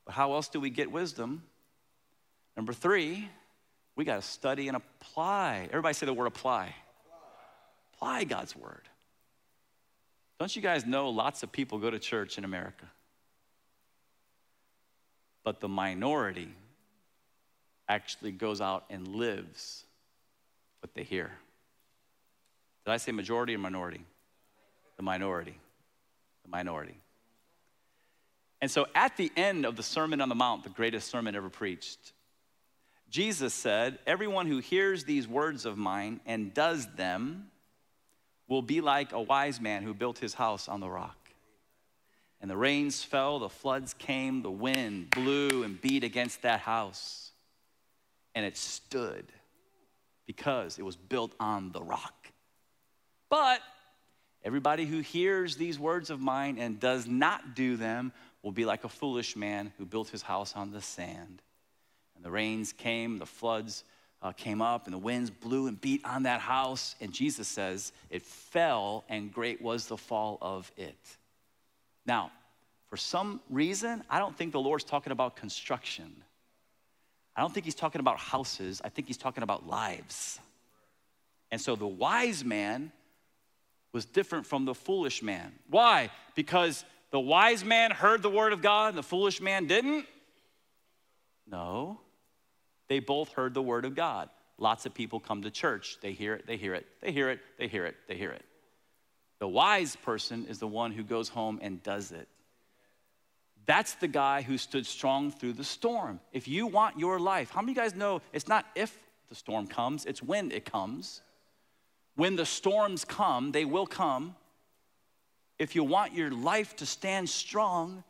But 0.05 0.15
how 0.15 0.35
else 0.35 0.49
do 0.49 0.61
we 0.61 0.71
get 0.71 0.91
wisdom? 0.91 1.43
Number 2.57 2.73
three, 2.73 3.29
we 3.97 4.05
got 4.05 4.17
to 4.17 4.23
study 4.23 4.69
and 4.69 4.77
apply. 4.77 5.69
Everybody 5.71 5.95
say 5.95 6.07
the 6.07 6.13
word 6.13 6.27
apply. 6.27 6.75
Apply 7.95 8.25
God's 8.25 8.57
word. 8.57 8.89
Don't 10.39 10.55
you 10.55 10.63
guys 10.63 10.85
know 10.85 11.11
lots 11.11 11.43
of 11.43 11.53
people 11.53 11.79
go 11.79 11.91
to 11.91 11.99
church 11.99 12.39
in 12.39 12.45
America? 12.45 12.87
But 15.45 15.61
the 15.61 15.69
minority 15.69 16.49
actually 17.89 18.33
goes 18.33 18.61
out 18.61 18.85
and 18.91 19.07
lives 19.07 19.85
what 20.81 20.95
they 20.95 21.03
hear. 21.03 21.31
Did 22.85 22.93
I 22.93 22.97
say 22.97 23.13
majority 23.13 23.55
or 23.55 23.59
minority? 23.59 24.05
The 24.97 25.03
minority. 25.03 25.59
The 26.45 26.51
minority. 26.51 26.97
And 28.61 28.71
so 28.71 28.87
at 28.95 29.17
the 29.17 29.31
end 29.37 29.67
of 29.67 29.77
the 29.77 29.83
Sermon 29.83 30.21
on 30.21 30.29
the 30.29 30.35
Mount, 30.35 30.65
the 30.65 30.71
greatest 30.71 31.11
sermon 31.11 31.37
ever 31.37 31.51
preached, 31.51 32.13
Jesus 33.11 33.55
said, 33.55 33.99
Everyone 34.07 34.47
who 34.47 34.59
hears 34.59 35.05
these 35.05 35.29
words 35.29 35.67
of 35.67 35.77
mine 35.77 36.21
and 36.27 36.53
does 36.55 36.87
them 36.97 37.51
will 38.49 38.63
be 38.63 38.81
like 38.81 39.13
a 39.13 39.21
wise 39.21 39.61
man 39.61 39.83
who 39.83 39.95
built 39.95 40.19
his 40.19 40.35
house 40.35 40.69
on 40.69 40.81
the 40.81 40.89
rock. 40.89 41.17
And 42.41 42.51
the 42.51 42.57
rains 42.57 43.03
fell, 43.03 43.39
the 43.39 43.49
floods 43.49 43.95
came, 43.95 44.43
the 44.43 44.51
wind 44.51 45.11
blew 45.11 45.63
and 45.63 45.81
beat 45.81 46.05
against 46.05 46.43
that 46.43 46.61
house. 46.61 47.31
And 48.35 48.45
it 48.45 48.57
stood 48.57 49.25
because 50.27 50.79
it 50.79 50.85
was 50.85 50.97
built 50.97 51.33
on 51.41 51.73
the 51.73 51.83
rock. 51.83 52.29
But 53.31 53.61
everybody 54.45 54.85
who 54.85 55.01
hears 55.01 55.57
these 55.57 55.79
words 55.79 56.11
of 56.11 56.21
mine 56.21 56.59
and 56.59 56.79
does 56.79 57.07
not 57.07 57.55
do 57.55 57.77
them 57.77 58.13
will 58.43 58.53
be 58.53 58.67
like 58.67 58.85
a 58.85 58.89
foolish 58.89 59.37
man 59.37 59.73
who 59.79 59.87
built 59.87 60.11
his 60.11 60.23
house 60.23 60.55
on 60.55 60.71
the 60.71 60.83
sand. 60.83 61.41
And 62.15 62.25
the 62.25 62.31
rains 62.31 62.73
came, 62.73 63.19
the 63.19 63.27
floods 63.27 63.85
uh, 64.25 64.33
came 64.33 64.63
up, 64.63 64.87
and 64.87 64.95
the 64.95 64.99
winds 64.99 65.29
blew 65.29 65.67
and 65.67 65.79
beat 65.79 66.05
on 66.05 66.23
that 66.23 66.41
house. 66.41 66.97
And 67.01 67.13
Jesus 67.13 67.47
says, 67.47 67.93
It 68.09 68.23
fell, 68.23 69.05
and 69.11 69.33
great 69.33 69.61
was 69.61 69.87
the 69.87 69.99
fall 69.99 70.39
of 70.41 70.73
it. 70.79 70.97
Now, 72.07 72.33
for 72.89 72.97
some 72.97 73.41
reason, 73.51 74.03
I 74.09 74.19
don't 74.19 74.37
think 74.37 74.53
the 74.53 74.61
Lord's 74.61 74.85
talking 74.85 75.13
about 75.13 75.37
construction. 75.37 76.11
I 77.37 77.43
don't 77.43 77.53
think 77.53 77.67
he's 77.67 77.75
talking 77.75 78.01
about 78.01 78.19
houses. 78.19 78.81
I 78.83 78.89
think 78.89 79.09
he's 79.09 79.17
talking 79.19 79.43
about 79.43 79.67
lives. 79.67 80.41
And 81.51 81.61
so 81.61 81.77
the 81.77 81.87
wise 81.87 82.45
man 82.45 82.93
was 83.93 84.07
different 84.07 84.47
from 84.47 84.65
the 84.65 84.75
foolish 84.75 85.23
man. 85.23 85.53
Why? 85.69 86.11
Because 86.35 86.85
the 87.11 87.21
wise 87.21 87.65
man 87.65 87.91
heard 87.91 88.23
the 88.23 88.31
word 88.31 88.53
of 88.53 88.63
God 88.63 88.89
and 88.89 88.99
the 88.99 89.03
foolish 89.03 89.41
man 89.41 89.67
didn't? 89.67 90.07
No. 91.47 92.01
They 92.89 93.01
both 93.01 93.33
heard 93.33 93.55
the 93.55 93.63
word 93.63 93.85
of 93.85 93.95
God. 93.95 94.29
Lots 94.59 94.87
of 94.87 94.95
people 94.95 95.21
come 95.21 95.43
to 95.43 95.51
church. 95.51 95.99
They 96.01 96.13
hear 96.13 96.35
it, 96.35 96.47
they 96.47 96.57
hear 96.57 96.75
it, 96.75 96.87
they 97.01 97.13
hear 97.13 97.31
it, 97.31 97.41
they 97.59 97.69
hear 97.69 97.87
it, 97.87 97.97
they 98.07 98.17
hear 98.17 98.31
it. 98.31 98.45
The 99.41 99.49
wise 99.49 99.97
person 99.97 100.47
is 100.49 100.59
the 100.59 100.69
one 100.69 100.93
who 100.93 101.03
goes 101.03 101.29
home 101.29 101.59
and 101.61 101.83
does 101.83 102.13
it. 102.13 102.29
That's 103.67 103.95
the 103.95 104.09
guy 104.09 104.43
who 104.43 104.59
stood 104.59 104.87
strong 104.87 105.31
through 105.31 105.55
the 105.55 105.65
storm. 105.65 106.21
If 106.33 106.47
you 106.47 106.67
want 106.67 106.99
your 106.99 107.19
life, 107.19 107.51
how 107.51 107.61
many 107.63 107.73
of 107.73 107.77
you 107.77 107.83
guys 107.83 107.95
know 107.95 108.21
it's 108.33 108.47
not 108.47 108.67
if 108.75 108.97
the 109.29 109.35
storm 109.35 109.67
comes, 109.67 110.05
it's 110.05 110.23
when 110.23 110.53
it 110.53 110.65
comes. 110.65 111.23
When 112.15 112.37
the 112.37 112.47
storms 112.47 113.05
come, 113.05 113.53
they 113.53 113.65
will 113.65 113.87
come. 113.87 114.37
If 115.59 115.75
you 115.75 115.83
want 115.83 116.13
your 116.13 116.31
life 116.31 116.77
to 116.77 116.87
stand 116.87 117.29
strong, 117.29 118.05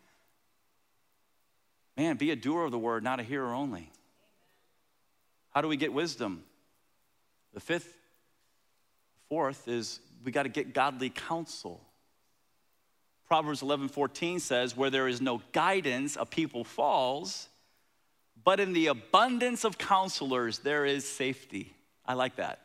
man, 1.96 2.16
be 2.16 2.30
a 2.30 2.36
doer 2.36 2.64
of 2.64 2.72
the 2.72 2.78
word, 2.78 3.04
not 3.04 3.20
a 3.20 3.22
hearer 3.22 3.54
only. 3.54 3.90
How 5.54 5.60
do 5.60 5.68
we 5.68 5.76
get 5.76 5.92
wisdom? 5.92 6.42
The 7.52 7.60
fifth, 7.60 7.96
fourth 9.28 9.68
is 9.68 10.00
we 10.24 10.32
got 10.32 10.42
to 10.42 10.48
get 10.48 10.74
godly 10.74 11.10
counsel. 11.10 11.80
Proverbs 13.26 13.62
11 13.62 13.88
14 13.88 14.40
says, 14.40 14.76
Where 14.76 14.90
there 14.90 15.06
is 15.06 15.20
no 15.20 15.42
guidance, 15.52 16.16
a 16.18 16.26
people 16.26 16.64
falls, 16.64 17.48
but 18.42 18.60
in 18.60 18.72
the 18.72 18.88
abundance 18.88 19.64
of 19.64 19.78
counselors, 19.78 20.58
there 20.58 20.84
is 20.84 21.08
safety. 21.08 21.74
I 22.04 22.14
like 22.14 22.36
that. 22.36 22.60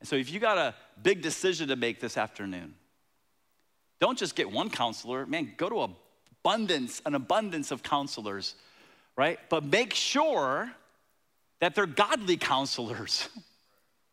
And 0.00 0.08
so 0.08 0.16
if 0.16 0.30
you 0.30 0.38
got 0.38 0.58
a 0.58 0.74
big 1.02 1.22
decision 1.22 1.68
to 1.68 1.76
make 1.76 1.98
this 1.98 2.16
afternoon, 2.16 2.74
don't 4.00 4.18
just 4.18 4.36
get 4.36 4.50
one 4.50 4.68
counselor, 4.68 5.24
man, 5.24 5.54
go 5.56 5.68
to 5.70 5.94
abundance, 6.42 7.00
an 7.06 7.14
abundance 7.14 7.70
of 7.70 7.82
counselors, 7.82 8.54
right? 9.16 9.38
But 9.48 9.64
make 9.64 9.94
sure 9.94 10.70
that 11.60 11.74
they're 11.74 11.86
godly 11.86 12.36
counselors 12.36 13.28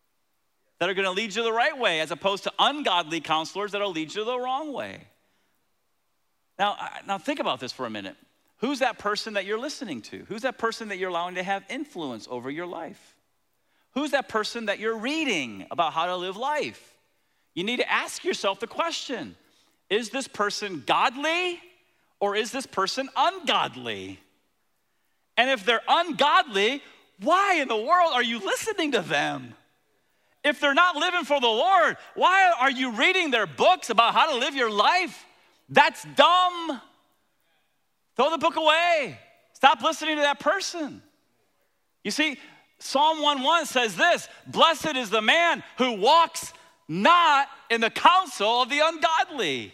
that 0.79 0.89
are 0.89 0.93
going 0.93 1.05
to 1.05 1.11
lead 1.11 1.35
you 1.35 1.43
the 1.43 1.51
right 1.51 1.77
way 1.77 1.99
as 1.99 2.11
opposed 2.11 2.43
to 2.43 2.53
ungodly 2.59 3.21
counselors 3.21 3.71
that'll 3.71 3.91
lead 3.91 4.13
you 4.13 4.25
the 4.25 4.39
wrong 4.39 4.73
way. 4.73 5.07
Now, 6.57 6.77
now 7.07 7.17
think 7.17 7.39
about 7.39 7.59
this 7.59 7.71
for 7.71 7.85
a 7.85 7.89
minute. 7.89 8.15
Who's 8.57 8.79
that 8.79 8.99
person 8.99 9.33
that 9.33 9.45
you're 9.45 9.59
listening 9.59 10.01
to? 10.03 10.25
Who's 10.27 10.43
that 10.43 10.59
person 10.59 10.89
that 10.89 10.99
you're 10.99 11.09
allowing 11.09 11.35
to 11.35 11.43
have 11.43 11.63
influence 11.69 12.27
over 12.29 12.51
your 12.51 12.67
life? 12.67 13.15
Who's 13.93 14.11
that 14.11 14.29
person 14.29 14.67
that 14.67 14.79
you're 14.79 14.97
reading 14.97 15.65
about 15.71 15.93
how 15.93 16.05
to 16.05 16.15
live 16.15 16.37
life? 16.37 16.99
You 17.53 17.63
need 17.63 17.77
to 17.77 17.91
ask 17.91 18.23
yourself 18.23 18.59
the 18.59 18.67
question 18.67 19.35
Is 19.89 20.09
this 20.09 20.27
person 20.27 20.83
godly 20.85 21.59
or 22.19 22.35
is 22.35 22.51
this 22.51 22.65
person 22.65 23.09
ungodly? 23.15 24.19
And 25.37 25.49
if 25.49 25.65
they're 25.65 25.81
ungodly, 25.87 26.83
why 27.23 27.55
in 27.55 27.67
the 27.67 27.77
world 27.77 28.11
are 28.13 28.23
you 28.23 28.39
listening 28.39 28.93
to 28.93 29.01
them? 29.01 29.53
If 30.43 30.59
they're 30.59 30.73
not 30.73 30.95
living 30.95 31.23
for 31.23 31.39
the 31.39 31.47
Lord, 31.47 31.97
why 32.15 32.51
are 32.59 32.71
you 32.71 32.91
reading 32.91 33.29
their 33.29 33.45
books 33.45 33.91
about 33.91 34.13
how 34.13 34.31
to 34.31 34.37
live 34.37 34.55
your 34.55 34.71
life? 34.71 35.25
That's 35.69 36.03
dumb. 36.15 36.81
Throw 38.15 38.31
the 38.31 38.39
book 38.39 38.55
away. 38.55 39.19
Stop 39.53 39.81
listening 39.83 40.15
to 40.15 40.21
that 40.23 40.39
person. 40.39 41.03
You 42.03 42.11
see, 42.11 42.39
Psalm 42.79 43.19
1:1 43.19 43.67
says 43.67 43.95
this 43.95 44.27
Blessed 44.47 44.95
is 44.95 45.11
the 45.11 45.21
man 45.21 45.63
who 45.77 45.93
walks 45.93 46.53
not 46.87 47.47
in 47.69 47.79
the 47.79 47.91
counsel 47.91 48.63
of 48.63 48.69
the 48.69 48.79
ungodly. 48.79 49.73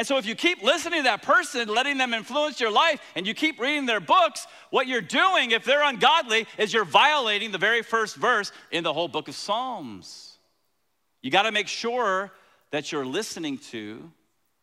And 0.00 0.06
so, 0.06 0.16
if 0.16 0.24
you 0.24 0.34
keep 0.34 0.62
listening 0.62 1.00
to 1.00 1.02
that 1.02 1.20
person, 1.20 1.68
letting 1.68 1.98
them 1.98 2.14
influence 2.14 2.58
your 2.58 2.70
life, 2.70 3.02
and 3.14 3.26
you 3.26 3.34
keep 3.34 3.60
reading 3.60 3.84
their 3.84 4.00
books, 4.00 4.46
what 4.70 4.86
you're 4.86 5.02
doing, 5.02 5.50
if 5.50 5.62
they're 5.62 5.86
ungodly, 5.86 6.46
is 6.56 6.72
you're 6.72 6.86
violating 6.86 7.50
the 7.52 7.58
very 7.58 7.82
first 7.82 8.16
verse 8.16 8.50
in 8.70 8.82
the 8.82 8.94
whole 8.94 9.08
book 9.08 9.28
of 9.28 9.34
Psalms. 9.34 10.38
You 11.20 11.30
got 11.30 11.42
to 11.42 11.52
make 11.52 11.68
sure 11.68 12.32
that 12.70 12.90
you're 12.90 13.04
listening 13.04 13.58
to 13.72 14.10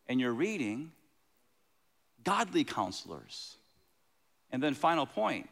and 0.08 0.20
you're 0.20 0.34
reading 0.34 0.92
godly 2.24 2.64
counselors. 2.64 3.58
And 4.50 4.64
then, 4.64 4.74
final 4.74 5.06
point 5.06 5.48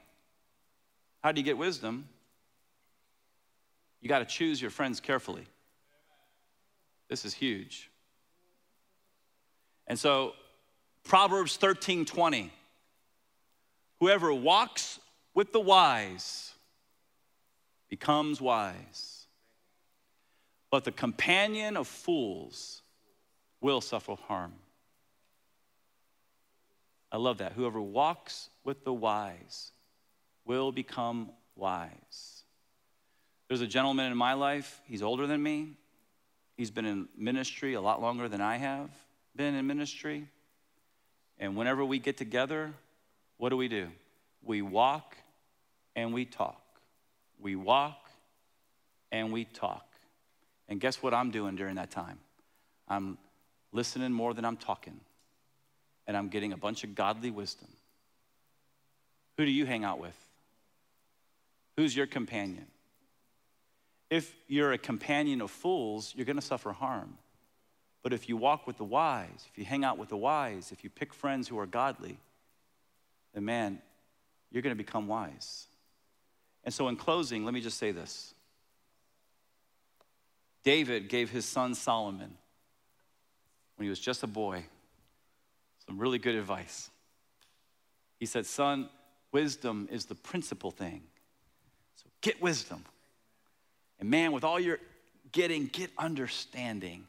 how 1.22 1.32
do 1.32 1.40
you 1.40 1.46
get 1.46 1.60
wisdom? 1.60 2.10
You 4.02 4.10
got 4.10 4.18
to 4.18 4.26
choose 4.26 4.60
your 4.60 4.72
friends 4.72 5.00
carefully. 5.00 5.46
This 7.08 7.24
is 7.24 7.36
huge. 7.36 7.92
And 9.88 10.00
so, 10.00 10.34
Proverbs 11.04 11.58
13 11.58 12.06
20. 12.06 12.52
Whoever 14.00 14.34
walks 14.34 15.00
with 15.34 15.54
the 15.54 15.60
wise 15.60 16.54
becomes 17.90 18.42
wise, 18.42 19.28
but 20.70 20.84
the 20.84 20.92
companion 20.92 21.78
of 21.78 21.88
fools 21.88 22.82
will 23.62 23.82
suffer 23.82 24.16
harm. 24.28 24.54
I 27.12 27.18
love 27.18 27.38
that. 27.38 27.54
Whoever 27.54 27.80
walks 27.80 28.50
with 28.64 28.84
the 28.84 28.94
wise 28.94 29.72
will 30.44 30.72
become 30.72 31.32
wise. 31.56 32.44
There's 33.48 33.62
a 33.62 33.68
gentleman 33.68 34.12
in 34.12 34.18
my 34.18 34.34
life, 34.34 34.82
he's 34.86 35.02
older 35.02 35.28
than 35.28 35.42
me. 35.42 35.78
He's 36.58 36.72
been 36.72 36.86
in 36.86 37.08
ministry 37.18 37.74
a 37.74 37.82
lot 37.82 38.02
longer 38.02 38.28
than 38.30 38.42
I 38.42 38.58
have 38.58 38.90
been 39.36 39.56
in 39.56 39.68
ministry. 39.68 40.28
And 41.38 41.56
whenever 41.56 41.84
we 41.84 42.00
get 42.00 42.18
together, 42.18 42.74
what 43.38 43.50
do 43.50 43.58
we 43.58 43.68
do? 43.68 43.90
We 44.44 44.62
walk 44.62 45.18
and 45.96 46.14
we 46.14 46.26
talk. 46.26 46.62
We 47.40 47.56
walk 47.56 48.10
and 49.12 49.32
we 49.32 49.46
talk. 49.46 49.86
And 50.70 50.80
guess 50.80 51.04
what 51.04 51.14
I'm 51.14 51.32
doing 51.32 51.56
during 51.56 51.76
that 51.76 51.92
time? 51.92 52.20
I'm 52.88 53.18
listening 53.72 54.12
more 54.12 54.34
than 54.34 54.46
I'm 54.46 54.58
talking. 54.58 55.00
And 56.08 56.16
I'm 56.16 56.30
getting 56.30 56.54
a 56.54 56.58
bunch 56.58 56.84
of 56.84 56.96
godly 56.96 57.32
wisdom. 57.32 57.68
Who 59.38 59.46
do 59.46 59.52
you 59.52 59.66
hang 59.66 59.84
out 59.84 60.00
with? 60.00 60.16
Who's 61.76 61.96
your 61.96 62.08
companion? 62.08 62.68
If 64.10 64.34
you're 64.48 64.72
a 64.72 64.78
companion 64.78 65.42
of 65.42 65.52
fools, 65.52 66.14
you're 66.16 66.26
going 66.26 66.38
to 66.38 66.42
suffer 66.42 66.72
harm. 66.72 67.18
But 68.06 68.14
if 68.14 68.30
you 68.30 68.38
walk 68.38 68.68
with 68.68 68.78
the 68.78 68.84
wise, 68.84 69.48
if 69.52 69.58
you 69.58 69.66
hang 69.66 69.84
out 69.84 69.98
with 69.98 70.10
the 70.10 70.16
wise, 70.16 70.72
if 70.72 70.84
you 70.84 70.92
pick 70.92 71.12
friends 71.12 71.48
who 71.48 71.58
are 71.58 71.66
godly, 71.66 72.20
then 73.34 73.46
man, 73.46 73.82
you're 74.52 74.62
going 74.62 74.78
to 74.78 74.84
become 74.84 75.08
wise. 75.08 75.66
And 76.64 76.72
so, 76.72 76.88
in 76.88 76.98
closing, 76.98 77.46
let 77.46 77.54
me 77.56 77.62
just 77.62 77.80
say 77.80 77.92
this 77.92 78.36
David 80.64 81.10
gave 81.10 81.32
his 81.32 81.46
son 81.46 81.74
Solomon, 81.74 82.38
when 83.76 83.86
he 83.86 83.90
was 83.90 84.00
just 84.00 84.22
a 84.22 84.28
boy, 84.28 84.64
some 85.88 85.98
really 85.98 86.20
good 86.20 86.36
advice. 86.36 86.92
He 88.20 88.28
said, 88.28 88.46
Son, 88.46 88.88
wisdom 89.32 89.90
is 89.92 90.06
the 90.06 90.14
principal 90.14 90.70
thing. 90.70 91.02
So 91.96 92.06
get 92.22 92.40
wisdom. 92.40 92.86
And 94.00 94.12
man, 94.12 94.32
with 94.32 94.44
all 94.44 94.60
your 94.60 94.78
getting, 95.32 95.66
get 95.66 95.90
understanding. 95.98 97.08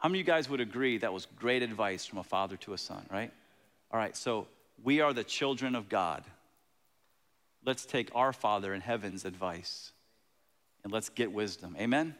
How 0.00 0.08
many 0.08 0.20
of 0.20 0.26
you 0.26 0.32
guys 0.32 0.48
would 0.48 0.60
agree 0.60 0.96
that 0.98 1.12
was 1.12 1.26
great 1.36 1.62
advice 1.62 2.06
from 2.06 2.18
a 2.18 2.24
father 2.24 2.56
to 2.58 2.72
a 2.72 2.78
son, 2.78 3.04
right? 3.12 3.30
All 3.92 3.98
right, 4.00 4.16
so 4.16 4.48
we 4.82 5.02
are 5.02 5.12
the 5.12 5.24
children 5.24 5.74
of 5.74 5.90
God. 5.90 6.24
Let's 7.66 7.84
take 7.84 8.10
our 8.14 8.32
Father 8.32 8.72
in 8.72 8.80
heaven's 8.80 9.26
advice 9.26 9.92
and 10.82 10.92
let's 10.92 11.10
get 11.10 11.32
wisdom. 11.32 11.76
Amen? 11.78 12.14